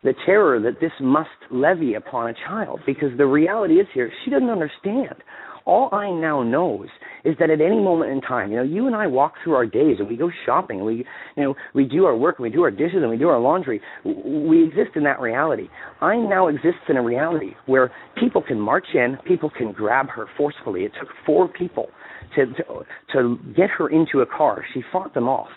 the 0.02 0.14
terror 0.24 0.60
that 0.60 0.80
this 0.80 0.92
must 1.00 1.28
levy 1.50 1.94
upon 1.94 2.30
a 2.30 2.34
child 2.46 2.80
because 2.86 3.10
the 3.16 3.26
reality 3.26 3.74
is 3.74 3.86
here 3.92 4.10
she 4.24 4.30
doesn't 4.30 4.50
understand. 4.50 5.16
All 5.64 5.90
i 5.92 6.10
now 6.10 6.42
knows 6.42 6.88
is 7.26 7.36
that 7.40 7.50
at 7.50 7.60
any 7.60 7.78
moment 7.78 8.10
in 8.10 8.22
time 8.22 8.50
you 8.50 8.56
know 8.56 8.62
you 8.62 8.86
and 8.86 8.96
i 8.96 9.06
walk 9.06 9.34
through 9.44 9.54
our 9.54 9.66
days 9.66 9.96
and 9.98 10.08
we 10.08 10.16
go 10.16 10.30
shopping 10.46 10.82
we 10.82 11.04
you 11.36 11.42
know 11.42 11.54
we 11.74 11.84
do 11.84 12.06
our 12.06 12.16
work 12.16 12.36
and 12.38 12.44
we 12.44 12.48
do 12.50 12.62
our 12.62 12.70
dishes 12.70 13.02
and 13.02 13.10
we 13.10 13.18
do 13.18 13.28
our 13.28 13.38
laundry. 13.38 13.80
We 14.04 14.64
exist 14.64 14.96
in 14.96 15.04
that 15.04 15.20
reality. 15.20 15.68
I 16.00 16.16
now 16.16 16.48
exist 16.48 16.78
in 16.88 16.96
a 16.96 17.02
reality 17.02 17.50
where 17.66 17.92
people 18.18 18.40
can 18.40 18.58
march 18.58 18.86
in 18.94 19.18
people 19.26 19.50
can 19.50 19.72
grab 19.72 20.08
her 20.08 20.26
forcefully. 20.38 20.84
It 20.84 20.92
took 20.98 21.10
four 21.26 21.48
people 21.48 21.88
to 22.34 22.46
to, 22.46 22.64
to 23.12 23.38
get 23.54 23.68
her 23.76 23.90
into 23.90 24.20
a 24.20 24.26
car. 24.26 24.64
She 24.72 24.82
fought 24.90 25.12
them 25.12 25.28
off 25.28 25.50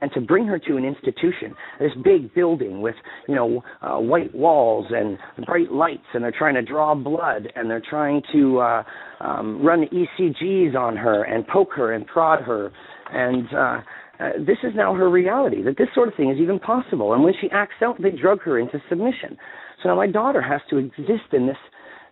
and 0.00 0.10
to 0.12 0.20
bring 0.20 0.46
her 0.46 0.58
to 0.58 0.76
an 0.76 0.84
institution, 0.84 1.54
this 1.78 1.92
big 2.04 2.34
building 2.34 2.80
with 2.80 2.94
you 3.28 3.34
know 3.34 3.62
uh, 3.82 3.98
white 3.98 4.34
walls 4.34 4.86
and 4.90 5.18
bright 5.46 5.72
lights, 5.72 6.06
and 6.14 6.22
they're 6.22 6.34
trying 6.36 6.54
to 6.54 6.62
draw 6.62 6.94
blood, 6.94 7.52
and 7.54 7.70
they're 7.70 7.82
trying 7.88 8.22
to 8.32 8.58
uh, 8.58 8.82
um, 9.20 9.64
run 9.64 9.86
ECGs 9.92 10.74
on 10.74 10.96
her 10.96 11.24
and 11.24 11.46
poke 11.46 11.72
her 11.74 11.92
and 11.92 12.06
prod 12.06 12.42
her, 12.42 12.70
and 13.12 13.46
uh, 13.54 13.80
uh, 14.18 14.30
this 14.38 14.58
is 14.62 14.72
now 14.74 14.94
her 14.94 15.10
reality 15.10 15.62
that 15.62 15.76
this 15.76 15.88
sort 15.94 16.08
of 16.08 16.14
thing 16.14 16.30
is 16.30 16.38
even 16.38 16.58
possible. 16.58 17.12
And 17.12 17.22
when 17.22 17.34
she 17.40 17.48
acts 17.50 17.74
out, 17.82 18.00
they 18.00 18.10
drug 18.10 18.40
her 18.42 18.58
into 18.58 18.80
submission. 18.88 19.36
So 19.82 19.90
now 19.90 19.96
my 19.96 20.06
daughter 20.06 20.40
has 20.40 20.60
to 20.70 20.78
exist 20.78 21.32
in 21.32 21.46
this 21.46 21.56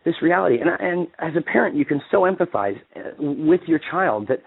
this 0.05 0.15
reality. 0.21 0.59
And 0.61 0.71
and 0.79 1.07
as 1.19 1.33
a 1.37 1.43
parent, 1.43 1.77
you 1.77 1.85
can 1.85 2.01
so 2.11 2.23
empathize 2.23 2.77
uh, 2.97 3.11
with 3.19 3.63
your 3.67 3.81
child 3.91 4.29
that 4.29 4.41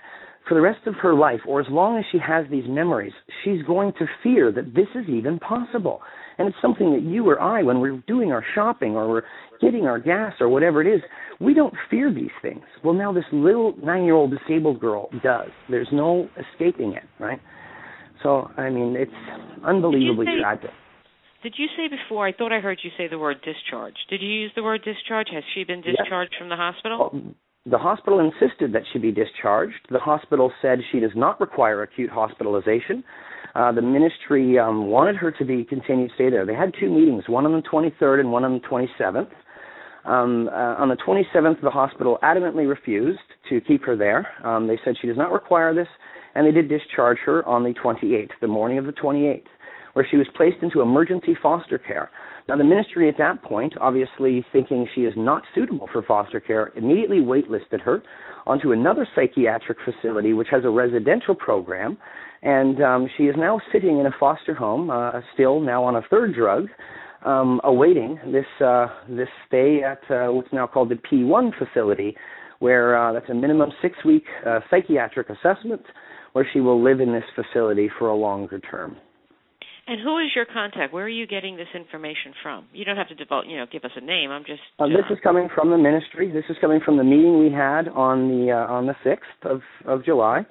for 0.48 0.56
the 0.56 0.62
rest 0.62 0.86
of 0.88 0.96
her 0.96 1.14
life, 1.14 1.42
or 1.48 1.60
as 1.60 1.68
long 1.70 1.98
as 1.98 2.06
she 2.12 2.18
has 2.20 2.46
these 2.50 2.64
memories, 2.68 3.14
she's 3.44 3.62
going 3.64 3.94
to 3.94 4.06
fear 4.24 4.52
that 4.52 4.74
this 4.74 4.88
is 4.96 5.08
even 5.10 5.40
possible. 5.40 6.02
And 6.38 6.48
it's 6.48 6.58
something 6.62 6.94
that 6.94 7.02
you 7.02 7.28
or 7.28 7.42
I, 7.42 7.64
when 7.64 7.80
we're 7.80 8.02
doing 8.08 8.32
our 8.32 8.44
shopping 8.56 8.96
or 8.96 9.10
we're 9.10 9.24
getting 9.60 9.86
our 9.86 10.00
gas 10.00 10.34
or 10.40 10.50
whatever 10.50 10.82
it 10.82 10.88
is, 10.88 11.02
we 11.40 11.54
don't 11.54 11.74
fear 11.90 12.14
these 12.14 12.32
things. 12.42 12.64
Well, 12.84 12.94
now 12.94 13.12
this 13.12 13.26
little 13.32 13.74
nine 13.84 14.04
year 14.04 14.14
old 14.14 14.32
disabled 14.32 14.80
girl 14.80 15.10
does. 15.24 15.50
There's 15.70 15.90
no 15.92 16.30
escaping 16.38 16.94
it, 16.94 17.04
right? 17.20 17.40
So, 18.24 18.50
I 18.58 18.70
mean, 18.70 18.96
it's 18.98 19.12
unbelievably 19.66 20.26
say, 20.26 20.42
tragic. 20.42 20.72
Did 21.44 21.56
you 21.58 21.68
say 21.78 21.88
before? 21.88 22.28
I 22.28 22.34
thought 22.34 22.52
I 22.52 22.60
heard 22.60 22.80
you 22.84 22.92
say 22.98 23.08
the 23.08 23.20
word 23.20 23.38
discharge. 23.44 23.96
Did 24.10 24.22
you 24.22 24.30
use 24.30 24.52
the 24.56 24.64
word 24.64 24.82
discharge? 24.84 25.28
Has 25.32 25.44
she 25.54 25.64
been 25.64 25.82
discharged 25.82 26.32
yes. 26.34 26.40
from 26.40 26.50
the 26.50 26.56
hospital? 26.56 27.10
Well, 27.14 27.36
the 27.70 27.78
hospital 27.78 28.20
insisted 28.20 28.74
that 28.74 28.84
she 28.92 29.00
be 29.00 29.12
discharged. 29.12 29.88
The 29.90 30.00
hospital 30.00 30.52
said 30.62 30.80
she 30.92 31.00
does 31.00 31.12
not 31.16 31.40
require 31.42 31.84
acute 31.84 32.10
hospitalization. 32.10 33.04
Uh, 33.56 33.72
the 33.72 33.82
ministry 33.82 34.58
um, 34.58 34.88
wanted 34.88 35.16
her 35.16 35.32
to 35.32 35.44
be 35.44 35.64
continued 35.64 36.10
to 36.10 36.16
stay 36.16 36.30
there. 36.30 36.46
They 36.46 36.54
had 36.54 36.74
two 36.80 36.90
meetings, 36.90 37.24
one 37.28 37.46
on 37.46 37.52
the 37.52 37.68
23rd 37.68 38.22
and 38.22 38.32
one 38.32 38.44
on 38.44 38.54
the 38.54 38.68
27th. 38.68 39.30
Um, 40.06 40.48
uh, 40.48 40.76
on 40.76 40.88
the 40.88 40.96
27th, 40.96 41.62
the 41.62 41.70
hospital 41.70 42.18
adamantly 42.24 42.70
refused 42.70 43.20
to 43.50 43.60
keep 43.62 43.84
her 43.84 43.98
there. 43.98 44.28
Um, 44.46 44.68
they 44.68 44.80
said 44.86 44.96
she 45.02 45.08
does 45.08 45.18
not 45.18 45.34
require 45.34 45.74
this, 45.74 45.88
and 46.36 46.48
they 46.48 46.52
did 46.52 46.70
discharge 46.70 47.18
her 47.26 47.46
on 47.46 47.64
the 47.64 47.74
28th, 47.74 48.30
the 48.40 48.48
morning 48.48 48.78
of 48.78 48.86
the 48.86 48.94
28th, 48.94 49.44
where 49.94 50.08
she 50.10 50.16
was 50.16 50.28
placed 50.36 50.58
into 50.62 50.80
emergency 50.82 51.36
foster 51.42 51.78
care. 51.78 52.10
Now, 52.48 52.56
the 52.56 52.64
ministry 52.64 53.10
at 53.10 53.18
that 53.18 53.44
point, 53.44 53.74
obviously 53.82 54.46
thinking 54.54 54.88
she 54.96 55.02
is 55.02 55.14
not 55.18 55.44
suitable 55.54 55.90
for 55.92 56.02
foster 56.02 56.40
care, 56.40 56.72
immediately 56.78 57.18
waitlisted 57.18 57.82
her 57.82 58.02
onto 58.46 58.72
another 58.72 59.06
psychiatric 59.16 59.78
facility 59.84 60.32
which 60.32 60.48
has 60.50 60.64
a 60.64 60.70
residential 60.70 61.36
program, 61.36 61.98
and 62.44 62.82
um, 62.82 63.10
she 63.18 63.24
is 63.24 63.36
now 63.38 63.60
sitting 63.74 64.00
in 64.00 64.06
a 64.06 64.12
foster 64.18 64.54
home, 64.54 64.90
uh, 64.90 65.20
still 65.34 65.60
now 65.60 65.84
on 65.84 65.98
a 65.98 66.02
third 66.10 66.34
drug, 66.34 66.68
um, 67.26 67.60
awaiting 67.66 68.18
this 68.32 68.46
uh, 68.66 68.88
this 69.10 69.28
stay 69.48 69.82
at 69.84 70.00
uh, 70.10 70.32
what's 70.32 70.54
now 70.54 70.66
called 70.68 70.90
the 70.90 70.96
P1 70.96 71.52
facility, 71.58 72.16
where 72.60 72.98
uh, 72.98 73.12
that's 73.12 73.30
a 73.30 73.34
minimum 73.34 73.72
six-week 73.82 74.24
uh, 74.46 74.60
psychiatric 74.70 75.30
assessment, 75.30 75.82
where 76.32 76.48
she 76.54 76.62
will 76.62 76.82
live 76.82 77.02
in 77.02 77.12
this 77.12 77.26
facility 77.36 77.90
for 78.00 78.08
a 78.08 78.16
longer 78.16 78.60
term. 78.60 78.96
And 79.88 80.02
who 80.02 80.18
is 80.20 80.28
your 80.36 80.46
contact? 80.46 80.94
Where 80.94 81.06
are 81.06 81.10
you 81.10 81.26
getting 81.26 81.56
this 81.56 81.70
information 81.74 82.34
from? 82.44 82.66
You 82.74 82.84
don't 82.84 82.98
have 82.98 83.08
to 83.08 83.16
devote, 83.16 83.46
you 83.48 83.56
know, 83.56 83.66
give 83.72 83.86
us 83.86 83.92
a 83.96 84.02
name. 84.02 84.32
I'm 84.32 84.44
just. 84.44 84.60
Uh, 84.80 84.88
this 84.88 85.08
is 85.10 85.18
coming 85.24 85.48
from 85.56 85.72
the 85.72 85.78
ministry. 85.78 86.30
This 86.30 86.44
is 86.50 86.58
coming 86.60 86.82
from 86.84 86.98
the 86.98 87.06
meeting 87.06 87.40
we 87.40 87.50
had 87.50 87.88
on 87.88 88.28
the 88.28 88.52
uh, 88.52 88.72
on 88.72 88.86
the 88.86 88.96
sixth 89.02 89.30
of 89.44 89.62
of 89.86 90.04
July. 90.04 90.46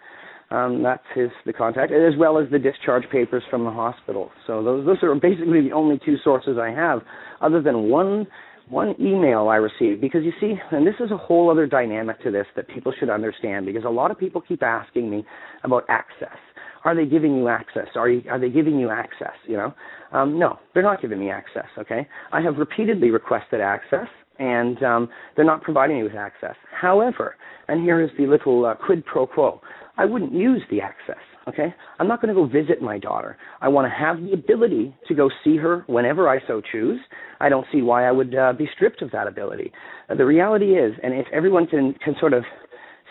Um, 0.51 0.83
that's 0.83 1.05
his 1.15 1.29
the 1.45 1.53
contact, 1.53 1.93
as 1.93 2.15
well 2.19 2.39
as 2.39 2.49
the 2.51 2.59
discharge 2.59 3.05
papers 3.13 3.43
from 3.51 3.65
the 3.65 3.71
hospital. 3.71 4.31
So 4.47 4.63
those 4.63 4.87
those 4.87 5.03
are 5.03 5.15
basically 5.15 5.61
the 5.61 5.73
only 5.73 6.01
two 6.03 6.17
sources 6.25 6.57
I 6.59 6.71
have, 6.71 7.03
other 7.43 7.61
than 7.61 7.91
one 7.91 8.27
one 8.71 8.95
email 8.99 9.49
I 9.49 9.57
received. 9.57 10.01
Because 10.01 10.25
you 10.25 10.33
see, 10.41 10.55
and 10.73 10.87
this 10.87 10.95
is 10.99 11.11
a 11.11 11.17
whole 11.19 11.51
other 11.51 11.67
dynamic 11.67 12.23
to 12.23 12.31
this 12.31 12.47
that 12.57 12.69
people 12.69 12.93
should 12.99 13.11
understand. 13.11 13.67
Because 13.67 13.85
a 13.85 13.91
lot 13.91 14.11
of 14.11 14.19
people 14.19 14.41
keep 14.41 14.63
asking 14.63 15.11
me 15.11 15.27
about 15.63 15.85
access 15.91 16.39
are 16.87 16.95
they 16.95 17.05
giving 17.05 17.35
you 17.37 17.49
access? 17.49 17.89
Are 17.97 18.09
you, 18.09 18.23
are 18.31 18.39
they 18.39 18.49
giving 18.49 18.79
you 18.79 18.91
access? 18.91 19.35
You 19.49 19.57
know, 19.57 19.75
um, 20.13 20.39
no, 20.39 20.61
they're 20.73 20.85
not 20.85 21.03
giving 21.03 21.19
me 21.19 21.31
access. 21.31 21.67
Okay, 21.77 22.07
I 22.33 22.41
have 22.41 22.59
repeatedly 22.59 23.11
requested 23.11 23.61
access, 23.61 24.07
and 24.39 24.81
um, 24.85 25.09
they're 25.35 25.45
not 25.45 25.63
providing 25.63 25.97
me 25.97 26.05
with 26.05 26.15
access. 26.15 26.55
However, 26.71 27.35
and 27.67 27.83
here 27.83 28.01
is 28.01 28.11
the 28.17 28.27
little 28.27 28.65
uh, 28.65 28.75
quid 28.77 29.05
pro 29.05 29.27
quo: 29.27 29.61
I 29.99 30.05
wouldn't 30.05 30.33
use 30.33 30.63
the 30.71 30.81
access. 30.81 31.23
Okay, 31.49 31.75
I'm 31.99 32.07
not 32.07 32.23
going 32.23 32.33
to 32.33 32.41
go 32.41 32.47
visit 32.47 32.81
my 32.81 32.99
daughter. 32.99 33.37
I 33.61 33.69
want 33.69 33.87
to 33.87 33.97
have 33.97 34.21
the 34.21 34.33
ability 34.33 34.95
to 35.09 35.15
go 35.15 35.29
see 35.43 35.57
her 35.57 35.83
whenever 35.89 36.29
I 36.29 36.39
so 36.47 36.63
choose. 36.73 37.01
I 37.41 37.49
don't 37.49 37.67
see 37.73 37.83
why 37.83 38.07
I 38.07 38.13
would 38.13 38.35
uh, 38.37 38.53
be 38.53 38.69
stripped 38.77 39.03
of 39.03 39.11
that 39.11 39.27
ability. 39.27 39.73
Uh, 40.09 40.15
the 40.15 40.25
reality 40.25 40.77
is, 40.77 40.93
and 41.03 41.13
if 41.15 41.27
everyone 41.33 41.67
can 41.67 41.95
can 42.05 42.15
sort 42.21 42.33
of 42.33 42.45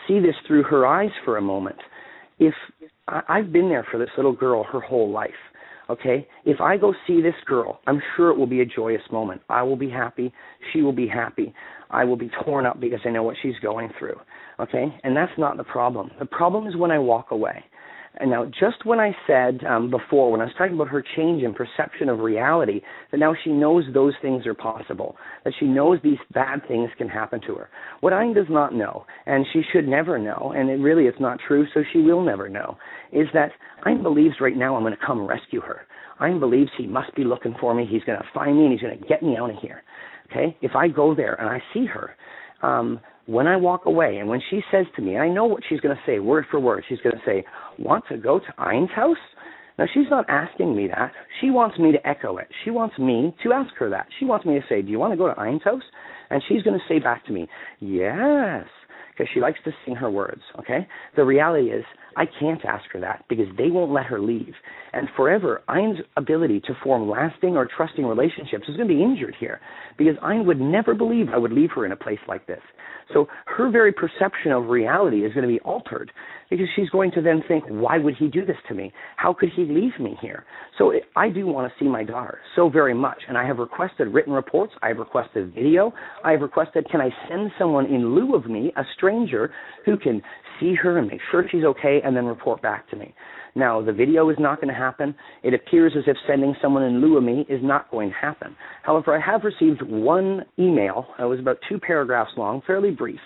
see 0.08 0.22
this 0.22 0.36
through 0.48 0.64
her 0.64 0.88
eyes 0.88 1.12
for 1.26 1.36
a 1.36 1.42
moment, 1.42 1.78
if 2.40 2.54
I, 3.08 3.22
I've 3.28 3.52
been 3.52 3.70
there 3.70 3.86
for 3.91 3.98
this 3.98 4.10
little 4.18 4.34
girl 4.34 4.63
her 4.63 4.80
whole 4.80 5.12
life. 5.12 5.32
Okay? 5.89 6.28
If 6.46 6.62
I 6.62 6.78
go 6.78 6.94
see 7.06 7.22
this 7.22 7.36
girl, 7.46 7.80
I'm 7.88 8.02
sure 8.15 8.32
it 8.32 8.38
will 8.38 8.48
be 8.48 8.62
a 8.62 8.65
joyous 8.65 9.04
moment. 9.12 9.41
I 9.50 9.62
will 9.63 9.76
be 9.76 9.89
happy. 9.89 10.34
She 10.74 10.82
will 10.82 10.94
be 10.94 11.08
happy. 11.08 11.54
I 11.91 12.04
will 12.06 12.15
be 12.15 12.32
torn 12.44 12.65
up 12.65 12.80
because 12.80 13.00
I 13.06 13.10
know 13.10 13.24
what 13.24 13.38
she's 13.41 13.58
going 13.62 13.89
through. 14.00 14.20
Okay? 14.60 14.86
And 15.04 15.15
that's 15.15 15.32
not 15.38 15.58
the 15.58 15.63
problem. 15.63 16.10
The 16.20 16.26
problem 16.26 16.68
is 16.68 16.76
when 16.76 16.91
I 16.91 17.00
walk 17.00 17.32
away. 17.32 17.63
And 18.17 18.32
now, 18.32 18.45
just 18.45 18.86
when 18.86 18.99
I 18.99 19.15
said 19.28 19.63
um, 19.65 19.89
before, 19.89 20.32
when 20.32 20.39
I 20.39 20.45
was 20.45 20.54
talking 20.58 20.75
about 20.75 20.88
her 20.88 21.04
change 21.15 21.43
in 21.43 21.54
perception 21.54 22.08
of 22.08 22.19
reality, 22.19 22.82
that 23.12 23.17
now 23.17 23.36
she 23.43 23.51
knows 23.51 23.84
those 23.93 24.13
things 24.21 24.47
are 24.47 24.54
possible, 24.54 25.17
that 25.43 25.54
she 25.60 25.65
knows 25.65 25.99
these 26.01 26.17
bad 26.34 26.65
things 26.67 26.89
can 26.97 27.10
happen 27.10 27.41
to 27.41 27.56
her. 27.56 27.69
What 27.99 28.13
Ayn 28.13 28.34
does 28.34 28.47
not 28.49 28.73
know, 28.73 29.06
and 29.25 29.45
she 29.51 29.62
should 29.73 29.88
never 29.88 30.17
know, 30.17 30.54
and 30.56 30.69
it 30.69 30.75
really 30.75 31.06
is 31.06 31.15
not 31.19 31.39
true, 31.45 31.65
so 31.73 31.82
she 31.91 31.99
will 31.99 32.23
never 32.23 32.47
know, 32.47 32.78
is 33.12 33.28
that 33.34 33.51
Ayn 33.86 34.01
believes 34.01 34.36
right 34.39 34.56
now 34.56 34.75
I'm 34.75 34.84
going 34.84 34.95
to 34.95 35.06
come 35.06 35.28
rescue 35.28 35.62
her. 35.62 35.82
Ayn 36.21 36.39
believes 36.39 36.71
he 36.78 36.88
must 36.88 37.13
be 37.15 37.25
looking 37.25 37.56
for 37.60 37.73
me. 37.73 37.86
He's 37.89 38.04
going 38.04 38.19
to 38.19 38.25
find 38.34 38.58
me, 38.58 38.63
and 38.63 38.71
he's 38.71 38.82
going 38.82 38.97
to 38.97 39.08
get 39.08 39.23
me 39.23 39.36
out 39.38 39.49
of 39.49 39.58
here. 39.62 39.84
Okay? 40.32 40.58
If 40.62 40.71
I 40.75 40.88
go 40.88 41.13
there 41.13 41.34
and 41.36 41.49
I 41.49 41.62
see 41.73 41.86
her, 41.86 42.15
um, 42.65 43.01
when 43.26 43.48
I 43.48 43.58
walk 43.58 43.86
away 43.86 44.18
and 44.18 44.30
when 44.30 44.42
she 44.50 44.62
says 44.72 44.86
to 44.96 45.02
me, 45.02 45.18
I 45.18 45.30
know 45.30 45.46
what 45.46 45.64
she's 45.68 45.80
going 45.80 45.96
to 45.96 46.02
say 46.06 46.20
word 46.20 46.46
for 46.50 46.60
word. 46.60 46.84
She's 46.88 47.02
going 47.02 47.16
to 47.16 47.22
say, 47.26 47.44
"Want 47.80 48.04
to 48.10 48.18
go 48.18 48.40
to 48.40 48.54
Ayn's 48.58 48.92
house?" 48.92 49.18
Now 49.78 49.86
she's 49.94 50.10
not 50.10 50.30
asking 50.30 50.76
me 50.76 50.88
that. 50.88 51.12
She 51.42 51.50
wants 51.50 51.78
me 51.78 51.92
to 51.92 52.08
echo 52.08 52.38
it. 52.38 52.48
She 52.64 52.72
wants 52.72 52.98
me 52.98 53.36
to 53.44 53.52
ask 53.52 53.74
her 53.76 53.90
that. 53.90 54.08
She 54.20 54.26
wants 54.26 54.46
me 54.46 54.56
to 54.56 54.66
say, 54.70 54.82
"Do 54.82 54.92
you 54.92 55.00
want 55.00 55.14
to 55.14 55.18
go 55.18 55.28
to 55.28 55.40
Ayn's 55.40 55.64
house?" 55.64 55.84
And 56.30 56.42
she's 56.48 56.64
going 56.64 56.80
to 56.80 56.86
say 56.88 57.00
back 57.00 57.26
to 57.26 57.34
me, 57.34 57.48
"Yes." 57.80 58.66
Because 59.12 59.30
she 59.34 59.40
likes 59.40 59.60
to 59.64 59.72
sing 59.86 59.96
her 59.96 60.10
words, 60.10 60.42
okay? 60.60 60.86
The 61.16 61.24
reality 61.24 61.70
is, 61.70 61.86
I 62.18 62.26
can't 62.26 62.66
ask 62.66 62.84
her 62.92 63.00
that 63.00 63.24
because 63.30 63.48
they 63.58 63.70
won't 63.70 63.94
let 63.94 64.06
her 64.08 64.20
leave. 64.20 64.54
And 64.92 65.08
forever, 65.16 65.62
Ayn's 65.70 66.00
ability 66.18 66.60
to 66.62 66.74
form 66.84 67.10
lasting 67.10 67.56
or 67.56 67.66
trusting 67.66 68.06
relationships 68.06 68.68
is 68.68 68.76
going 68.76 68.90
to 68.90 68.94
be 68.94 69.02
injured 69.02 69.36
here 69.40 69.62
because 69.98 70.18
Ayn 70.18 70.44
would 70.46 70.60
never 70.60 70.94
believe 70.94 71.30
I 71.30 71.38
would 71.38 71.54
leave 71.54 71.72
her 71.76 71.86
in 71.86 71.94
a 71.94 71.96
place 71.96 72.20
like 72.28 72.46
this. 72.46 72.62
So 73.13 73.28
her 73.46 73.70
very 73.70 73.91
perception 73.91 74.52
of 74.52 74.68
reality 74.68 75.26
is 75.26 75.34
going 75.34 75.48
to 75.48 75.54
be 75.54 75.60
altered 75.62 76.12
because 76.50 76.68
she's 76.76 76.89
going 76.89 77.12
to 77.12 77.22
then 77.22 77.44
think, 77.48 77.63
why 77.68 77.98
would 77.98 78.15
he 78.18 78.28
do 78.28 78.46
this 78.46 78.58
to 78.68 78.74
me? 78.76 78.91
How 79.18 79.34
could 79.34 79.50
he 79.56 79.63
leave 79.63 80.00
me 80.00 80.18
here? 80.22 80.46
So 80.78 80.94
I 81.15 81.30
do 81.30 81.48
want 81.48 81.72
to 81.72 81.84
see 81.84 81.89
my 81.89 82.04
daughter 82.04 82.39
so 82.56 82.70
very 82.70 82.94
much. 82.94 83.18
And 83.28 83.38
I 83.38 83.46
have 83.46 83.58
requested 83.58 84.13
written 84.13 84.34
reports. 84.34 84.74
I 84.82 84.89
have 84.89 84.98
requested 84.98 85.54
video. 85.54 85.94
I 86.24 86.32
have 86.32 86.41
requested, 86.41 86.88
can 86.89 87.02
I 87.02 87.10
send 87.30 87.52
someone 87.58 87.86
in 87.86 88.13
lieu 88.15 88.36
of 88.36 88.48
me, 88.48 88.72
a 88.76 88.84
stranger, 88.96 89.52
who 89.86 89.98
can 89.98 90.22
see 90.60 90.76
her 90.76 90.98
and 90.98 91.08
make 91.08 91.22
sure 91.32 91.46
she's 91.50 91.63
okay 91.63 92.02
and 92.04 92.15
then 92.15 92.26
report 92.26 92.62
back 92.62 92.89
to 92.89 92.96
me? 92.96 93.13
Now, 93.56 93.82
the 93.82 93.94
video 93.94 94.30
is 94.30 94.36
not 94.38 94.60
going 94.60 94.68
to 94.68 94.78
happen. 94.78 95.15
It 95.41 95.54
appears 95.54 95.94
as 95.98 96.04
if 96.08 96.18
sending 96.28 96.56
someone 96.62 96.84
in 96.84 97.00
lieu 97.00 97.18
of 97.18 97.24
me 97.24 97.46
is 97.48 97.62
not 97.63 97.89
going 97.89 98.10
to 98.10 98.15
happen. 98.15 98.56
However, 98.84 99.15
I 99.15 99.26
have 99.26 99.46
received 99.46 99.82
one 99.82 100.44
email. 100.60 101.08
It 101.18 101.24
was 101.24 101.39
about 101.39 101.58
two 101.70 101.80
paragraphs 101.80 102.32
long, 102.36 102.62
fairly 102.68 102.91
brief, 102.91 103.20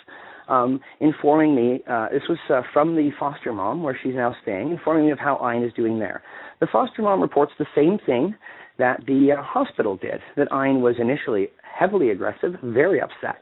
um, 0.48 0.80
informing 1.00 1.56
me. 1.56 1.82
Uh, 1.90 2.10
this 2.12 2.22
was 2.30 2.38
uh, 2.52 2.62
from 2.72 2.96
the 2.96 3.10
foster 3.20 3.52
mom, 3.52 3.82
where 3.82 3.98
she's 4.04 4.14
now 4.14 4.36
staying, 4.44 4.70
informing 4.70 5.08
me 5.08 5.12
of 5.12 5.18
how 5.18 5.38
Ayn 5.42 5.66
is 5.66 5.74
doing 5.74 5.98
there. 5.98 6.22
The 6.60 6.68
foster 6.72 7.02
mom 7.02 7.22
reports 7.22 7.54
the 7.58 7.66
same 7.76 7.98
thing 8.06 8.36
that 8.78 9.04
the 9.08 9.32
uh, 9.36 9.42
hospital 9.42 9.98
did. 9.98 10.22
That 10.38 10.48
Ayn 10.50 10.82
was 10.82 10.96
initially 11.00 11.48
heavily 11.64 12.12
aggressive, 12.12 12.54
very 12.64 13.02
upset, 13.02 13.42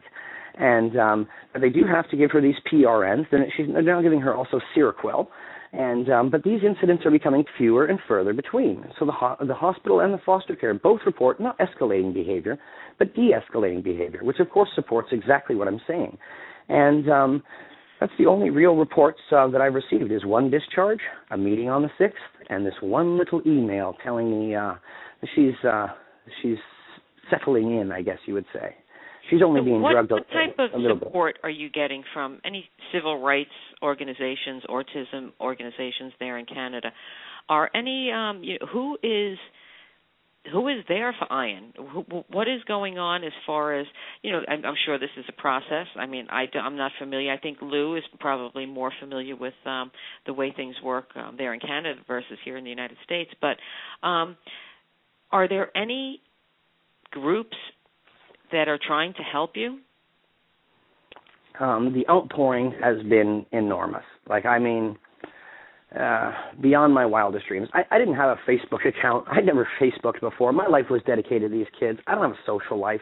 and 0.55 0.97
um, 0.97 1.27
they 1.59 1.69
do 1.69 1.81
have 1.85 2.09
to 2.11 2.17
give 2.17 2.31
her 2.31 2.41
these 2.41 2.55
PRNs. 2.71 3.25
Then 3.29 3.41
she's 3.57 3.67
now 3.67 4.01
giving 4.01 4.21
her 4.21 4.33
also 4.33 4.61
Seroquel. 4.75 5.27
And 5.74 6.09
um, 6.09 6.30
but 6.30 6.43
these 6.43 6.61
incidents 6.65 7.05
are 7.05 7.11
becoming 7.11 7.43
fewer 7.57 7.86
and 7.86 7.99
further 8.07 8.34
between. 8.34 8.86
So 8.97 9.05
the 9.05 9.11
ho- 9.11 9.36
the 9.45 9.53
hospital 9.53 9.99
and 9.99 10.13
the 10.13 10.22
foster 10.26 10.55
care 10.55 10.74
both 10.74 11.01
report 11.05 11.39
not 11.39 11.57
escalating 11.59 12.13
behavior, 12.13 12.57
but 12.97 13.13
de-escalating 13.13 13.84
behavior, 13.84 14.24
which 14.24 14.39
of 14.39 14.49
course 14.49 14.70
supports 14.76 15.09
exactly 15.11 15.55
what 15.55 15.68
I'm 15.68 15.82
saying. 15.88 16.18
And 16.70 17.09
um, 17.09 17.43
that's 17.99 18.13
the 18.18 18.28
only 18.28 18.49
real 18.49 18.76
reports 18.76 19.20
uh, 19.32 19.47
that 19.49 19.61
I've 19.61 19.74
received 19.74 20.11
is 20.11 20.26
one 20.26 20.49
discharge, 20.49 20.99
a 21.32 21.38
meeting 21.38 21.70
on 21.70 21.82
the 21.82 21.89
6th, 21.99 22.11
and 22.49 22.65
this 22.65 22.76
one 22.82 23.18
little 23.18 23.41
email 23.45 23.95
telling 24.03 24.30
me 24.30 24.55
uh, 24.55 24.76
she's 25.36 25.55
uh, 25.68 25.88
she's 26.41 26.57
settling 27.30 27.78
in, 27.80 27.91
I 27.91 28.01
guess 28.01 28.20
you 28.26 28.34
would 28.36 28.45
say. 28.53 28.76
She's 29.30 29.41
only 29.43 29.61
so 29.61 29.65
being 29.65 29.82
what, 29.82 29.91
drugged 29.91 30.11
what 30.11 30.30
type 30.30 30.55
of 30.59 30.69
support 30.99 31.39
are 31.43 31.49
you 31.49 31.69
getting 31.69 32.03
from 32.13 32.39
any 32.45 32.69
civil 32.93 33.21
rights 33.21 33.49
organizations, 33.82 34.63
autism 34.69 35.32
organizations 35.39 36.13
there 36.19 36.38
in 36.38 36.45
Canada? 36.45 36.91
Are 37.49 37.69
any 37.73 38.11
um, 38.11 38.43
you 38.43 38.57
know, 38.59 38.67
who 38.71 38.97
is 39.03 39.38
who 40.51 40.67
is 40.69 40.84
there 40.88 41.13
for 41.19 41.28
Ayn? 41.28 41.75
Who, 41.75 42.23
what 42.30 42.47
is 42.47 42.61
going 42.67 42.97
on 42.97 43.23
as 43.23 43.34
far 43.45 43.80
as 43.80 43.86
you 44.21 44.32
know? 44.32 44.41
I'm, 44.47 44.65
I'm 44.65 44.75
sure 44.86 44.97
this 44.97 45.09
is 45.17 45.25
a 45.28 45.41
process. 45.41 45.88
I 45.95 46.05
mean, 46.05 46.28
I, 46.30 46.45
I'm 46.57 46.78
not 46.78 46.91
familiar. 46.99 47.32
I 47.32 47.38
think 47.38 47.57
Lou 47.61 47.95
is 47.95 48.03
probably 48.19 48.65
more 48.65 48.91
familiar 48.99 49.36
with 49.36 49.53
um, 49.65 49.91
the 50.25 50.34
way 50.34 50.53
things 50.55 50.75
work 50.84 51.09
um, 51.15 51.36
there 51.38 51.53
in 51.53 51.59
Canada 51.59 51.99
versus 52.07 52.38
here 52.45 52.57
in 52.57 52.63
the 52.63 52.69
United 52.69 52.97
States. 53.03 53.32
But 53.41 53.57
um, 54.07 54.38
are 55.32 55.47
there 55.47 55.75
any 55.75 56.21
groups 57.11 57.57
that 58.51 58.67
are 58.67 58.79
trying 58.81 59.13
to 59.13 59.23
help 59.23 59.51
you? 59.55 59.79
Um, 61.59 61.93
the 61.93 62.07
outpouring 62.11 62.73
has 62.83 62.97
been 63.07 63.45
enormous. 63.51 64.03
Like, 64.29 64.45
I 64.45 64.59
mean, 64.59 64.97
uh, 65.97 66.31
beyond 66.61 66.93
my 66.93 67.05
wildest 67.05 67.47
dreams. 67.47 67.69
I, 67.73 67.83
I 67.91 67.97
didn't 67.97 68.15
have 68.15 68.37
a 68.37 68.49
Facebook 68.49 68.85
account. 68.87 69.25
I 69.27 69.41
never 69.41 69.67
Facebooked 69.79 70.19
before. 70.19 70.51
My 70.51 70.67
life 70.67 70.85
was 70.89 71.01
dedicated 71.07 71.49
to 71.49 71.57
these 71.57 71.67
kids. 71.79 71.99
I 72.07 72.13
don't 72.13 72.23
have 72.23 72.31
a 72.31 72.45
social 72.45 72.77
life. 72.77 72.99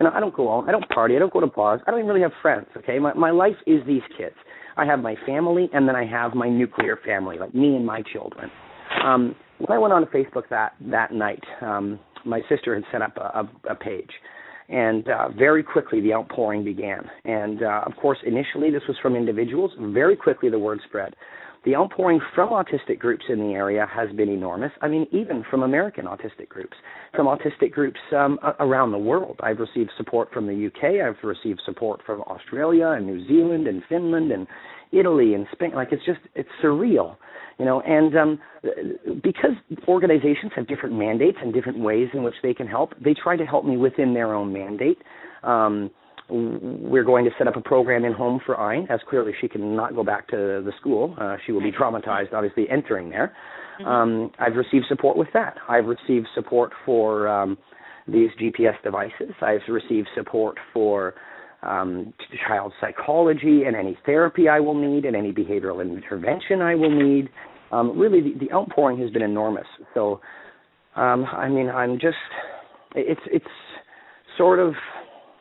You 0.00 0.04
know, 0.04 0.12
I 0.12 0.20
don't 0.20 0.34
go 0.34 0.52
out. 0.52 0.68
I 0.68 0.72
don't 0.72 0.88
party. 0.88 1.14
I 1.16 1.20
don't 1.20 1.32
go 1.32 1.40
to 1.40 1.46
bars. 1.46 1.80
I 1.86 1.90
don't 1.90 2.00
even 2.00 2.08
really 2.08 2.22
have 2.22 2.32
friends. 2.42 2.66
Okay, 2.76 2.98
my 2.98 3.14
my 3.14 3.30
life 3.30 3.56
is 3.66 3.80
these 3.86 4.02
kids. 4.18 4.34
I 4.76 4.84
have 4.84 4.98
my 4.98 5.14
family, 5.24 5.70
and 5.72 5.86
then 5.86 5.94
I 5.94 6.04
have 6.04 6.34
my 6.34 6.48
nuclear 6.48 6.98
family, 7.06 7.38
like 7.38 7.54
me 7.54 7.76
and 7.76 7.86
my 7.86 8.02
children. 8.12 8.50
Um, 9.04 9.36
when 9.58 9.76
I 9.76 9.78
went 9.78 9.92
on 9.92 10.04
Facebook 10.06 10.48
that 10.50 10.72
that 10.90 11.12
night, 11.12 11.42
um, 11.60 12.00
my 12.24 12.40
sister 12.48 12.74
had 12.74 12.82
set 12.90 13.00
up 13.00 13.16
a, 13.16 13.46
a, 13.70 13.72
a 13.72 13.74
page, 13.76 14.10
and 14.68 15.08
uh, 15.08 15.28
very 15.30 15.62
quickly 15.62 16.00
the 16.00 16.12
outpouring 16.14 16.64
began. 16.64 17.08
And 17.24 17.62
uh, 17.62 17.82
of 17.86 17.96
course, 17.96 18.18
initially 18.26 18.70
this 18.70 18.82
was 18.88 18.96
from 19.02 19.16
individuals. 19.16 19.72
Very 19.78 20.16
quickly 20.16 20.50
the 20.50 20.58
word 20.58 20.80
spread. 20.86 21.14
The 21.64 21.76
outpouring 21.76 22.20
from 22.34 22.50
autistic 22.50 22.98
groups 22.98 23.24
in 23.30 23.38
the 23.38 23.54
area 23.54 23.86
has 23.90 24.10
been 24.14 24.28
enormous. 24.28 24.70
I 24.82 24.88
mean, 24.88 25.06
even 25.12 25.44
from 25.50 25.62
American 25.62 26.04
autistic 26.04 26.50
groups, 26.50 26.76
from 27.14 27.26
autistic 27.26 27.72
groups 27.72 27.98
um, 28.14 28.38
around 28.60 28.92
the 28.92 28.98
world. 28.98 29.40
I've 29.42 29.60
received 29.60 29.90
support 29.96 30.30
from 30.30 30.46
the 30.46 30.66
UK. 30.66 31.06
I've 31.06 31.22
received 31.24 31.62
support 31.64 32.02
from 32.04 32.20
Australia 32.22 32.88
and 32.88 33.06
New 33.06 33.26
Zealand 33.26 33.66
and 33.66 33.82
Finland 33.88 34.30
and 34.30 34.46
Italy 34.98 35.34
and 35.34 35.46
Spain. 35.52 35.72
Like 35.74 35.88
it's 35.92 36.04
just 36.04 36.20
it's 36.34 36.48
surreal 36.62 37.16
you 37.58 37.64
know 37.64 37.80
and 37.82 38.16
um 38.16 38.38
because 39.22 39.52
organizations 39.86 40.52
have 40.56 40.66
different 40.66 40.96
mandates 40.96 41.38
and 41.40 41.52
different 41.54 41.78
ways 41.78 42.08
in 42.12 42.22
which 42.22 42.34
they 42.42 42.52
can 42.52 42.66
help 42.66 42.92
they 43.00 43.14
try 43.14 43.36
to 43.36 43.44
help 43.44 43.64
me 43.64 43.76
within 43.76 44.12
their 44.12 44.34
own 44.34 44.52
mandate 44.52 44.98
um 45.44 45.90
we're 46.30 47.04
going 47.04 47.24
to 47.24 47.30
set 47.36 47.46
up 47.46 47.56
a 47.56 47.60
program 47.60 48.04
in 48.04 48.12
home 48.12 48.40
for 48.44 48.54
Ayn, 48.56 48.90
as 48.90 49.00
clearly 49.08 49.32
she 49.40 49.48
cannot 49.48 49.94
go 49.94 50.02
back 50.02 50.26
to 50.28 50.36
the 50.36 50.72
school. 50.80 51.14
Uh, 51.20 51.36
she 51.44 51.52
will 51.52 51.60
be 51.60 51.70
traumatized, 51.70 52.32
obviously, 52.32 52.66
entering 52.70 53.10
there. 53.10 53.36
Mm-hmm. 53.78 53.86
Um, 53.86 54.30
I've 54.38 54.54
received 54.54 54.86
support 54.88 55.18
with 55.18 55.28
that. 55.34 55.58
I've 55.68 55.84
received 55.84 56.28
support 56.34 56.72
for 56.86 57.28
um, 57.28 57.58
these 58.08 58.30
GPS 58.40 58.82
devices. 58.82 59.34
I've 59.42 59.60
received 59.68 60.08
support 60.14 60.56
for 60.72 61.14
um, 61.64 62.12
child 62.46 62.72
psychology 62.80 63.64
and 63.66 63.76
any 63.76 63.96
therapy 64.04 64.48
I 64.48 64.60
will 64.60 64.74
need 64.74 65.04
and 65.04 65.16
any 65.16 65.32
behavioral 65.32 65.80
intervention 65.82 66.60
I 66.60 66.74
will 66.74 66.90
need. 66.90 67.28
Um, 67.72 67.98
really, 67.98 68.20
the, 68.20 68.46
the 68.46 68.52
outpouring 68.52 68.98
has 69.00 69.10
been 69.10 69.22
enormous. 69.22 69.66
So, 69.94 70.20
um, 70.96 71.24
I 71.24 71.48
mean, 71.48 71.68
I'm 71.68 71.98
just, 71.98 72.16
it's 72.94 73.20
it's 73.32 73.46
sort 74.38 74.58
of, 74.60 74.74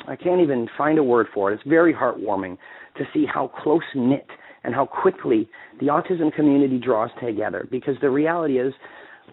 I 0.08 0.16
can't 0.16 0.42
even 0.42 0.68
find 0.78 0.98
a 0.98 1.04
word 1.04 1.28
for 1.34 1.52
it. 1.52 1.56
It's 1.56 1.64
very 1.68 1.94
heartwarming 1.94 2.58
to 2.98 3.04
see 3.14 3.26
how 3.32 3.52
close 3.62 3.84
knit 3.94 4.28
and 4.64 4.74
how 4.74 4.86
quickly 4.86 5.50
the 5.80 5.88
autism 5.88 6.34
community 6.34 6.80
draws 6.80 7.10
together. 7.22 7.68
Because 7.70 7.96
the 8.02 8.10
reality 8.10 8.60
is, 8.60 8.74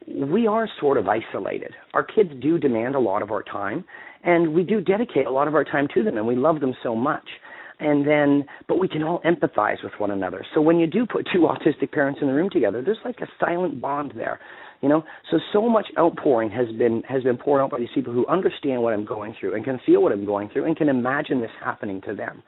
we 0.07 0.47
are 0.47 0.69
sort 0.81 0.99
of 0.99 1.07
isolated. 1.09 1.73
Our 1.95 2.05
kids 2.05 2.31
do 2.41 2.59
demand 2.59 2.95
a 2.95 3.01
lot 3.01 3.23
of 3.23 3.31
our 3.31 3.43
time, 3.43 3.85
and 4.25 4.55
we 4.55 4.63
do 4.63 4.81
dedicate 4.81 5.27
a 5.27 5.31
lot 5.31 5.49
of 5.49 5.55
our 5.55 5.65
time 5.65 5.89
to 5.95 6.03
them 6.03 6.17
and 6.17 6.27
we 6.27 6.37
love 6.37 6.61
them 6.61 6.75
so 6.83 6.95
much. 6.95 7.27
And 7.79 8.07
then 8.07 8.45
but 8.69 8.79
we 8.79 8.89
can 8.89 9.03
all 9.03 9.21
empathize 9.25 9.83
with 9.83 9.93
one 9.99 10.11
another. 10.11 10.45
So 10.55 10.61
when 10.61 10.79
you 10.79 10.87
do 10.87 11.07
put 11.07 11.27
two 11.33 11.41
autistic 11.41 11.93
parents 11.93 12.21
in 12.21 12.29
the 12.29 12.35
room 12.35 12.51
together 12.51 12.83
there's 12.83 12.99
like 13.05 13.21
a 13.21 13.29
silent 13.39 13.81
bond 13.81 14.13
there 14.15 14.41
you 14.81 14.89
know? 14.89 15.05
So 15.31 15.39
so 15.53 15.69
much 15.69 15.87
outpouring 15.99 16.51
has 16.51 16.69
been 16.77 17.03
has 17.09 17.23
been 17.23 17.37
poured 17.37 17.61
out 17.61 17.71
by 17.71 17.79
these 17.79 17.89
people 17.95 18.13
who 18.13 18.27
understand 18.27 18.83
what 18.83 18.93
i'm 18.93 19.05
going 19.05 19.35
through 19.39 19.55
and 19.55 19.65
can 19.65 19.79
feel 19.85 20.03
what 20.03 20.13
i'm 20.13 20.25
going 20.25 20.49
through 20.51 20.65
and 20.65 20.77
can 20.77 20.89
imagine 20.89 21.41
this 21.41 21.51
happening 21.63 22.01
to 22.03 22.15
them. 22.15 22.43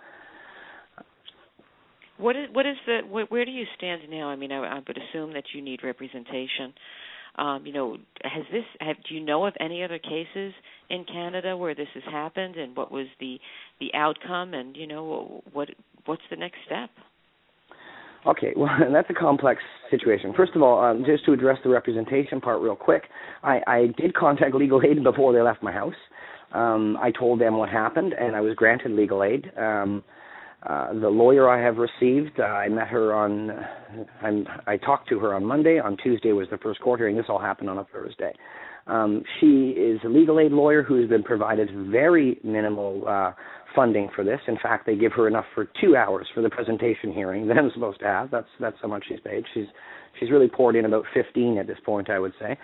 What 2.18 2.36
is 2.36 2.48
what 2.52 2.66
is 2.66 2.76
the 2.86 3.00
where, 3.08 3.44
do 3.44 3.50
you 3.50 3.64
stand 3.76 4.02
now? 4.10 4.28
I 4.28 4.36
mean 4.36 4.52
I, 4.52 4.58
I 4.58 4.80
would 4.86 4.98
assume 4.98 5.34
that 5.34 5.44
you 5.54 5.62
need 5.62 5.80
representation 5.84 6.72
um, 7.36 7.64
you 7.64 7.72
know, 7.72 7.96
has 8.22 8.44
this? 8.52 8.64
Have, 8.80 8.96
do 9.08 9.14
you 9.14 9.24
know 9.24 9.46
of 9.46 9.54
any 9.58 9.82
other 9.82 9.98
cases 9.98 10.52
in 10.90 11.04
Canada 11.04 11.56
where 11.56 11.74
this 11.74 11.88
has 11.94 12.02
happened, 12.04 12.56
and 12.56 12.76
what 12.76 12.92
was 12.92 13.06
the 13.20 13.38
the 13.80 13.90
outcome, 13.94 14.54
and 14.54 14.76
you 14.76 14.86
know, 14.86 15.42
what 15.52 15.70
what's 16.04 16.22
the 16.30 16.36
next 16.36 16.58
step? 16.66 16.90
Okay, 18.26 18.52
well, 18.56 18.70
that's 18.92 19.08
a 19.10 19.14
complex 19.14 19.62
situation. 19.90 20.32
First 20.36 20.52
of 20.54 20.62
all, 20.62 20.82
um, 20.84 21.04
just 21.06 21.24
to 21.24 21.32
address 21.32 21.58
the 21.64 21.70
representation 21.70 22.40
part 22.40 22.60
real 22.60 22.76
quick, 22.76 23.04
I, 23.42 23.60
I 23.66 23.86
did 23.96 24.14
contact 24.14 24.54
legal 24.54 24.80
aid 24.82 25.02
before 25.02 25.32
they 25.32 25.40
left 25.40 25.62
my 25.62 25.72
house. 25.72 25.94
Um, 26.52 26.98
I 27.00 27.10
told 27.10 27.40
them 27.40 27.56
what 27.56 27.70
happened, 27.70 28.14
and 28.18 28.36
I 28.36 28.40
was 28.40 28.54
granted 28.54 28.92
legal 28.92 29.24
aid. 29.24 29.50
Um, 29.56 30.04
uh, 30.66 30.92
the 30.92 31.08
lawyer 31.08 31.48
I 31.48 31.60
have 31.60 31.76
received, 31.76 32.38
uh, 32.38 32.44
I 32.44 32.68
met 32.68 32.88
her 32.88 33.12
on, 33.12 33.50
I'm, 34.22 34.46
I 34.66 34.76
talked 34.76 35.08
to 35.08 35.18
her 35.18 35.34
on 35.34 35.44
Monday. 35.44 35.80
On 35.80 35.96
Tuesday 35.96 36.32
was 36.32 36.46
the 36.50 36.58
first 36.58 36.80
court 36.80 37.00
hearing. 37.00 37.16
This 37.16 37.26
all 37.28 37.40
happened 37.40 37.68
on 37.68 37.78
a 37.78 37.84
Thursday. 37.92 38.32
Um, 38.86 39.22
she 39.40 39.70
is 39.70 40.00
a 40.04 40.08
legal 40.08 40.40
aid 40.40 40.52
lawyer 40.52 40.82
who 40.82 41.00
has 41.00 41.08
been 41.08 41.22
provided 41.22 41.70
very 41.90 42.38
minimal 42.44 43.04
uh, 43.08 43.32
funding 43.74 44.08
for 44.14 44.24
this. 44.24 44.40
In 44.46 44.56
fact, 44.62 44.86
they 44.86 44.96
give 44.96 45.12
her 45.12 45.28
enough 45.28 45.44
for 45.54 45.68
two 45.80 45.96
hours 45.96 46.26
for 46.34 46.42
the 46.42 46.50
presentation 46.50 47.12
hearing 47.12 47.46
that 47.48 47.58
I'm 47.58 47.70
supposed 47.74 48.00
to 48.00 48.06
have. 48.06 48.30
That's 48.30 48.48
that's 48.60 48.76
how 48.82 48.88
much 48.88 49.04
she's 49.08 49.20
paid. 49.20 49.44
She's 49.54 49.66
she's 50.18 50.30
really 50.30 50.48
poured 50.48 50.76
in 50.76 50.84
about 50.84 51.04
15 51.14 51.58
at 51.58 51.66
this 51.66 51.78
point, 51.84 52.10
I 52.10 52.18
would 52.18 52.32
say. 52.40 52.58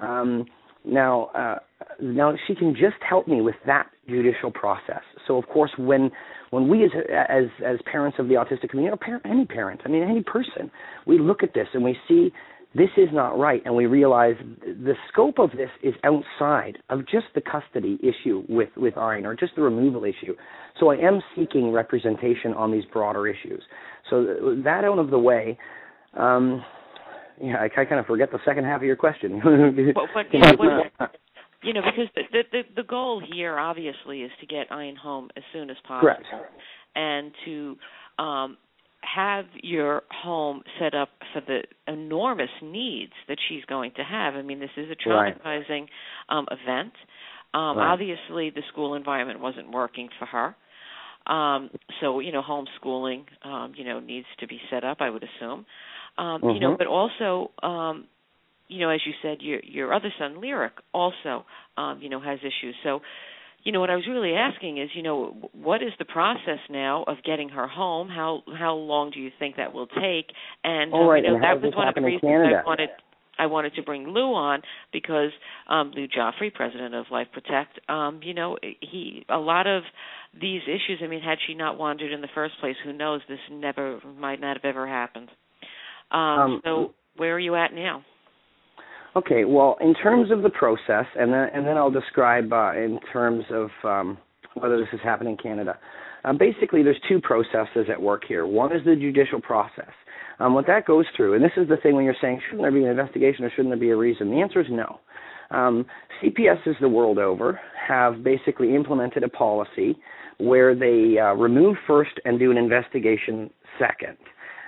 Um, 0.00 0.46
now, 0.84 1.26
uh, 1.34 1.56
now 2.00 2.34
she 2.46 2.54
can 2.54 2.74
just 2.74 3.02
help 3.08 3.26
me 3.26 3.40
with 3.40 3.54
that 3.66 3.88
judicial 4.08 4.50
process. 4.50 5.02
So, 5.26 5.38
of 5.38 5.46
course, 5.48 5.70
when 5.78 6.10
when 6.54 6.68
we 6.68 6.84
as 6.84 6.90
as 7.28 7.44
as 7.64 7.78
parents 7.90 8.18
of 8.20 8.28
the 8.28 8.34
autistic 8.34 8.70
community, 8.70 8.94
or 8.94 8.96
parent, 8.96 9.26
any 9.26 9.44
parent, 9.44 9.80
I 9.84 9.88
mean 9.88 10.02
any 10.02 10.22
person, 10.22 10.70
we 11.06 11.18
look 11.18 11.42
at 11.42 11.52
this 11.52 11.66
and 11.74 11.82
we 11.82 11.96
see 12.06 12.32
this 12.76 12.90
is 12.96 13.08
not 13.12 13.38
right, 13.38 13.62
and 13.64 13.74
we 13.74 13.86
realize 13.86 14.34
the 14.64 14.94
scope 15.12 15.38
of 15.38 15.50
this 15.52 15.70
is 15.82 15.94
outside 16.04 16.78
of 16.90 17.00
just 17.06 17.26
the 17.34 17.40
custody 17.40 17.98
issue 18.02 18.44
with 18.48 18.70
with 18.76 18.94
Ayn 18.94 19.24
or 19.24 19.34
just 19.34 19.54
the 19.56 19.62
removal 19.62 20.04
issue. 20.04 20.34
So 20.78 20.90
I 20.90 20.96
am 20.96 21.20
seeking 21.36 21.72
representation 21.72 22.52
on 22.54 22.72
these 22.72 22.84
broader 22.92 23.26
issues. 23.26 23.62
So 24.10 24.56
that 24.64 24.84
out 24.84 24.98
of 24.98 25.10
the 25.10 25.18
way. 25.18 25.58
Um, 26.16 26.64
yeah, 27.42 27.56
I, 27.56 27.64
I 27.64 27.84
kind 27.84 27.98
of 27.98 28.06
forget 28.06 28.30
the 28.30 28.38
second 28.44 28.64
half 28.64 28.76
of 28.76 28.84
your 28.84 28.94
question. 28.94 29.40
well, 29.44 30.06
know, 30.38 30.54
what, 30.98 31.16
you 31.64 31.72
know, 31.72 31.80
because 31.80 32.10
the, 32.14 32.42
the 32.52 32.62
the 32.76 32.82
goal 32.82 33.22
here 33.32 33.58
obviously 33.58 34.22
is 34.22 34.30
to 34.40 34.46
get 34.46 34.70
Ayn 34.70 34.96
home 34.96 35.30
as 35.36 35.42
soon 35.52 35.70
as 35.70 35.76
possible, 35.86 36.14
Correct. 36.30 36.52
and 36.94 37.32
to 37.44 37.76
um, 38.18 38.56
have 39.02 39.46
your 39.62 40.02
home 40.10 40.62
set 40.78 40.94
up 40.94 41.10
for 41.32 41.40
the 41.46 41.62
enormous 41.86 42.50
needs 42.62 43.12
that 43.28 43.38
she's 43.48 43.64
going 43.64 43.92
to 43.96 44.02
have. 44.02 44.34
I 44.34 44.42
mean, 44.42 44.60
this 44.60 44.70
is 44.76 44.86
a 44.90 45.08
traumatizing 45.08 45.68
right. 45.68 45.88
um, 46.28 46.46
event. 46.50 46.92
Um, 47.52 47.78
right. 47.78 47.92
Obviously, 47.92 48.50
the 48.50 48.62
school 48.72 48.94
environment 48.94 49.40
wasn't 49.40 49.70
working 49.70 50.08
for 50.18 50.26
her. 50.26 50.56
Um, 51.32 51.70
so, 52.00 52.20
you 52.20 52.32
know, 52.32 52.42
homeschooling, 52.42 53.24
um, 53.44 53.72
you 53.76 53.84
know, 53.84 54.00
needs 54.00 54.26
to 54.40 54.46
be 54.46 54.60
set 54.70 54.84
up. 54.84 54.98
I 55.00 55.08
would 55.08 55.22
assume, 55.22 55.64
um, 56.18 56.42
mm-hmm. 56.42 56.50
you 56.50 56.60
know, 56.60 56.76
but 56.76 56.86
also, 56.86 57.50
um, 57.62 58.06
you 58.74 58.80
know, 58.80 58.90
as 58.90 59.00
you 59.06 59.12
said, 59.22 59.38
your 59.40 59.60
your 59.62 59.94
other 59.94 60.12
son, 60.18 60.40
Lyric, 60.40 60.72
also, 60.92 61.46
um, 61.76 62.00
you 62.02 62.08
know, 62.08 62.20
has 62.20 62.38
issues. 62.40 62.74
So, 62.82 63.00
you 63.64 63.72
know, 63.72 63.80
what 63.80 63.90
I 63.90 63.96
was 63.96 64.06
really 64.08 64.34
asking 64.34 64.78
is, 64.78 64.90
you 64.94 65.02
know, 65.02 65.50
what 65.52 65.82
is 65.82 65.92
the 65.98 66.04
process 66.04 66.62
now 66.68 67.04
of 67.06 67.16
getting 67.24 67.48
her 67.50 67.68
home? 67.68 68.08
How 68.08 68.42
how 68.58 68.74
long 68.74 69.10
do 69.10 69.20
you 69.20 69.30
think 69.38 69.56
that 69.56 69.72
will 69.72 69.86
take? 69.86 70.26
And 70.64 70.92
right, 70.92 71.22
you 71.22 71.30
know, 71.30 71.36
and 71.36 71.44
that 71.44 71.62
was 71.62 71.72
one 71.74 71.88
of 71.88 71.94
the 71.94 72.02
reasons 72.02 72.30
Canada? 72.30 72.62
I 72.64 72.66
wanted 72.66 72.90
I 73.38 73.46
wanted 73.46 73.74
to 73.74 73.82
bring 73.82 74.08
Lou 74.08 74.32
on 74.34 74.62
because 74.92 75.30
um, 75.68 75.92
Lou 75.96 76.06
Joffrey, 76.06 76.52
president 76.52 76.94
of 76.94 77.06
Life 77.10 77.28
Protect, 77.32 77.80
um, 77.88 78.20
you 78.22 78.34
know, 78.34 78.56
he 78.80 79.24
a 79.28 79.38
lot 79.38 79.66
of 79.66 79.82
these 80.40 80.62
issues. 80.66 81.00
I 81.02 81.06
mean, 81.06 81.22
had 81.22 81.38
she 81.46 81.54
not 81.54 81.78
wandered 81.78 82.12
in 82.12 82.20
the 82.20 82.28
first 82.34 82.54
place, 82.60 82.76
who 82.84 82.92
knows? 82.92 83.20
This 83.28 83.38
never 83.50 84.00
might 84.18 84.40
not 84.40 84.56
have 84.56 84.64
ever 84.64 84.86
happened. 84.86 85.30
Um, 86.10 86.20
Um, 86.20 86.60
so, 86.64 86.94
where 87.16 87.34
are 87.34 87.40
you 87.40 87.54
at 87.56 87.72
now? 87.72 88.04
Okay, 89.16 89.44
well, 89.44 89.76
in 89.80 89.94
terms 89.94 90.32
of 90.32 90.42
the 90.42 90.50
process, 90.50 91.06
and 91.16 91.32
then 91.32 91.48
and 91.54 91.64
then 91.66 91.76
I'll 91.76 91.90
describe 91.90 92.52
uh, 92.52 92.72
in 92.72 92.98
terms 93.12 93.44
of 93.50 93.70
um, 93.84 94.18
whether 94.54 94.76
this 94.78 94.88
has 94.90 95.00
happened 95.02 95.28
in 95.28 95.36
Canada. 95.36 95.78
Um, 96.24 96.38
basically, 96.38 96.82
there's 96.82 97.00
two 97.08 97.20
processes 97.20 97.86
at 97.90 98.00
work 98.00 98.22
here. 98.26 98.46
One 98.46 98.74
is 98.74 98.84
the 98.84 98.96
judicial 98.96 99.40
process. 99.40 99.92
Um, 100.40 100.54
what 100.54 100.66
that 100.66 100.86
goes 100.86 101.04
through, 101.16 101.34
and 101.34 101.44
this 101.44 101.52
is 101.56 101.68
the 101.68 101.76
thing 101.76 101.94
when 101.94 102.04
you're 102.04 102.16
saying, 102.20 102.40
shouldn't 102.46 102.62
there 102.62 102.72
be 102.72 102.82
an 102.82 102.90
investigation 102.90 103.44
or 103.44 103.50
shouldn't 103.50 103.68
there 103.68 103.78
be 103.78 103.90
a 103.90 103.96
reason? 103.96 104.30
The 104.30 104.40
answer 104.40 104.60
is 104.60 104.66
no. 104.70 104.98
Um, 105.50 105.86
CPSs 106.22 106.80
the 106.80 106.88
world 106.88 107.18
over 107.18 107.60
have 107.86 108.24
basically 108.24 108.74
implemented 108.74 109.22
a 109.22 109.28
policy 109.28 109.96
where 110.38 110.74
they 110.74 111.18
uh, 111.18 111.34
remove 111.34 111.76
first 111.86 112.12
and 112.24 112.38
do 112.38 112.50
an 112.50 112.56
investigation 112.56 113.50
second. 113.78 114.16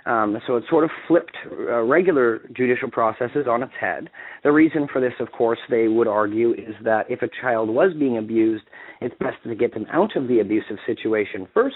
Um, 0.07 0.38
so 0.46 0.57
it 0.57 0.64
sort 0.70 0.84
of 0.84 0.90
flipped 1.09 1.36
uh, 1.44 1.82
regular 1.82 2.40
judicial 2.57 2.88
processes 2.90 3.46
on 3.48 3.62
its 3.62 3.72
head. 3.78 4.09
The 4.44 4.52
reason 4.52 4.86
for 4.92 5.00
this, 5.00 5.14
of 5.18 5.32
course, 5.32 5.59
they 5.68 5.88
would 5.88 6.07
argue, 6.07 6.52
is 6.52 6.74
that 6.84 7.11
if 7.11 7.22
a 7.22 7.28
child 7.40 7.68
was 7.68 7.92
being 7.98 8.16
abused, 8.16 8.64
it's 9.00 9.14
best 9.18 9.36
to 9.44 9.54
get 9.57 9.74
them 9.74 9.86
out 9.92 10.16
of 10.16 10.28
the 10.28 10.38
abusive 10.38 10.76
situation 10.86 11.48
first. 11.52 11.74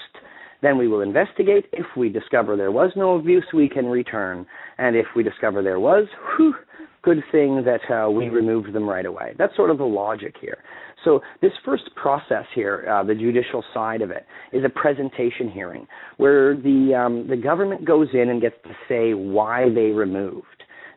Then 0.63 0.79
we 0.79 0.89
will 0.89 1.01
investigate. 1.01 1.67
If 1.73 1.87
we 1.97 2.09
discover 2.09 2.57
there 2.57 2.71
was 2.71 2.93
no 2.95 3.17
abuse, 3.17 3.47
we 3.53 3.69
can 3.69 3.87
return. 3.87 4.47
And 4.79 4.95
if 4.95 5.07
we 5.17 5.23
discover 5.23 5.63
there 5.63 5.81
was, 5.81 6.07
whew, 6.37 6.55
good 7.03 7.23
thing 7.33 7.65
that 7.65 7.81
uh, 7.93 8.11
we 8.11 8.29
removed 8.29 8.73
them 8.73 8.89
right 8.89 9.07
away. 9.07 9.35
That's 9.39 9.57
sort 9.57 9.71
of 9.71 9.79
the 9.79 9.85
logic 9.85 10.35
here. 10.41 10.59
So 11.05 11.21
this 11.41 11.53
first 11.65 11.85
process 11.97 12.45
here, 12.55 12.87
uh, 12.91 13.05
the 13.05 13.15
judicial 13.15 13.65
side 13.73 14.03
of 14.03 14.11
it, 14.11 14.27
is 14.53 14.65
a 14.65 14.69
presentation 14.69 15.51
hearing 15.51 15.87
where 16.19 16.57
the 16.57 16.95
um, 16.95 17.27
the 17.29 17.37
government 17.37 17.85
goes 17.85 18.09
in 18.13 18.29
and 18.29 18.41
gets 18.41 18.57
to 18.65 18.71
say 18.89 19.15
why 19.15 19.69
they 19.75 19.91
removed. 19.91 20.47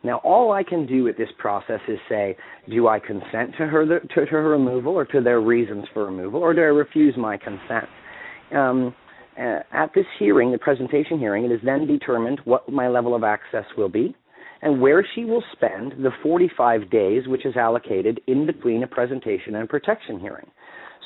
Now, 0.02 0.18
all 0.18 0.52
I 0.52 0.62
can 0.62 0.86
do 0.86 1.02
with 1.04 1.16
this 1.16 1.30
process 1.38 1.80
is 1.88 1.98
say, 2.10 2.36
do 2.68 2.88
I 2.88 2.98
consent 3.00 3.52
to 3.56 3.66
her 3.66 3.86
to, 3.86 4.06
to 4.06 4.26
her 4.26 4.50
removal 4.50 4.92
or 4.92 5.06
to 5.06 5.22
their 5.22 5.40
reasons 5.40 5.86
for 5.94 6.04
removal, 6.04 6.40
or 6.40 6.52
do 6.52 6.60
I 6.60 6.64
refuse 6.64 7.16
my 7.16 7.38
consent? 7.38 7.86
Um, 8.54 8.94
uh, 9.38 9.60
at 9.72 9.92
this 9.94 10.04
hearing, 10.18 10.52
the 10.52 10.58
presentation 10.58 11.18
hearing, 11.18 11.44
it 11.44 11.50
is 11.50 11.60
then 11.64 11.86
determined 11.86 12.40
what 12.44 12.68
my 12.68 12.86
level 12.86 13.14
of 13.14 13.24
access 13.24 13.64
will 13.78 13.88
be 13.88 14.14
and 14.64 14.80
where 14.80 15.06
she 15.14 15.24
will 15.24 15.44
spend 15.52 15.92
the 16.02 16.10
45 16.22 16.90
days 16.90 17.28
which 17.28 17.44
is 17.46 17.54
allocated 17.56 18.20
in 18.26 18.46
between 18.46 18.82
a 18.82 18.86
presentation 18.86 19.54
and 19.54 19.68
protection 19.68 20.18
hearing. 20.18 20.50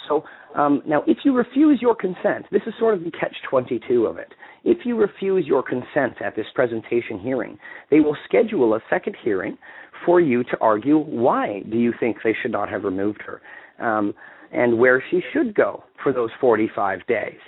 So 0.09 0.25
um, 0.55 0.81
now, 0.87 1.03
if 1.07 1.19
you 1.25 1.37
refuse 1.37 1.81
your 1.83 1.95
consent, 1.95 2.47
this 2.51 2.63
is 2.67 2.73
sort 2.79 2.95
of 2.95 3.05
the 3.05 3.11
catch 3.11 3.35
22 3.51 4.07
of 4.07 4.17
it. 4.17 4.33
If 4.65 4.87
you 4.87 4.97
refuse 4.97 5.45
your 5.45 5.63
consent 5.63 6.23
at 6.25 6.35
this 6.37 6.47
presentation 6.55 7.19
hearing, 7.19 7.59
they 7.91 8.01
will 8.01 8.17
schedule 8.25 8.75
a 8.75 8.81
second 8.89 9.17
hearing 9.23 9.59
for 10.07 10.21
you 10.21 10.45
to 10.45 10.57
argue 10.61 10.97
why 10.99 11.63
do 11.71 11.77
you 11.77 11.93
think 11.99 12.19
they 12.23 12.35
should 12.41 12.53
not 12.53 12.71
have 12.71 12.85
removed 12.85 13.23
her 13.27 13.43
um, 13.85 14.15
and 14.53 14.79
where 14.79 15.03
she 15.11 15.21
should 15.33 15.55
go 15.55 15.83
for 16.03 16.13
those 16.13 16.31
45 16.41 17.07
days. 17.07 17.39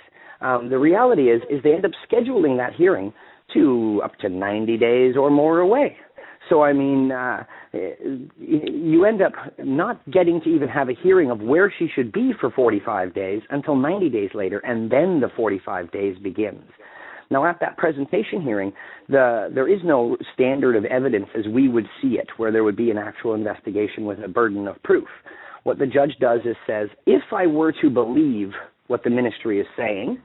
Um, 0.41 0.69
the 0.69 0.77
reality 0.77 1.29
is, 1.29 1.41
is 1.49 1.63
they 1.63 1.73
end 1.73 1.85
up 1.85 1.91
scheduling 2.09 2.57
that 2.57 2.73
hearing 2.73 3.13
to 3.53 4.01
up 4.03 4.17
to 4.19 4.29
90 4.29 4.77
days 4.77 5.15
or 5.17 5.29
more 5.29 5.59
away. 5.59 5.97
So 6.49 6.63
I 6.63 6.73
mean, 6.73 7.11
uh, 7.11 7.43
you 7.71 9.05
end 9.05 9.21
up 9.21 9.31
not 9.59 10.01
getting 10.11 10.41
to 10.41 10.49
even 10.49 10.67
have 10.67 10.89
a 10.89 10.93
hearing 11.01 11.31
of 11.31 11.39
where 11.39 11.73
she 11.77 11.87
should 11.95 12.11
be 12.11 12.33
for 12.39 12.51
45 12.51 13.13
days 13.13 13.41
until 13.49 13.75
90 13.75 14.09
days 14.09 14.31
later, 14.33 14.59
and 14.59 14.91
then 14.91 15.21
the 15.21 15.29
45 15.35 15.91
days 15.91 16.17
begins. 16.21 16.63
Now, 17.29 17.45
at 17.45 17.61
that 17.61 17.77
presentation 17.77 18.41
hearing, 18.41 18.73
the, 19.07 19.49
there 19.55 19.73
is 19.73 19.79
no 19.85 20.17
standard 20.33 20.75
of 20.75 20.83
evidence 20.83 21.27
as 21.37 21.47
we 21.47 21.69
would 21.69 21.87
see 22.01 22.15
it, 22.19 22.27
where 22.35 22.51
there 22.51 22.65
would 22.65 22.75
be 22.75 22.91
an 22.91 22.97
actual 22.97 23.33
investigation 23.33 24.05
with 24.05 24.19
a 24.19 24.27
burden 24.27 24.67
of 24.67 24.81
proof. 24.83 25.07
What 25.63 25.79
the 25.79 25.85
judge 25.85 26.17
does 26.19 26.41
is 26.43 26.57
says, 26.67 26.89
if 27.05 27.21
I 27.31 27.47
were 27.47 27.71
to 27.81 27.89
believe 27.89 28.51
what 28.87 29.05
the 29.05 29.09
ministry 29.09 29.61
is 29.61 29.67
saying, 29.77 30.21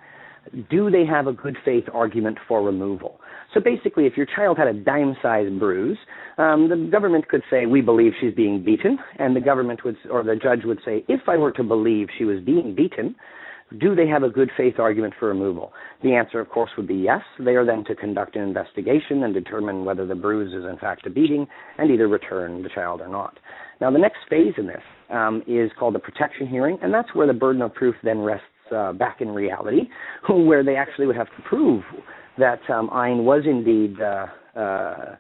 do 0.70 0.90
they 0.90 1.04
have 1.04 1.26
a 1.26 1.32
good 1.32 1.56
faith 1.64 1.84
argument 1.92 2.38
for 2.46 2.62
removal? 2.62 3.20
So 3.54 3.60
basically, 3.60 4.06
if 4.06 4.16
your 4.16 4.26
child 4.26 4.58
had 4.58 4.68
a 4.68 4.74
dime 4.74 5.16
sized 5.22 5.58
bruise, 5.58 5.98
um, 6.38 6.68
the 6.68 6.88
government 6.90 7.28
could 7.28 7.42
say, 7.50 7.66
We 7.66 7.80
believe 7.80 8.12
she's 8.20 8.34
being 8.34 8.64
beaten. 8.64 8.98
And 9.18 9.34
the 9.34 9.40
government 9.40 9.84
would, 9.84 9.96
or 10.10 10.22
the 10.22 10.36
judge 10.36 10.64
would 10.64 10.80
say, 10.84 11.04
If 11.08 11.22
I 11.28 11.36
were 11.36 11.52
to 11.52 11.62
believe 11.62 12.08
she 12.18 12.24
was 12.24 12.42
being 12.44 12.74
beaten, 12.74 13.14
do 13.80 13.96
they 13.96 14.06
have 14.06 14.22
a 14.22 14.28
good 14.28 14.50
faith 14.56 14.78
argument 14.78 15.14
for 15.18 15.28
removal? 15.28 15.72
The 16.02 16.14
answer, 16.14 16.38
of 16.38 16.48
course, 16.50 16.70
would 16.76 16.86
be 16.86 16.94
yes. 16.94 17.22
They 17.38 17.56
are 17.56 17.64
then 17.64 17.84
to 17.86 17.96
conduct 17.96 18.36
an 18.36 18.42
investigation 18.42 19.24
and 19.24 19.34
determine 19.34 19.84
whether 19.84 20.06
the 20.06 20.14
bruise 20.14 20.54
is 20.54 20.68
in 20.70 20.78
fact 20.78 21.06
a 21.06 21.10
beating 21.10 21.48
and 21.78 21.90
either 21.90 22.06
return 22.06 22.62
the 22.62 22.68
child 22.68 23.00
or 23.00 23.08
not. 23.08 23.38
Now, 23.80 23.90
the 23.90 23.98
next 23.98 24.18
phase 24.30 24.54
in 24.56 24.66
this 24.66 24.82
um, 25.10 25.42
is 25.48 25.70
called 25.78 25.96
the 25.96 25.98
protection 25.98 26.46
hearing, 26.46 26.78
and 26.80 26.94
that's 26.94 27.12
where 27.14 27.26
the 27.26 27.32
burden 27.32 27.60
of 27.60 27.74
proof 27.74 27.96
then 28.04 28.20
rests 28.20 28.46
uh, 28.72 28.92
back 28.92 29.20
in 29.20 29.28
reality, 29.30 29.82
where 30.28 30.64
they 30.64 30.76
actually 30.76 31.06
would 31.06 31.16
have 31.16 31.28
to 31.36 31.42
prove 31.48 31.82
that 32.38 32.60
um, 32.70 32.88
Ayn 32.90 33.24
was 33.24 33.42
indeed 33.46 33.96
uh, 34.00 34.26
uh, 34.58 35.16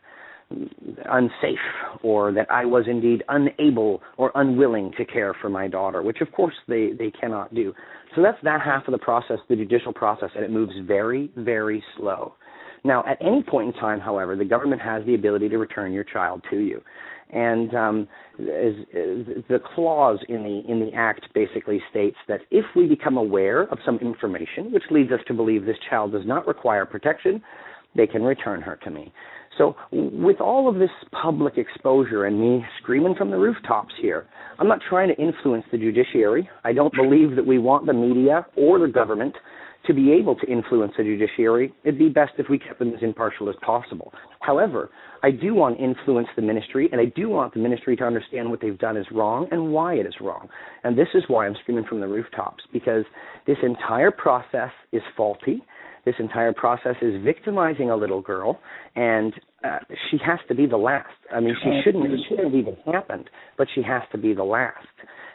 unsafe 1.10 1.58
or 2.02 2.32
that 2.32 2.50
I 2.50 2.64
was 2.64 2.84
indeed 2.88 3.24
unable 3.28 4.02
or 4.16 4.30
unwilling 4.34 4.92
to 4.96 5.04
care 5.04 5.34
for 5.40 5.48
my 5.48 5.66
daughter, 5.66 6.02
which 6.02 6.20
of 6.20 6.30
course 6.32 6.54
they, 6.68 6.90
they 6.98 7.10
cannot 7.10 7.54
do. 7.54 7.72
So 8.14 8.22
that's 8.22 8.38
that 8.44 8.60
half 8.62 8.86
of 8.86 8.92
the 8.92 8.98
process, 8.98 9.38
the 9.48 9.56
judicial 9.56 9.92
process, 9.92 10.30
and 10.34 10.44
it 10.44 10.50
moves 10.50 10.72
very, 10.86 11.30
very 11.36 11.82
slow. 11.96 12.34
Now, 12.84 13.02
at 13.06 13.18
any 13.20 13.42
point 13.42 13.74
in 13.74 13.80
time, 13.80 13.98
however, 13.98 14.36
the 14.36 14.44
government 14.44 14.80
has 14.80 15.04
the 15.06 15.14
ability 15.14 15.48
to 15.48 15.58
return 15.58 15.92
your 15.92 16.04
child 16.04 16.44
to 16.50 16.58
you. 16.58 16.80
And 17.30 17.74
um, 17.74 18.08
as, 18.38 18.74
as 18.94 19.42
the 19.48 19.58
clause 19.74 20.18
in 20.28 20.42
the 20.44 20.70
in 20.70 20.80
the 20.80 20.92
act 20.94 21.26
basically 21.34 21.82
states 21.90 22.16
that 22.28 22.40
if 22.50 22.64
we 22.76 22.86
become 22.86 23.16
aware 23.16 23.62
of 23.64 23.78
some 23.84 23.98
information 23.98 24.72
which 24.72 24.84
leads 24.90 25.10
us 25.10 25.20
to 25.26 25.34
believe 25.34 25.64
this 25.64 25.76
child 25.90 26.12
does 26.12 26.24
not 26.24 26.46
require 26.46 26.86
protection, 26.86 27.42
they 27.96 28.06
can 28.06 28.22
return 28.22 28.62
her 28.62 28.78
to 28.84 28.90
me. 28.90 29.12
So, 29.58 29.74
with 29.90 30.40
all 30.40 30.68
of 30.68 30.76
this 30.76 30.90
public 31.12 31.56
exposure 31.56 32.26
and 32.26 32.38
me 32.38 32.64
screaming 32.80 33.14
from 33.14 33.30
the 33.30 33.38
rooftops 33.38 33.94
here, 34.00 34.26
I'm 34.58 34.68
not 34.68 34.80
trying 34.88 35.08
to 35.08 35.16
influence 35.16 35.64
the 35.72 35.78
judiciary. 35.78 36.48
I 36.64 36.72
don't 36.72 36.94
believe 36.94 37.36
that 37.36 37.46
we 37.46 37.58
want 37.58 37.86
the 37.86 37.94
media 37.94 38.46
or 38.56 38.78
the 38.78 38.88
government 38.88 39.34
to 39.86 39.94
be 39.94 40.12
able 40.12 40.34
to 40.36 40.46
influence 40.46 40.92
the 40.96 41.04
judiciary, 41.04 41.72
it'd 41.84 41.98
be 41.98 42.08
best 42.08 42.32
if 42.38 42.48
we 42.48 42.58
kept 42.58 42.78
them 42.78 42.92
as 42.94 43.02
impartial 43.02 43.48
as 43.48 43.56
possible. 43.62 44.12
However, 44.40 44.90
I 45.22 45.30
do 45.30 45.54
want 45.54 45.78
to 45.78 45.84
influence 45.84 46.28
the 46.36 46.42
ministry, 46.42 46.88
and 46.92 47.00
I 47.00 47.06
do 47.06 47.28
want 47.28 47.54
the 47.54 47.60
ministry 47.60 47.96
to 47.96 48.04
understand 48.04 48.50
what 48.50 48.60
they've 48.60 48.78
done 48.78 48.96
is 48.96 49.06
wrong 49.12 49.48
and 49.50 49.72
why 49.72 49.94
it 49.94 50.06
is 50.06 50.14
wrong. 50.20 50.48
And 50.84 50.96
this 50.96 51.08
is 51.14 51.24
why 51.28 51.46
I'm 51.46 51.56
screaming 51.62 51.84
from 51.88 52.00
the 52.00 52.08
rooftops, 52.08 52.64
because 52.72 53.04
this 53.46 53.56
entire 53.62 54.10
process 54.10 54.70
is 54.92 55.02
faulty. 55.16 55.62
This 56.04 56.14
entire 56.20 56.52
process 56.52 56.94
is 57.02 57.20
victimizing 57.24 57.90
a 57.90 57.96
little 57.96 58.22
girl, 58.22 58.60
and 58.94 59.32
uh, 59.64 59.78
she 60.08 60.18
has 60.24 60.38
to 60.48 60.54
be 60.54 60.64
the 60.66 60.76
last. 60.76 61.08
I 61.34 61.40
mean, 61.40 61.56
she 61.60 61.80
shouldn't. 61.82 62.06
It 62.06 62.20
shouldn't 62.28 62.46
have 62.46 62.54
even 62.54 62.76
happened, 62.86 63.28
but 63.58 63.66
she 63.74 63.82
has 63.82 64.02
to 64.12 64.18
be 64.18 64.32
the 64.32 64.44
last. 64.44 64.86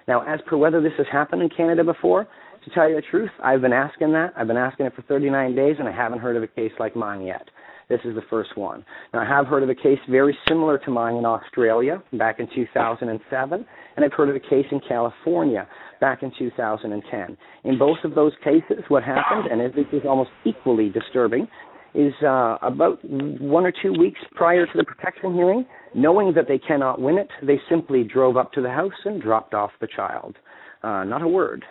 Now, 0.07 0.21
as 0.21 0.39
per 0.47 0.55
whether 0.55 0.81
this 0.81 0.93
has 0.97 1.07
happened 1.11 1.41
in 1.41 1.49
Canada 1.49 1.83
before, 1.83 2.25
to 2.63 2.69
tell 2.71 2.89
you 2.89 2.95
the 2.95 3.01
truth, 3.01 3.31
I've 3.43 3.61
been 3.61 3.73
asking 3.73 4.13
that. 4.13 4.33
I've 4.37 4.47
been 4.47 4.57
asking 4.57 4.85
it 4.85 4.95
for 4.95 5.01
39 5.03 5.55
days, 5.55 5.75
and 5.79 5.87
I 5.87 5.91
haven't 5.91 6.19
heard 6.19 6.35
of 6.35 6.43
a 6.43 6.47
case 6.47 6.71
like 6.79 6.95
mine 6.95 7.21
yet. 7.21 7.47
This 7.89 7.99
is 8.05 8.15
the 8.15 8.23
first 8.29 8.55
one. 8.55 8.85
Now, 9.13 9.19
I 9.19 9.25
have 9.25 9.47
heard 9.47 9.63
of 9.63 9.69
a 9.69 9.75
case 9.75 9.99
very 10.09 10.37
similar 10.47 10.77
to 10.77 10.91
mine 10.91 11.15
in 11.15 11.25
Australia 11.25 12.01
back 12.13 12.39
in 12.39 12.47
2007, 12.55 13.65
and 13.95 14.05
I've 14.05 14.13
heard 14.13 14.29
of 14.29 14.35
a 14.35 14.39
case 14.39 14.65
in 14.71 14.79
California 14.87 15.67
back 15.99 16.23
in 16.23 16.31
2010. 16.39 17.37
In 17.65 17.77
both 17.77 17.97
of 18.05 18.15
those 18.15 18.31
cases, 18.43 18.83
what 18.87 19.03
happened, 19.03 19.51
and 19.51 19.59
this 19.73 19.85
is 19.91 20.03
almost 20.07 20.29
equally 20.45 20.89
disturbing, 20.89 21.47
is 21.93 22.13
uh, 22.23 22.57
about 22.61 22.99
one 23.03 23.65
or 23.65 23.73
two 23.81 23.91
weeks 23.91 24.21
prior 24.35 24.65
to 24.65 24.71
the 24.75 24.85
protection 24.85 25.33
hearing, 25.33 25.65
knowing 25.93 26.33
that 26.33 26.47
they 26.47 26.57
cannot 26.57 27.01
win 27.01 27.17
it, 27.17 27.27
they 27.43 27.59
simply 27.69 28.03
drove 28.05 28.37
up 28.37 28.53
to 28.53 28.61
the 28.61 28.69
house 28.69 28.93
and 29.03 29.21
dropped 29.21 29.53
off 29.53 29.71
the 29.81 29.87
child. 29.87 30.37
Uh, 30.83 31.03
not 31.03 31.21
a 31.21 31.27
word. 31.27 31.65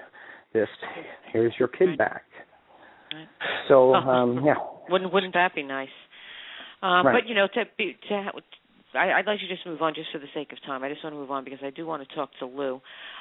Just 0.52 0.70
here's 1.32 1.52
your 1.58 1.68
kid 1.68 1.96
back. 1.96 2.24
Right. 3.12 3.28
So 3.68 3.94
um, 3.94 4.44
yeah. 4.44 4.54
Wouldn't 4.88 5.12
wouldn't 5.12 5.34
that 5.34 5.54
be 5.54 5.62
nice? 5.62 5.88
Um, 6.82 7.06
right. 7.06 7.22
But 7.22 7.28
you 7.28 7.34
know, 7.34 7.46
to 7.54 7.64
be 7.76 7.96
to 8.08 8.30
I, 8.94 9.12
I'd 9.12 9.26
like 9.26 9.40
to 9.40 9.48
just 9.48 9.66
move 9.66 9.82
on 9.82 9.94
just 9.94 10.10
for 10.12 10.18
the 10.18 10.26
sake 10.34 10.52
of 10.52 10.58
time. 10.64 10.82
I 10.82 10.88
just 10.88 11.02
want 11.04 11.14
to 11.14 11.20
move 11.20 11.30
on 11.30 11.44
because 11.44 11.60
I 11.62 11.70
do 11.70 11.86
want 11.86 12.06
to 12.06 12.14
talk 12.14 12.30
to 12.40 12.46
Lou, 12.46 12.80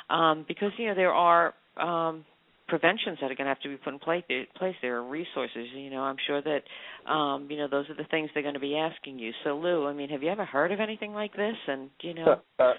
um, 0.09 0.45
because 0.47 0.71
you 0.77 0.87
know 0.87 0.95
there 0.95 1.13
are 1.13 1.53
um, 1.79 2.25
preventions 2.67 3.17
that 3.21 3.31
are 3.31 3.35
going 3.35 3.45
to 3.45 3.53
have 3.53 3.61
to 3.61 3.69
be 3.69 3.77
put 3.77 3.93
in 3.93 3.99
place. 3.99 4.23
Place 4.55 4.75
there 4.81 4.97
are 4.97 5.07
resources. 5.07 5.67
You 5.75 5.89
know, 5.89 6.01
I'm 6.01 6.17
sure 6.25 6.41
that 6.41 7.11
um, 7.11 7.47
you 7.49 7.57
know 7.57 7.67
those 7.69 7.89
are 7.89 7.95
the 7.95 8.07
things 8.09 8.29
they're 8.33 8.43
going 8.43 8.55
to 8.55 8.59
be 8.59 8.77
asking 8.77 9.19
you. 9.19 9.31
So 9.43 9.57
Lou, 9.57 9.87
I 9.87 9.93
mean, 9.93 10.09
have 10.09 10.23
you 10.23 10.29
ever 10.29 10.45
heard 10.45 10.71
of 10.71 10.79
anything 10.79 11.13
like 11.13 11.33
this? 11.35 11.55
And 11.67 11.89
you 12.01 12.13
know, 12.15 12.41
uh, 12.59 12.63
uh, 12.63 12.73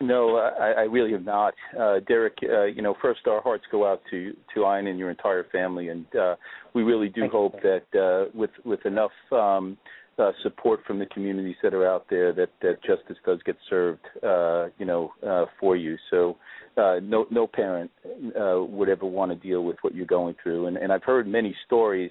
no, 0.00 0.36
I, 0.36 0.72
I 0.72 0.82
really 0.82 1.12
have 1.12 1.24
not. 1.24 1.54
Uh, 1.78 2.00
Derek, 2.06 2.38
uh, 2.42 2.64
you 2.64 2.82
know, 2.82 2.94
first 3.00 3.20
our 3.26 3.40
hearts 3.40 3.64
go 3.70 3.90
out 3.90 4.02
to 4.10 4.34
to 4.54 4.60
Ayn 4.60 4.88
and 4.88 4.98
your 4.98 5.10
entire 5.10 5.44
family, 5.44 5.88
and 5.88 6.06
uh, 6.16 6.36
we 6.74 6.82
really 6.82 7.08
do 7.08 7.22
Thank 7.22 7.32
hope 7.32 7.54
you. 7.62 7.80
that 7.92 7.98
uh, 7.98 8.30
with 8.34 8.50
with 8.64 8.84
enough 8.84 9.12
um, 9.32 9.76
uh, 10.18 10.32
support 10.42 10.80
from 10.86 10.98
the 10.98 11.06
communities 11.06 11.56
that 11.62 11.74
are 11.74 11.86
out 11.86 12.06
there 12.08 12.32
that 12.32 12.50
that 12.62 12.82
justice 12.82 13.16
does 13.24 13.40
get 13.44 13.56
served, 13.68 14.00
uh, 14.22 14.66
you 14.78 14.86
know, 14.86 15.12
uh, 15.26 15.44
for 15.60 15.76
you. 15.76 15.96
So 16.10 16.36
uh, 16.76 17.00
no 17.02 17.26
no 17.30 17.46
parent 17.46 17.90
uh, 18.38 18.62
would 18.62 18.88
ever 18.88 19.06
want 19.06 19.30
to 19.30 19.36
deal 19.36 19.64
with 19.64 19.76
what 19.82 19.94
you're 19.94 20.06
going 20.06 20.34
through, 20.42 20.66
and 20.66 20.76
and 20.76 20.92
I've 20.92 21.04
heard 21.04 21.26
many 21.26 21.54
stories. 21.66 22.10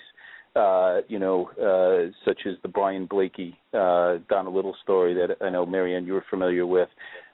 Uh, 0.55 1.01
you 1.09 1.19
know, 1.19 1.49
uh, 1.61 2.09
such 2.23 2.43
as 2.45 2.53
the 2.61 2.69
Brian 2.69 3.07
Blakey, 3.07 3.57
uh, 3.73 4.19
Donna 4.29 4.49
Little 4.49 4.73
story 4.83 5.13
that 5.13 5.35
I 5.45 5.49
know 5.49 5.65
Marianne 5.65 6.05
you're 6.05 6.23
familiar 6.29 6.65
with, 6.65 6.87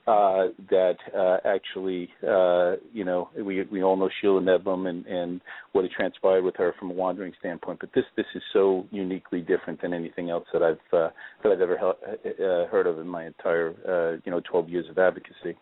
uh, 0.06 0.48
that 0.68 0.96
uh, 1.16 1.36
actually, 1.44 2.08
uh, 2.26 2.74
you 2.92 3.04
know, 3.04 3.28
we 3.38 3.62
we 3.70 3.82
all 3.84 3.96
know 3.96 4.10
Sheila 4.20 4.40
Nedlum 4.40 4.88
and 4.88 5.06
and 5.06 5.40
what 5.72 5.82
had 5.82 5.92
transpired 5.92 6.42
with 6.42 6.56
her 6.56 6.74
from 6.78 6.90
a 6.90 6.94
wandering 6.94 7.32
standpoint. 7.38 7.78
But 7.80 7.90
this 7.94 8.04
this 8.16 8.26
is 8.34 8.42
so 8.52 8.84
uniquely 8.90 9.40
different 9.40 9.80
than 9.80 9.94
anything 9.94 10.28
else 10.28 10.44
that 10.52 10.62
I've 10.62 10.92
uh, 10.92 11.10
that 11.42 11.52
I've 11.52 11.60
ever 11.60 11.78
he- 11.78 12.30
uh, 12.30 12.66
heard 12.66 12.88
of 12.88 12.98
in 12.98 13.06
my 13.06 13.26
entire 13.26 13.74
uh, 13.88 14.20
you 14.24 14.32
know 14.32 14.40
12 14.50 14.68
years 14.68 14.86
of 14.90 14.98
advocacy. 14.98 15.56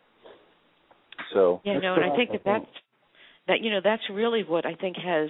So 1.35 1.61
yeah, 1.65 1.79
no, 1.79 1.95
and 1.95 2.05
I 2.05 2.17
think 2.17 2.33
that 2.33 2.41
that's 2.45 2.65
that 3.49 3.61
you 3.61 3.71
know 3.71 3.81
that's 3.85 4.03
really 4.11 4.43
what 4.43 4.65
I 4.65 4.75
think 4.75 4.97
has 4.97 5.29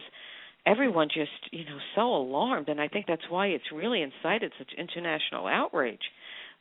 everyone 0.67 1.09
just 1.09 1.53
you 1.53 1.65
know 1.65 1.79
so 1.97 2.03
alarmed, 2.03 2.69
and 2.69 2.81
I 2.81 2.87
think 2.87 3.07
that's 3.09 3.29
why 3.29 3.49
it's 3.49 3.73
really 3.75 4.03
incited 4.03 4.53
such 4.57 4.71
international 4.79 5.49
outrage 5.49 5.99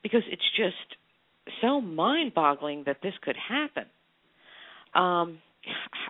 because 0.02 0.24
it's 0.32 0.50
just 0.58 0.98
so 1.62 1.82
mind-boggling 1.82 2.84
that 2.86 2.98
this 3.02 3.14
could 3.22 3.36
happen. 3.36 3.86
Um, 4.94 5.40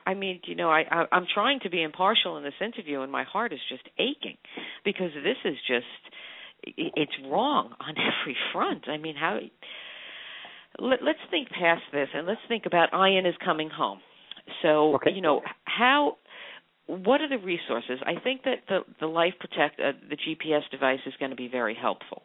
I 0.05 0.13
mean, 0.13 0.41
you 0.45 0.55
know, 0.55 0.69
I, 0.69 0.83
I 0.89 1.05
I'm 1.11 1.25
trying 1.33 1.59
to 1.61 1.69
be 1.69 1.81
impartial 1.81 2.37
in 2.37 2.43
this 2.43 2.53
interview, 2.61 3.01
and 3.01 3.11
my 3.11 3.23
heart 3.23 3.53
is 3.53 3.59
just 3.69 3.83
aching 3.97 4.37
because 4.85 5.11
this 5.23 5.37
is 5.43 5.55
just 5.67 5.85
it's 6.77 7.11
wrong 7.25 7.73
on 7.79 7.95
every 8.23 8.37
front. 8.53 8.87
I 8.87 8.97
mean, 8.97 9.15
how? 9.15 9.39
Let, 10.77 11.03
let's 11.03 11.19
think 11.29 11.49
past 11.49 11.81
this, 11.91 12.09
and 12.13 12.27
let's 12.27 12.41
think 12.47 12.65
about 12.65 12.91
Ayn 12.91 13.27
is 13.27 13.35
coming 13.43 13.69
home. 13.69 13.99
So, 14.61 14.95
okay. 14.95 15.11
you 15.11 15.21
know, 15.21 15.41
how? 15.65 16.17
What 16.87 17.21
are 17.21 17.29
the 17.29 17.37
resources? 17.37 17.99
I 18.05 18.19
think 18.23 18.43
that 18.43 18.59
the 18.67 18.79
the 18.99 19.07
Life 19.07 19.33
Protect, 19.39 19.79
uh, 19.79 19.91
the 20.09 20.15
GPS 20.15 20.61
device, 20.71 20.99
is 21.05 21.13
going 21.19 21.31
to 21.31 21.35
be 21.35 21.47
very 21.47 21.75
helpful. 21.79 22.23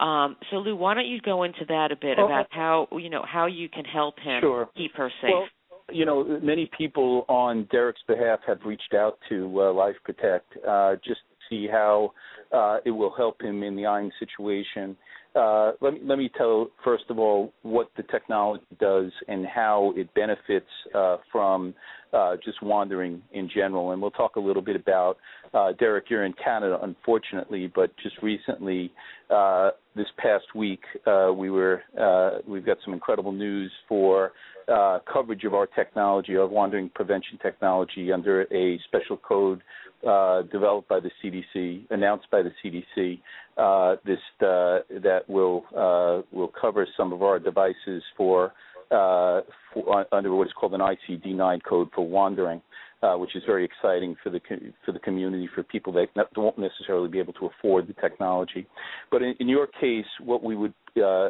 Um, 0.00 0.36
so 0.50 0.56
Lou, 0.56 0.74
why 0.74 0.94
don't 0.94 1.06
you 1.06 1.20
go 1.20 1.42
into 1.42 1.64
that 1.68 1.92
a 1.92 1.96
bit 1.96 2.18
Oh, 2.18 2.24
about 2.24 2.46
how 2.50 2.88
you 2.92 3.10
know 3.10 3.24
how 3.26 3.46
you 3.46 3.68
can 3.68 3.84
help 3.84 4.18
him 4.18 4.40
Sure. 4.40 4.68
keep 4.76 4.94
her 4.96 5.10
safe? 5.20 5.30
Well, 5.30 5.48
you 5.92 6.04
know, 6.04 6.24
many 6.42 6.70
people 6.76 7.24
on 7.28 7.64
Derek's 7.70 8.02
behalf 8.06 8.40
have 8.46 8.60
reached 8.64 8.94
out 8.94 9.18
to 9.28 9.60
uh, 9.60 9.72
Life 9.72 9.96
Protect 10.04 10.46
uh, 10.66 10.96
just 11.04 11.20
to 11.20 11.36
see 11.48 11.66
how 11.66 12.12
uh, 12.52 12.78
it 12.84 12.90
will 12.90 13.14
help 13.16 13.40
him 13.42 13.62
in 13.62 13.76
the 13.76 13.82
Ayn 13.82 14.10
situation. 14.18 14.96
Uh, 15.34 15.72
let 15.80 15.94
me 15.94 16.00
let 16.02 16.18
me 16.18 16.28
tell 16.36 16.68
first 16.82 17.04
of 17.08 17.18
all 17.18 17.52
what 17.62 17.88
the 17.96 18.02
technology 18.04 18.64
does 18.80 19.12
and 19.28 19.46
how 19.46 19.92
it 19.96 20.12
benefits 20.14 20.66
uh, 20.92 21.18
from 21.30 21.72
uh, 22.12 22.34
just 22.44 22.60
wandering 22.62 23.22
in 23.32 23.48
general, 23.48 23.92
and 23.92 24.02
we'll 24.02 24.10
talk 24.10 24.34
a 24.34 24.40
little 24.40 24.62
bit 24.62 24.74
about 24.74 25.18
uh, 25.54 25.70
Derek. 25.78 26.06
You're 26.10 26.24
in 26.24 26.34
Canada, 26.44 26.80
unfortunately, 26.82 27.70
but 27.72 27.92
just 28.02 28.16
recently, 28.22 28.92
uh, 29.30 29.70
this 29.94 30.08
past 30.18 30.46
week, 30.56 30.80
uh, 31.06 31.30
we 31.32 31.50
were 31.50 31.82
uh, 32.00 32.38
we've 32.44 32.66
got 32.66 32.78
some 32.84 32.92
incredible 32.92 33.30
news 33.30 33.70
for 33.88 34.32
uh, 34.66 34.98
coverage 35.12 35.44
of 35.44 35.54
our 35.54 35.66
technology, 35.66 36.36
our 36.36 36.48
wandering 36.48 36.90
prevention 36.92 37.38
technology, 37.40 38.10
under 38.10 38.42
a 38.52 38.80
special 38.88 39.16
code 39.16 39.62
uh, 40.06 40.42
developed 40.42 40.88
by 40.88 41.00
the 41.00 41.10
CDC, 41.22 41.84
announced 41.90 42.26
by 42.30 42.42
the 42.42 42.52
CDC. 42.64 43.20
Uh, 43.56 43.96
this 44.04 44.18
uh, 44.40 44.80
that 45.02 45.20
will 45.28 45.64
uh, 45.76 46.22
will 46.34 46.52
cover 46.60 46.86
some 46.96 47.12
of 47.12 47.22
our 47.22 47.38
devices 47.38 48.02
for, 48.16 48.52
uh, 48.90 49.40
for 49.74 50.06
under 50.12 50.34
what 50.34 50.46
is 50.46 50.52
called 50.58 50.74
an 50.74 50.80
ICD-9 50.80 51.60
code 51.68 51.88
for 51.94 52.06
wandering. 52.06 52.62
Uh, 53.02 53.16
which 53.16 53.34
is 53.34 53.42
very 53.46 53.64
exciting 53.64 54.14
for 54.22 54.28
the 54.28 54.38
for 54.84 54.92
the 54.92 54.98
community, 54.98 55.48
for 55.54 55.62
people 55.62 55.90
that 55.90 56.08
won't 56.36 56.58
necessarily 56.58 57.08
be 57.08 57.18
able 57.18 57.32
to 57.32 57.46
afford 57.46 57.88
the 57.88 57.94
technology. 57.94 58.66
But 59.10 59.22
in, 59.22 59.34
in 59.40 59.48
your 59.48 59.68
case, 59.68 60.04
what 60.22 60.42
we 60.42 60.54
would 60.54 60.74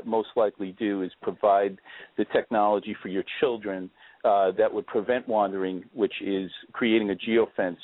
most 0.04 0.30
likely 0.34 0.74
do 0.80 1.02
is 1.02 1.12
provide 1.22 1.78
the 2.18 2.24
technology 2.32 2.96
for 3.00 3.06
your 3.06 3.22
children 3.38 3.88
that 4.24 4.66
would 4.72 4.84
prevent 4.88 5.28
wandering, 5.28 5.84
which 5.94 6.14
is 6.20 6.50
creating 6.72 7.10
a 7.10 7.14
geofence 7.14 7.76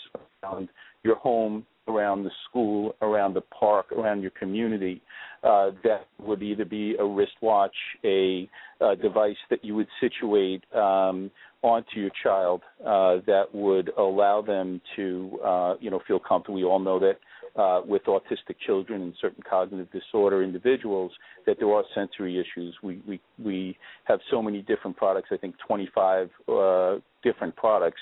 around 0.47 0.69
your 1.03 1.17
home, 1.17 1.67
around 1.89 2.25
the 2.25 2.31
school, 2.49 2.97
around 3.03 3.35
the 3.35 3.41
park, 3.43 3.93
around 3.93 4.21
your 4.23 4.33
community. 4.33 5.01
Uh, 5.43 5.71
that 5.85 6.07
would 6.19 6.43
either 6.43 6.65
be 6.65 6.97
a 6.99 7.05
wristwatch, 7.05 7.75
a, 8.05 8.49
a 8.81 8.97
device 8.97 9.37
that 9.51 9.65
you 9.65 9.75
would 9.77 9.87
situate 10.01 10.65
um, 10.75 11.31
onto 11.63 12.01
your 12.01 12.11
child 12.23 12.63
uh, 12.81 13.17
that 13.27 13.45
would 13.53 13.91
allow 13.99 14.43
them 14.43 14.81
to, 14.97 15.39
uh, 15.45 15.75
you 15.81 15.91
know, 15.91 16.01
feel 16.09 16.19
comfortable. 16.19 16.57
We 16.57 16.65
all 16.65 16.81
know 16.81 16.99
that 16.99 17.19
uh, 17.61 17.81
with 17.87 18.03
autistic 18.05 18.57
children 18.67 19.03
and 19.03 19.15
certain 19.21 19.43
cognitive 19.49 19.89
disorder 19.91 20.43
individuals 20.43 21.13
that 21.47 21.57
there 21.59 21.73
are 21.73 21.85
sensory 21.95 22.39
issues. 22.39 22.77
We 22.83 23.01
we 23.09 23.21
we 23.43 23.79
have 24.05 24.21
so 24.31 24.43
many 24.43 24.61
different 24.63 24.97
products. 24.97 25.29
I 25.33 25.39
think 25.39 25.55
25 25.67 26.29
uh, 26.49 26.97
different 27.23 27.57
products 27.57 28.01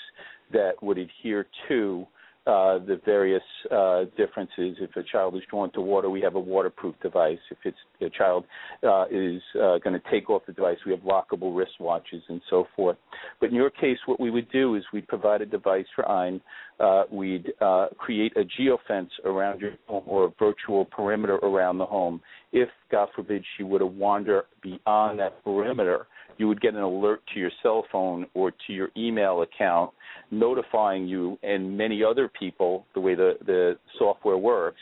that 0.52 0.72
would 0.82 0.98
adhere 0.98 1.46
to 1.68 2.06
uh, 2.46 2.78
the 2.78 3.00
various 3.04 3.42
uh, 3.70 4.04
differences. 4.16 4.76
If 4.80 4.94
a 4.96 5.02
child 5.02 5.34
is 5.34 5.42
drawn 5.50 5.72
to 5.72 5.80
water, 5.80 6.10
we 6.10 6.20
have 6.20 6.34
a 6.34 6.40
waterproof 6.40 6.94
device. 7.02 7.38
If 7.50 7.58
it's 7.64 7.76
a 8.02 8.10
child 8.10 8.44
uh, 8.82 9.06
is 9.10 9.40
uh, 9.54 9.78
going 9.78 9.98
to 9.98 10.02
take 10.10 10.28
off 10.28 10.42
the 10.46 10.52
device, 10.52 10.76
we 10.84 10.92
have 10.92 11.00
lockable 11.00 11.54
wristwatches 11.54 12.20
and 12.28 12.42
so 12.50 12.66
forth. 12.76 12.98
But 13.40 13.48
in 13.50 13.54
your 13.54 13.70
case, 13.70 13.98
what 14.06 14.20
we 14.20 14.30
would 14.30 14.50
do 14.50 14.74
is 14.74 14.84
we'd 14.92 15.08
provide 15.08 15.40
a 15.40 15.46
device 15.46 15.86
for 15.94 16.04
Ayn. 16.04 16.40
Uh, 16.78 17.04
we'd 17.10 17.52
uh, 17.62 17.86
create 17.96 18.32
a 18.36 18.44
geofence 18.60 19.08
around 19.24 19.60
your 19.60 19.72
home 19.86 20.04
or 20.06 20.26
a 20.26 20.30
virtual 20.38 20.84
perimeter 20.84 21.36
around 21.36 21.78
the 21.78 21.86
home. 21.86 22.20
If, 22.52 22.68
God 22.90 23.08
forbid, 23.16 23.42
she 23.56 23.62
were 23.62 23.78
to 23.78 23.86
wander 23.86 24.44
beyond 24.62 25.18
that 25.20 25.42
perimeter, 25.44 26.06
you 26.38 26.48
would 26.48 26.60
get 26.60 26.74
an 26.74 26.80
alert 26.80 27.22
to 27.32 27.40
your 27.40 27.50
cell 27.62 27.84
phone 27.90 28.26
or 28.34 28.52
to 28.66 28.72
your 28.72 28.88
email 28.96 29.42
account 29.42 29.90
notifying 30.30 31.06
you 31.06 31.38
and 31.42 31.76
many 31.76 32.02
other 32.02 32.28
people, 32.28 32.86
the 32.94 33.00
way 33.00 33.14
the, 33.14 33.34
the 33.46 33.78
software 33.98 34.38
works, 34.38 34.80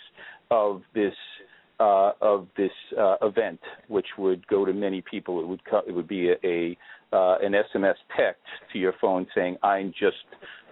of 0.51 0.83
this 0.95 1.15
uh, 1.81 2.13
of 2.21 2.47
this 2.57 2.71
uh, 2.99 3.17
event, 3.23 3.59
which 3.89 4.07
would 4.17 4.47
go 4.47 4.65
to 4.65 4.73
many 4.73 5.03
people. 5.11 5.41
It 5.41 5.49
would 5.49 5.65
co- 5.65 5.83
it 5.87 5.93
would 5.93 6.07
be 6.07 6.31
a, 6.31 6.35
a 6.45 6.77
uh, 7.13 7.39
an 7.43 7.53
SMS 7.53 7.95
text 8.17 8.43
to 8.73 8.79
your 8.79 8.93
phone 9.01 9.27
saying, 9.35 9.57
"I 9.63 9.91
just 9.99 10.17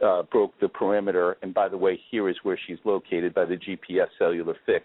uh, 0.05 0.23
broke 0.25 0.53
the 0.61 0.69
perimeter, 0.69 1.37
and 1.43 1.53
by 1.53 1.69
the 1.69 1.77
way, 1.77 1.99
here 2.11 2.29
is 2.29 2.37
where 2.43 2.59
she's 2.67 2.79
located 2.85 3.35
by 3.35 3.45
the 3.47 3.57
GPS 3.57 4.09
cellular 4.19 4.55
fix 4.67 4.85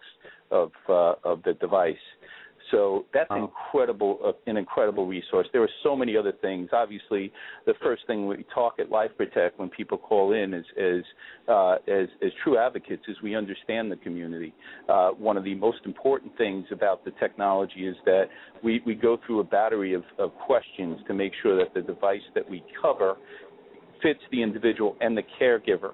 of 0.49 0.71
uh, 0.89 1.13
of 1.23 1.43
the 1.43 1.53
device." 1.53 1.95
So 2.71 3.05
that's 3.13 3.29
Oh. 3.29 3.35
incredible, 3.35 4.19
uh, 4.23 4.33
an 4.47 4.57
incredible 4.57 5.05
resource. 5.05 5.47
There 5.51 5.61
are 5.61 5.69
so 5.83 5.95
many 5.95 6.17
other 6.17 6.31
things. 6.31 6.69
Obviously, 6.73 7.31
the 7.65 7.73
first 7.75 8.05
thing 8.07 8.27
we 8.27 8.43
talk 8.53 8.79
at 8.79 8.89
Life 8.89 9.15
Protect 9.17 9.59
when 9.59 9.69
people 9.69 9.97
call 9.97 10.33
in 10.33 10.53
is, 10.53 10.65
as 10.77 11.03
uh, 11.47 11.77
as 11.87 12.07
as 12.21 12.33
true 12.43 12.57
advocates 12.57 13.07
is 13.07 13.21
we 13.21 13.35
understand 13.35 13.91
the 13.91 13.97
community. 13.97 14.53
Uh, 14.89 15.11
one 15.11 15.37
of 15.37 15.43
the 15.43 15.55
most 15.55 15.85
important 15.85 16.35
things 16.37 16.65
about 16.71 17.05
the 17.05 17.11
technology 17.11 17.87
is 17.87 17.95
that 18.05 18.29
we 18.63 18.81
we 18.85 18.95
go 18.95 19.17
through 19.25 19.39
a 19.39 19.43
battery 19.43 19.93
of, 19.93 20.03
of 20.17 20.33
questions 20.37 20.99
to 21.07 21.13
make 21.13 21.33
sure 21.41 21.55
that 21.57 21.73
the 21.73 21.81
device 21.81 22.25
that 22.33 22.49
we 22.49 22.63
cover 22.81 23.15
fits 24.01 24.21
the 24.31 24.41
individual 24.41 24.95
and 25.01 25.15
the 25.17 25.23
caregiver. 25.39 25.91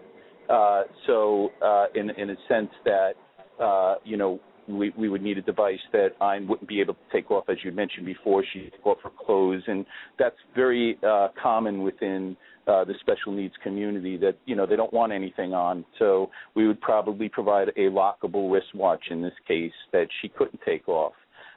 Uh, 0.50 0.84
so, 1.08 1.52
uh, 1.62 1.86
in 1.96 2.10
in 2.12 2.30
a 2.30 2.36
sense 2.48 2.72
that 2.86 3.14
uh, 3.60 3.96
you 4.04 4.18
know 4.18 4.40
we, 4.78 4.92
we 4.98 5.10
would 5.10 5.22
need 5.22 5.38
a 5.38 5.42
device 5.42 5.80
that 5.92 6.10
I 6.20 6.40
wouldn't 6.40 6.68
be 6.68 6.82
able 6.82 6.94
to 6.94 7.00
take 7.12 7.32
off, 7.32 7.46
as 7.50 7.58
you 7.64 7.72
mentioned 7.72 8.06
before. 8.06 8.44
She 8.54 8.70
take 8.72 8.86
off 8.86 8.98
her 9.04 9.12
clothes, 9.26 9.64
and 9.68 9.86
that's 10.20 10.36
very 10.56 10.98
uh, 11.08 11.30
common 11.42 11.84
within 11.84 12.36
uh, 12.68 12.84
the 12.86 12.94
special 13.00 13.32
needs 13.32 13.54
community. 13.64 14.18
That 14.18 14.36
you 14.46 14.56
know 14.56 14.66
they 14.66 14.76
don't 14.76 14.94
want 14.94 15.12
anything 15.12 15.54
on, 15.54 15.86
so 16.00 16.30
we 16.56 16.68
would 16.68 16.82
probably 16.82 17.30
provide 17.30 17.70
a 17.70 17.90
lockable 17.90 18.52
wristwatch 18.52 19.04
in 19.10 19.22
this 19.22 19.34
case 19.48 19.74
that 19.92 20.08
she 20.22 20.30
couldn't 20.30 20.60
take 20.66 20.88
off. 20.88 21.14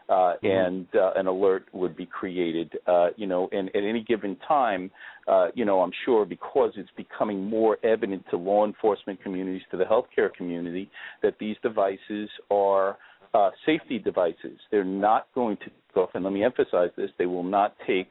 Uh, 0.07 0.35
and 0.43 0.87
uh, 0.95 1.13
an 1.17 1.27
alert 1.27 1.67
would 1.73 1.97
be 1.97 2.05
created, 2.05 2.71
uh, 2.87 3.09
you 3.17 3.27
know, 3.27 3.49
and 3.53 3.69
at 3.71 3.83
any 3.83 4.03
given 4.03 4.37
time, 4.47 4.91
uh, 5.29 5.49
you 5.55 5.65
know, 5.65 5.81
I'm 5.81 5.93
sure 6.05 6.27
because 6.27 6.73
it's 6.77 6.91
becoming 6.95 7.49
more 7.49 7.79
evident 7.83 8.23
to 8.31 8.37
law 8.37 8.67
enforcement 8.67 9.23
communities, 9.23 9.63
to 9.71 9.79
the 9.79 9.85
healthcare 9.85 10.31
community, 10.31 10.91
that 11.23 11.39
these 11.39 11.57
devices 11.63 12.29
are 12.51 12.99
uh, 13.33 13.51
safety 13.65 13.99
devices. 13.99 14.59
They're 14.71 14.85
not 14.85 15.27
going 15.35 15.57
to 15.59 15.71
off. 15.97 16.11
And 16.15 16.25
let 16.25 16.33
me 16.33 16.45
emphasize 16.45 16.91
this: 16.97 17.11
they 17.19 17.27
will 17.27 17.43
not 17.43 17.75
take, 17.87 18.09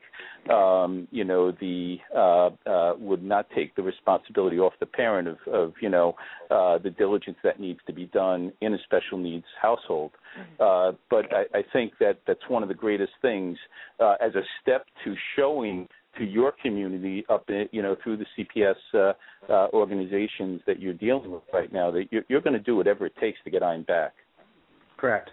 um, 0.51 1.07
you 1.11 1.23
know, 1.23 1.51
the 1.51 1.97
uh, 2.15 2.49
uh, 2.69 2.93
would 2.97 3.23
not 3.23 3.47
take 3.55 3.75
the 3.75 3.83
responsibility 3.83 4.59
off 4.59 4.73
the 4.79 4.85
parent 4.85 5.27
of, 5.27 5.37
of 5.51 5.73
you 5.81 5.89
know, 5.89 6.15
uh, 6.51 6.77
the 6.77 6.89
diligence 6.89 7.37
that 7.43 7.59
needs 7.59 7.79
to 7.87 7.93
be 7.93 8.05
done 8.07 8.51
in 8.61 8.73
a 8.73 8.77
special 8.83 9.17
needs 9.17 9.45
household. 9.61 10.11
Uh, 10.59 10.93
but 11.09 11.25
I, 11.33 11.59
I 11.59 11.63
think 11.71 11.93
that 11.99 12.19
that's 12.25 12.47
one 12.47 12.63
of 12.63 12.69
the 12.69 12.75
greatest 12.75 13.13
things 13.21 13.57
uh, 13.99 14.15
as 14.19 14.33
a 14.35 14.41
step 14.61 14.85
to 15.03 15.15
showing 15.35 15.87
to 16.17 16.23
your 16.23 16.53
community 16.61 17.25
up 17.29 17.49
in, 17.49 17.67
you 17.71 17.81
know 17.81 17.95
through 18.03 18.17
the 18.17 18.25
CPS 18.37 18.75
uh, 18.93 19.13
uh, 19.51 19.67
organizations 19.73 20.61
that 20.67 20.79
you're 20.79 20.93
dealing 20.93 21.31
with 21.31 21.43
right 21.51 21.71
now 21.73 21.91
that 21.91 22.05
you're, 22.11 22.23
you're 22.27 22.41
going 22.41 22.53
to 22.53 22.59
do 22.59 22.75
whatever 22.75 23.05
it 23.05 23.13
takes 23.19 23.39
to 23.43 23.49
get 23.49 23.61
Ayn 23.61 23.85
back. 23.85 24.13
Correct. 24.97 25.31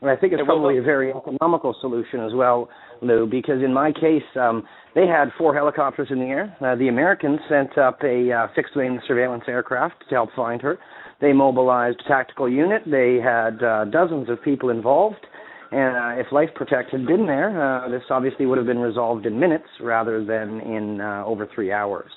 And 0.00 0.10
I 0.10 0.16
think 0.16 0.32
it's 0.32 0.42
probably 0.44 0.78
a 0.78 0.82
very 0.82 1.12
economical 1.12 1.76
solution 1.80 2.20
as 2.20 2.32
well, 2.34 2.70
Lou, 3.02 3.26
because 3.26 3.62
in 3.62 3.72
my 3.72 3.92
case, 3.92 4.22
um, 4.40 4.66
they 4.94 5.06
had 5.06 5.28
four 5.36 5.54
helicopters 5.54 6.08
in 6.10 6.18
the 6.18 6.24
air. 6.24 6.56
Uh, 6.60 6.74
the 6.74 6.88
Americans 6.88 7.38
sent 7.48 7.76
up 7.76 8.02
a 8.02 8.32
uh, 8.32 8.46
fixed 8.54 8.74
wing 8.74 8.98
surveillance 9.06 9.44
aircraft 9.46 9.96
to 10.08 10.14
help 10.14 10.30
find 10.34 10.62
her. 10.62 10.78
They 11.20 11.34
mobilized 11.34 12.00
a 12.04 12.08
tactical 12.08 12.48
unit. 12.48 12.82
They 12.86 13.18
had 13.22 13.62
uh, 13.62 13.84
dozens 13.86 14.30
of 14.30 14.42
people 14.42 14.70
involved. 14.70 15.26
And 15.70 15.96
uh, 15.96 16.20
if 16.20 16.32
Life 16.32 16.48
Protect 16.54 16.90
had 16.90 17.06
been 17.06 17.26
there, 17.26 17.84
uh, 17.84 17.88
this 17.90 18.02
obviously 18.10 18.46
would 18.46 18.58
have 18.58 18.66
been 18.66 18.78
resolved 18.78 19.26
in 19.26 19.38
minutes 19.38 19.68
rather 19.80 20.24
than 20.24 20.60
in 20.60 21.00
uh, 21.00 21.24
over 21.26 21.46
three 21.54 21.72
hours. 21.72 22.10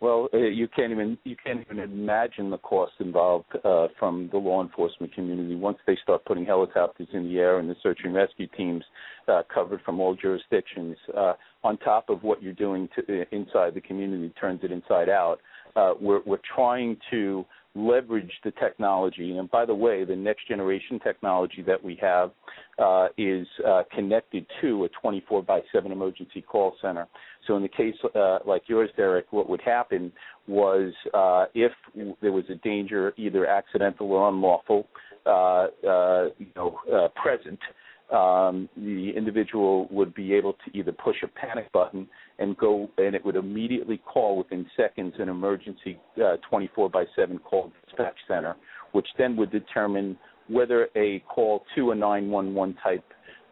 Well, 0.00 0.28
uh, 0.32 0.36
you 0.38 0.68
can't 0.68 0.92
even 0.92 1.18
you 1.24 1.34
can't 1.44 1.60
even 1.60 1.80
imagine 1.80 2.50
the 2.50 2.58
cost 2.58 2.92
involved 3.00 3.46
uh, 3.64 3.88
from 3.98 4.28
the 4.30 4.38
law 4.38 4.62
enforcement 4.62 5.12
community 5.12 5.56
once 5.56 5.78
they 5.88 5.98
start 6.02 6.24
putting 6.24 6.46
helicopters 6.46 7.08
in 7.12 7.24
the 7.24 7.38
air 7.38 7.58
and 7.58 7.68
the 7.68 7.74
search 7.82 7.98
and 8.04 8.14
rescue 8.14 8.46
teams 8.56 8.84
uh, 9.26 9.42
covered 9.52 9.80
from 9.84 9.98
all 9.98 10.14
jurisdictions. 10.14 10.96
Uh, 11.16 11.32
on 11.64 11.76
top 11.78 12.10
of 12.10 12.22
what 12.22 12.40
you're 12.40 12.52
doing 12.52 12.88
to, 12.94 13.22
uh, 13.22 13.24
inside 13.32 13.74
the 13.74 13.80
community, 13.80 14.32
turns 14.40 14.60
it 14.62 14.70
inside 14.70 15.08
out. 15.08 15.38
Uh, 15.74 15.94
we're 16.00 16.22
we're 16.24 16.38
trying 16.54 16.96
to 17.10 17.44
leverage 17.78 18.32
the 18.44 18.50
technology. 18.52 19.36
And 19.36 19.50
by 19.50 19.64
the 19.64 19.74
way, 19.74 20.04
the 20.04 20.16
next 20.16 20.48
generation 20.48 20.98
technology 21.00 21.62
that 21.66 21.82
we 21.82 21.96
have 22.00 22.30
uh, 22.78 23.08
is 23.16 23.46
uh, 23.66 23.82
connected 23.94 24.46
to 24.60 24.84
a 24.84 24.88
24 25.00 25.42
by 25.42 25.60
7 25.72 25.90
emergency 25.90 26.42
call 26.42 26.74
center. 26.82 27.06
So 27.46 27.56
in 27.56 27.62
the 27.62 27.68
case 27.68 27.94
uh, 28.14 28.38
like 28.46 28.62
yours, 28.66 28.90
Derek, 28.96 29.32
what 29.32 29.48
would 29.48 29.62
happen 29.62 30.12
was 30.46 30.92
uh, 31.14 31.46
if 31.54 31.72
there 32.20 32.32
was 32.32 32.44
a 32.50 32.56
danger, 32.56 33.14
either 33.16 33.46
accidental 33.46 34.10
or 34.10 34.28
unlawful, 34.28 34.86
uh, 35.26 35.66
uh, 35.88 36.28
you 36.38 36.46
know, 36.56 36.78
present, 37.22 37.58
um, 38.10 38.68
the 38.76 39.12
individual 39.14 39.86
would 39.90 40.14
be 40.14 40.32
able 40.32 40.54
to 40.54 40.78
either 40.78 40.92
push 40.92 41.16
a 41.22 41.28
panic 41.28 41.70
button 41.72 42.08
and 42.38 42.56
go, 42.56 42.88
and 42.98 43.14
it 43.14 43.24
would 43.24 43.36
immediately 43.36 43.98
call 43.98 44.38
within 44.38 44.66
seconds 44.76 45.14
an 45.18 45.28
emergency 45.28 45.98
uh, 46.24 46.36
24 46.48 46.88
by 46.90 47.04
7 47.14 47.38
call 47.38 47.70
dispatch 47.84 48.16
center, 48.26 48.56
which 48.92 49.06
then 49.18 49.36
would 49.36 49.50
determine 49.50 50.16
whether 50.48 50.88
a 50.96 51.22
call 51.28 51.64
to 51.74 51.90
a 51.90 51.94
911 51.94 52.76
type 52.82 53.04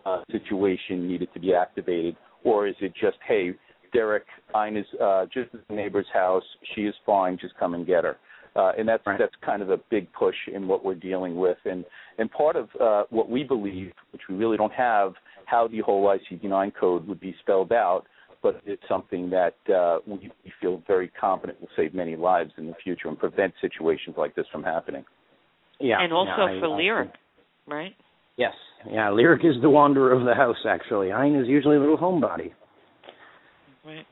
uh, 0.06 0.22
situation 0.32 1.06
needed 1.06 1.28
to 1.34 1.40
be 1.40 1.52
activated, 1.52 2.16
or 2.44 2.66
is 2.66 2.76
it 2.80 2.92
just, 2.98 3.18
hey, 3.26 3.54
Derek, 3.92 4.24
is 4.72 4.86
uh, 5.02 5.26
just 5.32 5.54
at 5.54 5.66
the 5.68 5.74
neighbor's 5.74 6.06
house. 6.12 6.42
She 6.74 6.82
is 6.82 6.94
fine. 7.04 7.38
Just 7.40 7.56
come 7.58 7.74
and 7.74 7.86
get 7.86 8.04
her. 8.04 8.16
Uh, 8.56 8.72
and 8.78 8.88
that's 8.88 9.06
right. 9.06 9.18
that's 9.18 9.34
kind 9.44 9.60
of 9.60 9.70
a 9.70 9.76
big 9.90 10.10
push 10.12 10.34
in 10.52 10.66
what 10.66 10.84
we're 10.84 10.94
dealing 10.94 11.36
with. 11.36 11.58
And 11.64 11.84
and 12.18 12.30
part 12.30 12.56
of 12.56 12.68
uh, 12.80 13.04
what 13.10 13.28
we 13.28 13.44
believe, 13.44 13.92
which 14.12 14.22
we 14.28 14.36
really 14.36 14.56
don't 14.56 14.72
have, 14.72 15.12
how 15.44 15.68
the 15.68 15.80
whole 15.80 16.04
ICD-9 16.06 16.72
code 16.78 17.06
would 17.06 17.20
be 17.20 17.34
spelled 17.40 17.72
out, 17.72 18.04
but 18.42 18.60
it's 18.64 18.82
something 18.88 19.28
that 19.30 19.56
uh, 19.72 19.98
we, 20.06 20.30
we 20.44 20.52
feel 20.60 20.82
very 20.86 21.08
confident 21.08 21.60
will 21.60 21.68
save 21.76 21.94
many 21.94 22.16
lives 22.16 22.52
in 22.56 22.66
the 22.66 22.74
future 22.82 23.08
and 23.08 23.18
prevent 23.18 23.52
situations 23.60 24.16
like 24.16 24.34
this 24.34 24.46
from 24.50 24.62
happening. 24.62 25.04
Yeah, 25.78 26.00
and 26.00 26.12
also 26.12 26.46
yeah, 26.46 26.60
for 26.60 26.68
Lyric, 26.68 27.10
I, 27.68 27.74
right? 27.74 27.92
Yes, 28.38 28.54
yeah. 28.90 29.10
Lyric 29.10 29.44
is 29.44 29.60
the 29.60 29.68
wanderer 29.68 30.12
of 30.12 30.24
the 30.24 30.34
house. 30.34 30.56
Actually, 30.66 31.08
Ayn 31.08 31.40
is 31.40 31.46
usually 31.46 31.76
a 31.76 31.80
little 31.80 31.98
homebody. 31.98 32.52
Right, 33.84 34.06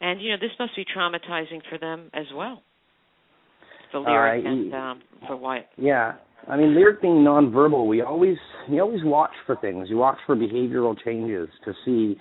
and 0.00 0.22
you 0.22 0.30
know 0.30 0.38
this 0.40 0.52
must 0.58 0.74
be 0.74 0.86
traumatizing 0.86 1.60
for 1.68 1.76
them 1.78 2.10
as 2.14 2.24
well 2.34 2.62
for 3.94 4.10
lyric 4.10 4.44
uh, 4.44 4.48
and 4.48 4.74
um, 4.74 5.02
for 5.26 5.36
Wyatt. 5.36 5.66
Yeah, 5.76 6.14
I 6.48 6.56
mean, 6.56 6.74
lyric 6.74 7.00
being 7.00 7.16
nonverbal, 7.16 7.86
we 7.86 8.02
always 8.02 8.36
we 8.68 8.80
always 8.80 9.00
watch 9.04 9.32
for 9.46 9.56
things. 9.56 9.88
You 9.88 9.96
watch 9.96 10.18
for 10.26 10.36
behavioral 10.36 10.96
changes 11.04 11.48
to 11.64 11.72
see 11.84 12.18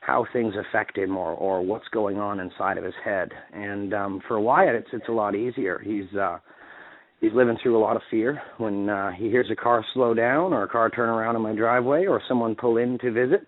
how 0.00 0.24
things 0.32 0.54
affect 0.56 0.96
him 0.96 1.16
or 1.16 1.32
or 1.32 1.60
what's 1.62 1.88
going 1.88 2.18
on 2.18 2.40
inside 2.40 2.78
of 2.78 2.84
his 2.84 2.94
head. 3.04 3.30
And 3.52 3.92
um 3.92 4.20
for 4.26 4.40
Wyatt, 4.40 4.74
it's 4.74 4.88
it's 4.92 5.08
a 5.08 5.12
lot 5.12 5.34
easier. 5.34 5.78
He's 5.84 6.16
uh 6.18 6.38
he's 7.20 7.32
living 7.34 7.58
through 7.62 7.78
a 7.78 7.82
lot 7.82 7.96
of 7.96 8.02
fear 8.10 8.40
when 8.58 8.88
uh 8.88 9.10
he 9.12 9.28
hears 9.28 9.48
a 9.52 9.56
car 9.56 9.84
slow 9.92 10.14
down 10.14 10.52
or 10.52 10.62
a 10.62 10.68
car 10.68 10.88
turn 10.88 11.08
around 11.08 11.36
in 11.36 11.42
my 11.42 11.54
driveway 11.54 12.06
or 12.06 12.22
someone 12.28 12.54
pull 12.54 12.78
in 12.78 12.98
to 12.98 13.12
visit 13.12 13.46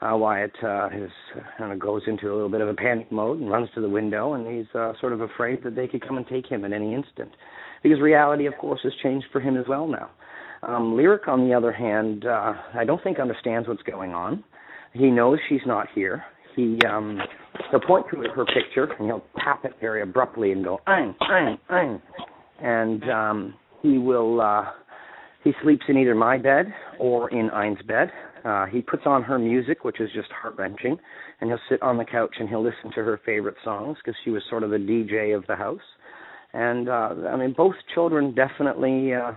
uh, 0.00 0.16
Wyatt 0.16 0.52
uh, 0.62 0.88
is 0.92 1.10
kind 1.58 1.72
of 1.72 1.78
goes 1.78 2.02
into 2.06 2.30
a 2.30 2.34
little 2.34 2.50
bit 2.50 2.60
of 2.60 2.68
a 2.68 2.74
panic 2.74 3.10
mode 3.10 3.40
and 3.40 3.50
runs 3.50 3.68
to 3.74 3.80
the 3.80 3.88
window, 3.88 4.34
and 4.34 4.46
he's 4.46 4.66
uh, 4.74 4.92
sort 5.00 5.12
of 5.12 5.20
afraid 5.20 5.62
that 5.64 5.74
they 5.74 5.88
could 5.88 6.06
come 6.06 6.18
and 6.18 6.26
take 6.26 6.46
him 6.46 6.64
at 6.64 6.72
any 6.72 6.94
instant, 6.94 7.30
because 7.82 8.00
reality, 8.00 8.46
of 8.46 8.54
course, 8.58 8.80
has 8.82 8.92
changed 9.02 9.26
for 9.32 9.40
him 9.40 9.56
as 9.56 9.64
well 9.68 9.86
now. 9.86 10.10
Um, 10.62 10.96
Lyric, 10.96 11.28
on 11.28 11.48
the 11.48 11.54
other 11.54 11.72
hand, 11.72 12.26
uh, 12.26 12.54
I 12.74 12.84
don't 12.84 13.02
think 13.02 13.18
understands 13.18 13.68
what's 13.68 13.82
going 13.82 14.12
on. 14.12 14.42
He 14.92 15.10
knows 15.10 15.38
she's 15.48 15.60
not 15.66 15.88
here. 15.94 16.24
He 16.54 16.78
um, 16.88 17.20
he'll 17.70 17.80
point 17.80 18.06
to 18.10 18.16
her 18.34 18.44
picture 18.46 18.84
and 18.98 19.06
he'll 19.06 19.24
tap 19.44 19.64
it 19.64 19.72
very 19.80 20.02
abruptly 20.02 20.52
and 20.52 20.64
go, 20.64 20.80
"Ayn, 20.86 21.14
Ayn, 21.20 21.58
Ayn," 21.70 22.00
and 22.60 23.10
um, 23.10 23.54
he 23.82 23.98
will. 23.98 24.40
Uh, 24.40 24.64
he 25.44 25.52
sleeps 25.62 25.84
in 25.88 25.96
either 25.96 26.14
my 26.14 26.38
bed 26.38 26.74
or 26.98 27.30
in 27.30 27.50
Ayn's 27.50 27.80
bed. 27.86 28.10
Uh, 28.44 28.66
he 28.66 28.80
puts 28.80 29.02
on 29.06 29.22
her 29.22 29.38
music, 29.38 29.84
which 29.84 30.00
is 30.00 30.10
just 30.14 30.30
heart 30.30 30.54
wrenching, 30.58 30.98
and 31.40 31.50
he'll 31.50 31.58
sit 31.68 31.82
on 31.82 31.96
the 31.96 32.04
couch 32.04 32.34
and 32.38 32.48
he'll 32.48 32.62
listen 32.62 32.90
to 32.94 33.02
her 33.02 33.20
favorite 33.24 33.56
songs 33.64 33.96
because 33.98 34.16
she 34.24 34.30
was 34.30 34.42
sort 34.48 34.62
of 34.62 34.70
the 34.70 34.76
DJ 34.76 35.36
of 35.36 35.46
the 35.46 35.56
house. 35.56 35.80
And 36.52 36.88
uh, 36.88 37.14
I 37.28 37.36
mean, 37.36 37.54
both 37.56 37.74
children 37.94 38.34
definitely 38.34 39.12
uh, 39.14 39.32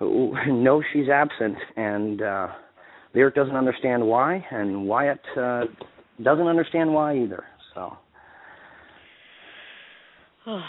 know 0.00 0.82
she's 0.92 1.08
absent, 1.08 1.56
and 1.76 2.22
uh, 2.22 2.48
Lyric 3.14 3.34
doesn't 3.34 3.56
understand 3.56 4.06
why, 4.06 4.44
and 4.50 4.86
Wyatt 4.86 5.20
uh, 5.36 5.64
doesn't 6.22 6.46
understand 6.46 6.92
why 6.92 7.18
either. 7.18 7.44
So. 7.74 7.96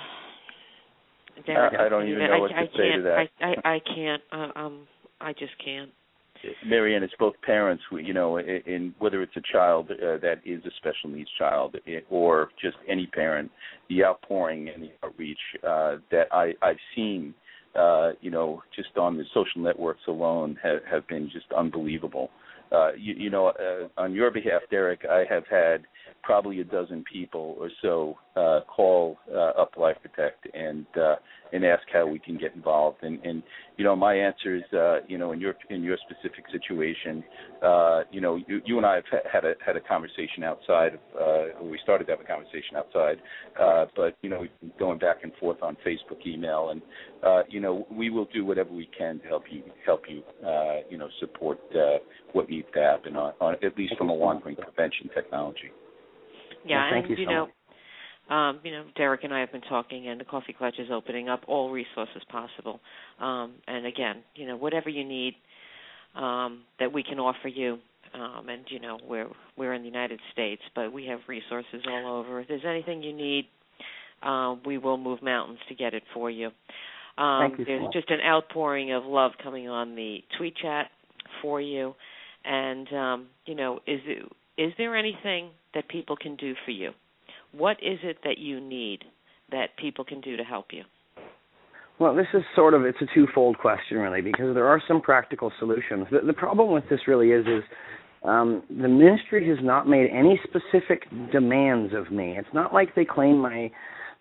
Derek, 1.45 1.73
I, 1.79 1.85
I 1.85 1.89
don't 1.89 2.07
even 2.07 2.19
know 2.19 2.33
I, 2.33 2.39
what 2.39 2.51
I, 2.53 2.65
to 2.65 2.71
say 2.77 2.95
to 2.97 3.01
that. 3.03 3.27
I, 3.41 3.45
I, 3.45 3.75
I 3.75 3.79
can't. 3.95 4.21
Uh, 4.31 4.59
um, 4.59 4.87
I 5.21 5.33
just 5.33 5.53
can't. 5.63 5.89
Marianne, 6.65 7.03
it's 7.03 7.13
both 7.19 7.33
parents, 7.41 7.83
you 7.91 8.13
know, 8.13 8.37
in, 8.39 8.93
whether 8.99 9.21
it's 9.21 9.35
a 9.35 9.41
child 9.51 9.91
uh, 9.91 10.17
that 10.17 10.41
is 10.45 10.63
a 10.65 10.71
special 10.77 11.09
needs 11.09 11.29
child 11.37 11.75
or 12.09 12.49
just 12.61 12.77
any 12.87 13.07
parent, 13.07 13.51
the 13.89 14.03
outpouring 14.03 14.69
and 14.69 14.83
the 14.83 14.91
outreach 15.03 15.39
uh, 15.67 15.97
that 16.11 16.27
I, 16.31 16.53
I've 16.61 16.77
seen, 16.95 17.33
uh, 17.75 18.11
you 18.21 18.31
know, 18.31 18.63
just 18.75 18.97
on 18.97 19.17
the 19.17 19.23
social 19.33 19.61
networks 19.61 20.01
alone 20.07 20.57
have, 20.63 20.79
have 20.89 21.07
been 21.07 21.29
just 21.31 21.45
unbelievable. 21.57 22.29
Uh, 22.71 22.91
you, 22.93 23.15
you 23.15 23.29
know, 23.29 23.47
uh, 23.47 23.87
on 23.99 24.13
your 24.13 24.31
behalf, 24.31 24.61
Derek, 24.69 25.01
I 25.09 25.23
have 25.29 25.43
had 25.49 25.85
probably 26.23 26.59
a 26.61 26.63
dozen 26.63 27.03
people 27.11 27.55
or 27.59 27.69
so 27.81 28.17
uh, 28.35 28.61
call 28.67 29.17
uh, 29.33 29.61
up 29.61 29.75
Life 29.77 29.97
Protect 30.01 30.47
and 30.53 30.85
uh, 30.99 31.15
and 31.51 31.65
ask 31.65 31.83
how 31.91 32.05
we 32.05 32.19
can 32.19 32.37
get 32.37 32.53
involved. 32.55 32.97
And, 33.01 33.19
and 33.25 33.41
you 33.77 33.83
know, 33.83 33.95
my 33.95 34.13
answer 34.13 34.55
is, 34.55 34.63
uh, 34.73 34.99
you 35.07 35.17
know, 35.17 35.31
in 35.31 35.39
your 35.39 35.55
in 35.69 35.83
your 35.83 35.97
specific 36.09 36.45
situation, 36.51 37.23
uh, 37.63 38.01
you 38.11 38.21
know, 38.21 38.35
you, 38.47 38.61
you 38.65 38.77
and 38.77 38.85
I 38.85 38.95
have 38.95 39.03
had 39.31 39.45
a 39.45 39.53
had 39.65 39.75
a 39.75 39.81
conversation 39.81 40.43
outside. 40.43 40.93
Of, 40.93 40.99
uh, 41.19 41.63
we 41.63 41.79
started 41.83 42.05
to 42.05 42.11
have 42.11 42.21
a 42.21 42.23
conversation 42.23 42.75
outside, 42.77 43.17
uh, 43.59 43.85
but 43.95 44.15
you 44.21 44.29
know, 44.29 44.41
we've 44.41 44.59
been 44.61 44.71
going 44.77 44.99
back 44.99 45.17
and 45.23 45.31
forth 45.39 45.61
on 45.61 45.75
Facebook, 45.85 46.25
email, 46.25 46.69
and 46.69 46.81
uh, 47.25 47.43
you 47.49 47.59
know, 47.59 47.87
we 47.91 48.09
will 48.09 48.27
do 48.33 48.45
whatever 48.45 48.71
we 48.71 48.89
can 48.97 49.19
to 49.19 49.27
help 49.27 49.43
you 49.49 49.63
help 49.85 50.03
you, 50.07 50.23
uh, 50.45 50.77
you 50.89 50.97
know, 50.97 51.09
support 51.19 51.59
uh, 51.75 51.97
what 52.33 52.49
needs 52.49 52.67
to 52.73 52.79
happen 52.79 53.15
on, 53.15 53.33
on 53.41 53.55
at 53.63 53.77
least 53.77 53.95
from 53.97 54.09
a 54.09 54.13
wandering 54.13 54.55
prevention 54.55 55.09
technology. 55.15 55.71
Yeah, 56.65 56.77
well, 56.77 56.91
thank 56.91 57.05
and 57.05 57.17
you, 57.17 57.23
you 57.23 57.25
so 57.25 57.31
know, 57.31 57.47
um, 58.29 58.59
you 58.63 58.71
know, 58.71 58.85
Derek 58.95 59.23
and 59.23 59.33
I 59.33 59.39
have 59.39 59.51
been 59.51 59.61
talking, 59.61 60.07
and 60.07 60.19
the 60.19 60.25
Coffee 60.25 60.55
Klatch 60.59 60.79
is 60.79 60.89
opening 60.91 61.29
up 61.29 61.41
all 61.47 61.71
resources 61.71 62.21
possible. 62.29 62.79
Um, 63.19 63.55
and 63.67 63.85
again, 63.87 64.17
you 64.35 64.45
know, 64.47 64.55
whatever 64.55 64.89
you 64.89 65.03
need 65.03 65.33
um, 66.15 66.61
that 66.79 66.93
we 66.93 67.03
can 67.03 67.19
offer 67.19 67.47
you. 67.47 67.79
Um, 68.13 68.49
and 68.49 68.63
you 68.69 68.79
know, 68.79 68.99
we're 69.07 69.27
we're 69.57 69.73
in 69.73 69.81
the 69.81 69.87
United 69.87 70.19
States, 70.31 70.61
but 70.75 70.91
we 70.91 71.05
have 71.05 71.19
resources 71.27 71.81
all 71.87 72.19
over. 72.19 72.39
If 72.39 72.47
there's 72.47 72.65
anything 72.67 73.03
you 73.03 73.13
need, 73.13 73.45
um, 74.23 74.61
we 74.65 74.77
will 74.77 74.97
move 74.97 75.21
mountains 75.21 75.59
to 75.69 75.75
get 75.75 75.93
it 75.93 76.03
for 76.13 76.29
you. 76.29 76.47
Um, 77.17 77.49
Thank 77.49 77.59
you 77.59 77.65
there's 77.65 77.83
so 77.83 77.89
just 77.93 78.09
an 78.09 78.19
outpouring 78.25 78.93
of 78.93 79.05
love 79.05 79.31
coming 79.43 79.67
on 79.69 79.95
the 79.95 80.19
tweet 80.37 80.55
chat 80.57 80.87
for 81.41 81.61
you, 81.61 81.93
and 82.45 82.91
um, 82.93 83.27
you 83.45 83.53
know, 83.53 83.79
is 83.85 83.99
it 84.05 84.31
is 84.59 84.73
there 84.77 84.95
anything 84.95 85.51
that 85.73 85.87
people 85.87 86.17
can 86.17 86.35
do 86.35 86.53
for 86.65 86.71
you? 86.71 86.91
What 87.53 87.77
is 87.81 87.99
it 88.03 88.17
that 88.25 88.37
you 88.37 88.59
need 88.59 89.05
that 89.51 89.77
people 89.77 90.03
can 90.03 90.19
do 90.19 90.35
to 90.35 90.43
help 90.43 90.67
you? 90.71 90.83
Well, 91.97 92.13
this 92.13 92.27
is 92.33 92.43
sort 92.55 92.73
of 92.73 92.83
it's 92.83 92.97
a 93.01 93.15
twofold 93.15 93.57
question 93.57 93.97
really 93.97 94.21
because 94.21 94.53
there 94.53 94.67
are 94.67 94.81
some 94.87 95.01
practical 95.01 95.51
solutions. 95.59 96.07
The, 96.11 96.19
the 96.27 96.33
problem 96.33 96.71
with 96.71 96.83
this 96.89 96.99
really 97.07 97.31
is 97.31 97.45
is 97.45 97.63
um, 98.23 98.63
the 98.69 98.87
ministry 98.87 99.47
has 99.49 99.57
not 99.61 99.87
made 99.87 100.09
any 100.11 100.39
specific 100.43 101.03
demands 101.31 101.93
of 101.93 102.11
me. 102.11 102.35
It's 102.37 102.53
not 102.53 102.73
like 102.73 102.95
they 102.95 103.05
claim 103.05 103.39
my 103.39 103.71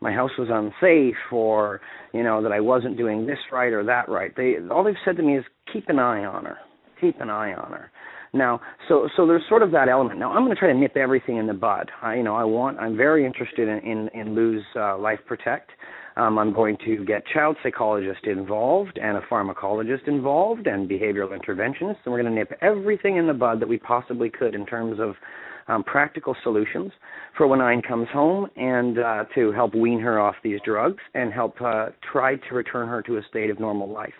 my 0.00 0.12
house 0.12 0.30
was 0.38 0.48
unsafe 0.50 1.16
or 1.32 1.80
you 2.12 2.22
know 2.22 2.42
that 2.42 2.52
I 2.52 2.60
wasn't 2.60 2.96
doing 2.96 3.26
this 3.26 3.38
right 3.52 3.72
or 3.72 3.84
that 3.84 4.08
right. 4.08 4.34
They 4.36 4.54
all 4.70 4.84
they've 4.84 4.94
said 5.04 5.16
to 5.16 5.22
me 5.22 5.36
is 5.36 5.44
keep 5.72 5.88
an 5.88 5.98
eye 5.98 6.24
on 6.24 6.44
her, 6.44 6.58
keep 7.00 7.20
an 7.20 7.30
eye 7.30 7.54
on 7.54 7.72
her. 7.72 7.90
Now, 8.32 8.60
so 8.88 9.08
so 9.16 9.26
there's 9.26 9.42
sort 9.48 9.62
of 9.62 9.70
that 9.72 9.88
element. 9.88 10.18
Now 10.18 10.32
I'm 10.32 10.44
going 10.44 10.54
to 10.54 10.58
try 10.58 10.68
to 10.68 10.78
nip 10.78 10.96
everything 10.96 11.36
in 11.36 11.46
the 11.46 11.54
bud. 11.54 11.90
I, 12.02 12.16
you 12.16 12.22
know, 12.22 12.36
I 12.36 12.44
want. 12.44 12.78
I'm 12.78 12.96
very 12.96 13.24
interested 13.24 13.68
in 13.68 13.78
in, 13.78 14.08
in 14.14 14.34
Lou's 14.34 14.64
uh, 14.76 14.98
Life 14.98 15.20
Protect. 15.26 15.70
Um, 16.16 16.36
I'm 16.36 16.52
going 16.52 16.76
to 16.84 17.04
get 17.04 17.22
child 17.32 17.56
psychologist 17.62 18.24
involved 18.24 18.98
and 19.00 19.16
a 19.16 19.20
pharmacologist 19.30 20.08
involved 20.08 20.66
and 20.66 20.90
behavioral 20.90 21.30
interventionist, 21.30 21.98
and 22.04 22.12
we're 22.12 22.20
going 22.20 22.24
to 22.24 22.38
nip 22.38 22.52
everything 22.60 23.18
in 23.18 23.28
the 23.28 23.34
bud 23.34 23.60
that 23.60 23.68
we 23.68 23.78
possibly 23.78 24.28
could 24.28 24.54
in 24.54 24.66
terms 24.66 24.98
of 24.98 25.14
um, 25.68 25.84
practical 25.84 26.34
solutions 26.42 26.92
for 27.36 27.46
when 27.46 27.60
Ayn 27.60 27.86
comes 27.86 28.08
home 28.12 28.48
and 28.56 28.98
uh, 28.98 29.24
to 29.34 29.52
help 29.52 29.74
wean 29.74 30.00
her 30.00 30.18
off 30.18 30.34
these 30.42 30.58
drugs 30.64 30.98
and 31.14 31.32
help 31.32 31.60
uh, 31.60 31.90
try 32.10 32.34
to 32.34 32.54
return 32.54 32.88
her 32.88 33.00
to 33.02 33.18
a 33.18 33.22
state 33.28 33.50
of 33.50 33.60
normal 33.60 33.88
life. 33.88 34.14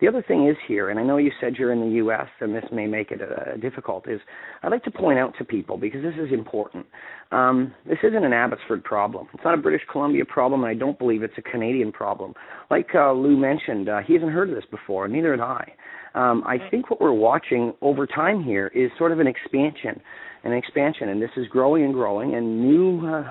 The 0.00 0.08
other 0.08 0.22
thing 0.22 0.46
is 0.46 0.56
here, 0.68 0.90
and 0.90 1.00
I 1.00 1.02
know 1.02 1.16
you 1.16 1.32
said 1.40 1.56
you're 1.56 1.72
in 1.72 1.80
the 1.80 1.96
U.S. 1.96 2.26
and 2.40 2.54
this 2.54 2.64
may 2.70 2.86
make 2.86 3.10
it 3.10 3.20
uh, 3.22 3.56
difficult, 3.56 4.06
is 4.08 4.20
I'd 4.62 4.70
like 4.70 4.84
to 4.84 4.90
point 4.90 5.18
out 5.18 5.32
to 5.38 5.44
people 5.44 5.78
because 5.78 6.02
this 6.02 6.14
is 6.20 6.32
important. 6.32 6.86
Um, 7.32 7.74
this 7.86 7.98
isn't 8.02 8.24
an 8.24 8.32
Abbotsford 8.32 8.84
problem. 8.84 9.26
It's 9.32 9.44
not 9.44 9.54
a 9.54 9.62
British 9.62 9.82
Columbia 9.90 10.24
problem, 10.26 10.64
and 10.64 10.70
I 10.70 10.74
don't 10.74 10.98
believe 10.98 11.22
it's 11.22 11.38
a 11.38 11.42
Canadian 11.42 11.92
problem. 11.92 12.34
Like 12.70 12.88
uh, 12.94 13.12
Lou 13.12 13.36
mentioned, 13.38 13.88
uh, 13.88 14.00
he 14.06 14.12
hasn't 14.12 14.32
heard 14.32 14.50
of 14.50 14.54
this 14.54 14.66
before, 14.70 15.08
neither 15.08 15.30
had 15.30 15.40
I. 15.40 15.72
Um, 16.14 16.44
I 16.46 16.56
think 16.70 16.90
what 16.90 17.00
we're 17.00 17.12
watching 17.12 17.72
over 17.80 18.06
time 18.06 18.42
here 18.42 18.70
is 18.74 18.90
sort 18.98 19.12
of 19.12 19.20
an 19.20 19.26
expansion, 19.26 20.00
an 20.44 20.52
expansion, 20.52 21.08
and 21.08 21.20
this 21.22 21.30
is 21.36 21.46
growing 21.48 21.84
and 21.84 21.94
growing, 21.94 22.34
and 22.34 22.60
new. 22.60 23.06
Uh, 23.06 23.30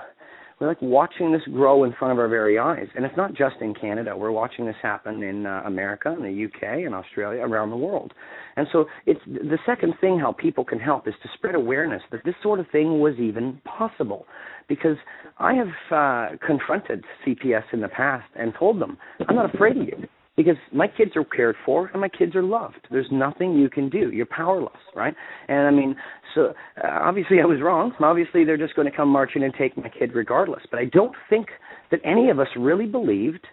we're 0.59 0.67
like 0.67 0.81
watching 0.81 1.31
this 1.31 1.41
grow 1.51 1.83
in 1.83 1.93
front 1.93 2.13
of 2.13 2.19
our 2.19 2.27
very 2.27 2.57
eyes. 2.57 2.87
And 2.95 3.05
it's 3.05 3.17
not 3.17 3.33
just 3.33 3.57
in 3.61 3.73
Canada. 3.73 4.15
We're 4.15 4.31
watching 4.31 4.65
this 4.65 4.75
happen 4.81 5.21
in 5.21 5.45
uh, 5.45 5.63
America, 5.65 6.15
in 6.17 6.23
the 6.23 6.45
UK, 6.45 6.85
in 6.85 6.93
Australia, 6.93 7.41
around 7.41 7.71
the 7.71 7.77
world. 7.77 8.13
And 8.55 8.67
so 8.71 8.85
it's 9.05 9.19
the 9.25 9.57
second 9.65 9.95
thing 9.99 10.17
how 10.19 10.31
people 10.31 10.63
can 10.63 10.79
help 10.79 11.07
is 11.07 11.13
to 11.23 11.29
spread 11.33 11.55
awareness 11.55 12.01
that 12.11 12.23
this 12.23 12.35
sort 12.41 12.59
of 12.59 12.67
thing 12.71 12.99
was 12.99 13.15
even 13.19 13.59
possible. 13.65 14.25
Because 14.67 14.97
I 15.37 15.53
have 15.53 15.67
uh, 15.91 16.37
confronted 16.45 17.03
CPS 17.25 17.65
in 17.73 17.81
the 17.81 17.89
past 17.89 18.25
and 18.35 18.53
told 18.57 18.81
them, 18.81 18.97
I'm 19.27 19.35
not 19.35 19.53
afraid 19.53 19.77
of 19.77 19.87
you 19.87 20.07
because 20.35 20.55
my 20.73 20.87
kids 20.87 21.11
are 21.15 21.23
cared 21.23 21.55
for 21.65 21.89
and 21.93 22.01
my 22.01 22.09
kids 22.09 22.35
are 22.35 22.43
loved. 22.43 22.87
There's 22.91 23.07
nothing 23.11 23.53
you 23.53 23.69
can 23.69 23.89
do. 23.89 24.11
You're 24.11 24.25
powerless, 24.25 24.73
right? 24.95 25.13
And 25.47 25.67
I 25.67 25.71
mean, 25.71 25.95
so 26.33 26.53
uh, 26.83 26.87
obviously 26.87 27.39
I 27.41 27.45
was 27.45 27.61
wrong. 27.61 27.93
Obviously 27.99 28.43
they're 28.43 28.57
just 28.57 28.75
going 28.75 28.89
to 28.89 28.95
come 28.95 29.09
marching 29.09 29.43
and 29.43 29.53
take 29.57 29.77
my 29.77 29.89
kid 29.89 30.13
regardless. 30.13 30.63
But 30.69 30.79
I 30.79 30.85
don't 30.85 31.15
think 31.29 31.47
that 31.91 32.01
any 32.03 32.29
of 32.29 32.39
us 32.39 32.47
really 32.57 32.85
believed 32.85 33.47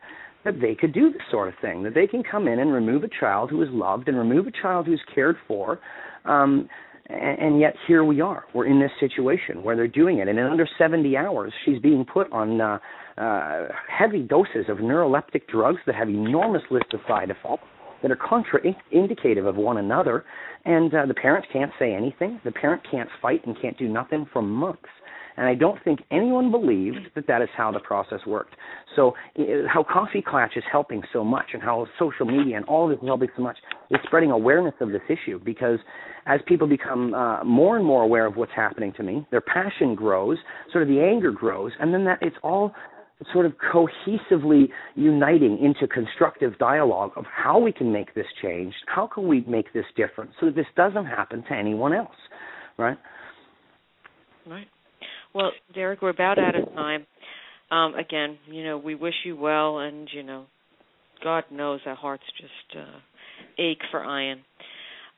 that 0.44 0.60
they 0.60 0.74
could 0.74 0.92
do 0.92 1.12
this 1.12 1.22
sort 1.30 1.48
of 1.48 1.54
thing. 1.60 1.84
That 1.84 1.94
they 1.94 2.06
can 2.06 2.24
come 2.24 2.48
in 2.48 2.58
and 2.58 2.72
remove 2.72 3.04
a 3.04 3.08
child 3.20 3.50
who 3.50 3.62
is 3.62 3.68
loved 3.70 4.08
and 4.08 4.18
remove 4.18 4.48
a 4.48 4.62
child 4.62 4.86
who's 4.86 5.02
cared 5.14 5.36
for. 5.46 5.78
Um, 6.24 6.68
and, 7.06 7.38
and 7.38 7.60
yet 7.60 7.74
here 7.86 8.04
we 8.04 8.20
are. 8.20 8.44
We're 8.54 8.66
in 8.66 8.80
this 8.80 8.90
situation 8.98 9.62
where 9.62 9.76
they're 9.76 9.86
doing 9.86 10.18
it, 10.18 10.28
and 10.28 10.38
in 10.38 10.46
under 10.46 10.66
70 10.78 11.16
hours, 11.16 11.52
she's 11.64 11.78
being 11.80 12.04
put 12.04 12.30
on 12.32 12.60
uh, 12.60 12.78
uh, 13.22 13.68
heavy 13.88 14.22
doses 14.22 14.66
of 14.68 14.78
neuroleptic 14.78 15.46
drugs 15.48 15.78
that 15.86 15.94
have 15.94 16.08
enormous 16.08 16.62
lists 16.70 16.90
of 16.92 17.00
side 17.06 17.30
effects 17.30 17.64
that 18.02 18.10
are 18.10 18.16
contraindicative 18.16 19.48
of 19.48 19.56
one 19.56 19.78
another, 19.78 20.24
and 20.64 20.92
uh, 20.92 21.06
the 21.06 21.14
parents 21.14 21.46
can't 21.52 21.70
say 21.78 21.94
anything. 21.94 22.40
The 22.44 22.50
parent 22.50 22.82
can't 22.90 23.08
fight 23.20 23.46
and 23.46 23.56
can't 23.60 23.78
do 23.78 23.88
nothing 23.88 24.26
for 24.32 24.42
months. 24.42 24.88
And 25.36 25.46
I 25.46 25.54
don't 25.54 25.82
think 25.82 26.00
anyone 26.10 26.50
believed 26.50 27.08
that 27.14 27.26
that 27.26 27.40
is 27.40 27.48
how 27.56 27.72
the 27.72 27.80
process 27.80 28.20
worked. 28.26 28.54
So, 28.94 29.14
how 29.66 29.82
Coffee 29.82 30.22
Klatch 30.22 30.56
is 30.56 30.64
helping 30.70 31.02
so 31.12 31.24
much, 31.24 31.46
and 31.54 31.62
how 31.62 31.86
social 31.98 32.26
media 32.26 32.56
and 32.56 32.66
all 32.66 32.88
this 32.88 32.98
is 32.98 33.06
helping 33.06 33.28
so 33.36 33.42
much, 33.42 33.56
is 33.90 33.98
spreading 34.04 34.30
awareness 34.30 34.74
of 34.80 34.90
this 34.90 35.00
issue. 35.08 35.40
Because 35.42 35.78
as 36.26 36.40
people 36.46 36.66
become 36.66 37.14
uh, 37.14 37.42
more 37.44 37.78
and 37.78 37.86
more 37.86 38.02
aware 38.02 38.26
of 38.26 38.36
what's 38.36 38.52
happening 38.54 38.92
to 38.98 39.02
me, 39.02 39.26
their 39.30 39.40
passion 39.40 39.94
grows, 39.94 40.36
sort 40.70 40.82
of 40.82 40.88
the 40.88 41.00
anger 41.00 41.32
grows, 41.32 41.72
and 41.80 41.94
then 41.94 42.04
that 42.04 42.18
it's 42.20 42.36
all 42.42 42.72
sort 43.32 43.46
of 43.46 43.52
cohesively 43.72 44.68
uniting 44.94 45.58
into 45.62 45.86
constructive 45.86 46.58
dialogue 46.58 47.12
of 47.16 47.24
how 47.24 47.58
we 47.58 47.72
can 47.72 47.92
make 47.92 48.14
this 48.14 48.26
change, 48.42 48.74
how 48.86 49.06
can 49.06 49.26
we 49.28 49.44
make 49.46 49.72
this 49.72 49.84
different 49.96 50.30
so 50.40 50.46
that 50.46 50.54
this 50.54 50.66
doesn't 50.76 51.06
happen 51.06 51.42
to 51.44 51.52
anyone 51.52 51.92
else, 51.92 52.16
right? 52.78 52.98
Right. 54.46 54.66
Well, 55.34 55.52
Derek, 55.74 56.02
we're 56.02 56.10
about 56.10 56.38
out 56.38 56.54
of 56.54 56.72
time. 56.74 57.06
Um, 57.70 57.94
again, 57.94 58.38
you 58.46 58.64
know, 58.64 58.76
we 58.76 58.94
wish 58.94 59.14
you 59.24 59.36
well, 59.36 59.78
and 59.78 60.08
you 60.12 60.22
know, 60.22 60.44
God 61.24 61.44
knows 61.50 61.80
our 61.86 61.94
hearts 61.94 62.24
just 62.38 62.78
uh, 62.78 62.98
ache 63.58 63.80
for 63.90 64.00
Ayn. 64.00 64.36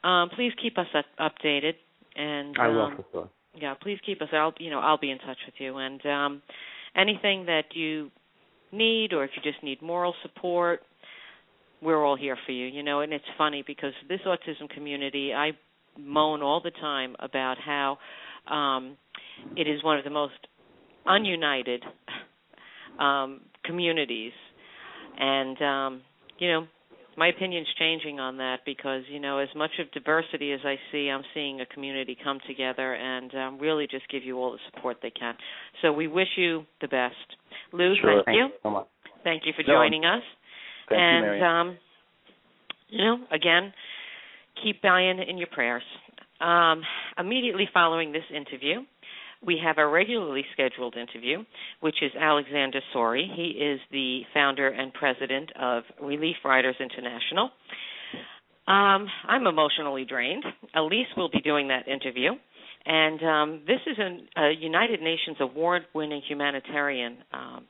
Um, 0.04 0.30
please 0.36 0.52
keep 0.62 0.78
us 0.78 0.86
up- 0.94 1.04
updated, 1.18 1.72
and 2.14 2.56
I 2.58 2.68
will 2.68 2.82
um, 2.82 2.96
for 2.96 3.04
sure. 3.10 3.28
Yeah, 3.56 3.74
please 3.80 3.98
keep 4.04 4.20
us. 4.20 4.28
I'll, 4.32 4.52
you 4.58 4.70
know, 4.70 4.80
I'll 4.80 4.98
be 4.98 5.10
in 5.10 5.18
touch 5.18 5.38
with 5.46 5.54
you, 5.58 5.78
and 5.78 6.04
um, 6.06 6.42
anything 6.96 7.46
that 7.46 7.64
you 7.74 8.10
need, 8.72 9.12
or 9.12 9.24
if 9.24 9.30
you 9.36 9.42
just 9.42 9.62
need 9.62 9.80
moral 9.82 10.14
support, 10.22 10.80
we're 11.82 12.04
all 12.04 12.16
here 12.16 12.36
for 12.46 12.52
you. 12.52 12.66
You 12.66 12.82
know, 12.82 13.00
and 13.00 13.12
it's 13.12 13.24
funny 13.36 13.62
because 13.66 13.92
this 14.08 14.20
autism 14.26 14.68
community, 14.68 15.32
I 15.34 15.52
moan 15.98 16.42
all 16.42 16.60
the 16.60 16.70
time 16.72 17.14
about 17.20 17.56
how 17.58 17.98
um, 18.48 18.96
it 19.56 19.68
is 19.68 19.82
one 19.84 19.98
of 19.98 20.04
the 20.04 20.10
most 20.10 20.34
ununited 21.06 21.80
um, 23.02 23.40
communities, 23.64 24.32
and 25.18 25.62
um, 25.62 26.02
you 26.38 26.50
know, 26.50 26.66
my 27.16 27.28
opinion's 27.28 27.66
changing 27.78 28.20
on 28.20 28.36
that 28.38 28.60
because 28.64 29.02
you 29.10 29.20
know, 29.20 29.38
as 29.38 29.48
much 29.54 29.70
of 29.80 29.90
diversity 29.92 30.52
as 30.52 30.60
I 30.64 30.76
see, 30.92 31.08
I'm 31.08 31.22
seeing 31.32 31.60
a 31.60 31.66
community 31.66 32.16
come 32.22 32.38
together 32.46 32.94
and 32.94 33.34
um, 33.34 33.58
really 33.58 33.86
just 33.90 34.08
give 34.10 34.24
you 34.24 34.38
all 34.38 34.52
the 34.52 34.58
support 34.72 34.98
they 35.02 35.10
can. 35.10 35.34
So 35.82 35.92
we 35.92 36.06
wish 36.08 36.28
you 36.36 36.64
the 36.80 36.88
best, 36.88 37.14
Lou. 37.72 37.94
Sure. 38.00 38.22
Thank 38.24 38.36
you. 38.36 38.42
Thank 38.42 38.52
you 38.52 38.58
so 38.62 38.70
much. 38.70 38.86
Thank 39.24 39.42
you 39.46 39.52
for 39.56 39.62
No, 39.62 39.74
joining 39.78 40.04
us. 40.04 40.22
Thank 40.88 41.00
and 41.00 41.24
you, 41.24 41.30
Mary. 41.30 41.42
um, 41.42 41.78
you 42.88 42.98
know, 42.98 43.16
again, 43.32 43.72
keep 44.62 44.82
Ayn 44.82 45.28
in 45.28 45.38
your 45.38 45.48
prayers. 45.48 45.82
Um, 46.40 46.82
immediately 47.18 47.68
following 47.72 48.12
this 48.12 48.24
interview, 48.34 48.80
we 49.46 49.60
have 49.64 49.78
a 49.78 49.86
regularly 49.86 50.44
scheduled 50.52 50.96
interview, 50.96 51.44
which 51.80 51.96
is 52.02 52.12
Alexander 52.18 52.80
Souri. 52.94 53.24
He 53.34 53.48
is 53.58 53.80
the 53.90 54.22
founder 54.32 54.68
and 54.68 54.92
president 54.92 55.50
of 55.60 55.82
Relief 56.00 56.36
Riders 56.44 56.76
International. 56.80 57.50
Um, 58.66 59.06
I'm 59.28 59.46
emotionally 59.46 60.04
drained. 60.04 60.44
Elise 60.74 61.06
will 61.16 61.28
be 61.28 61.40
doing 61.40 61.68
that 61.68 61.86
interview. 61.86 62.32
And 62.86 63.22
um, 63.22 63.60
this 63.66 63.80
is 63.86 63.96
an, 63.98 64.28
a 64.36 64.50
United 64.58 65.00
Nations 65.00 65.36
award 65.40 65.82
winning 65.94 66.22
humanitarian 66.26 67.18
um, 67.32 67.64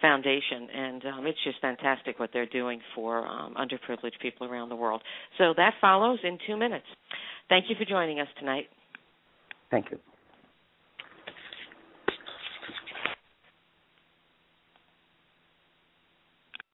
foundation, 0.00 0.68
and 0.72 1.04
um, 1.06 1.26
it's 1.26 1.38
just 1.44 1.60
fantastic 1.60 2.18
what 2.18 2.30
they're 2.32 2.46
doing 2.46 2.80
for 2.94 3.26
um, 3.26 3.54
underprivileged 3.54 4.20
people 4.20 4.46
around 4.46 4.68
the 4.68 4.76
world. 4.76 5.02
So 5.38 5.54
that 5.56 5.74
follows 5.80 6.18
in 6.22 6.38
two 6.46 6.56
minutes. 6.56 6.86
Thank 7.48 7.66
you 7.68 7.76
for 7.76 7.84
joining 7.84 8.20
us 8.20 8.28
tonight. 8.38 8.66
Thank 9.70 9.90
you. 9.90 9.98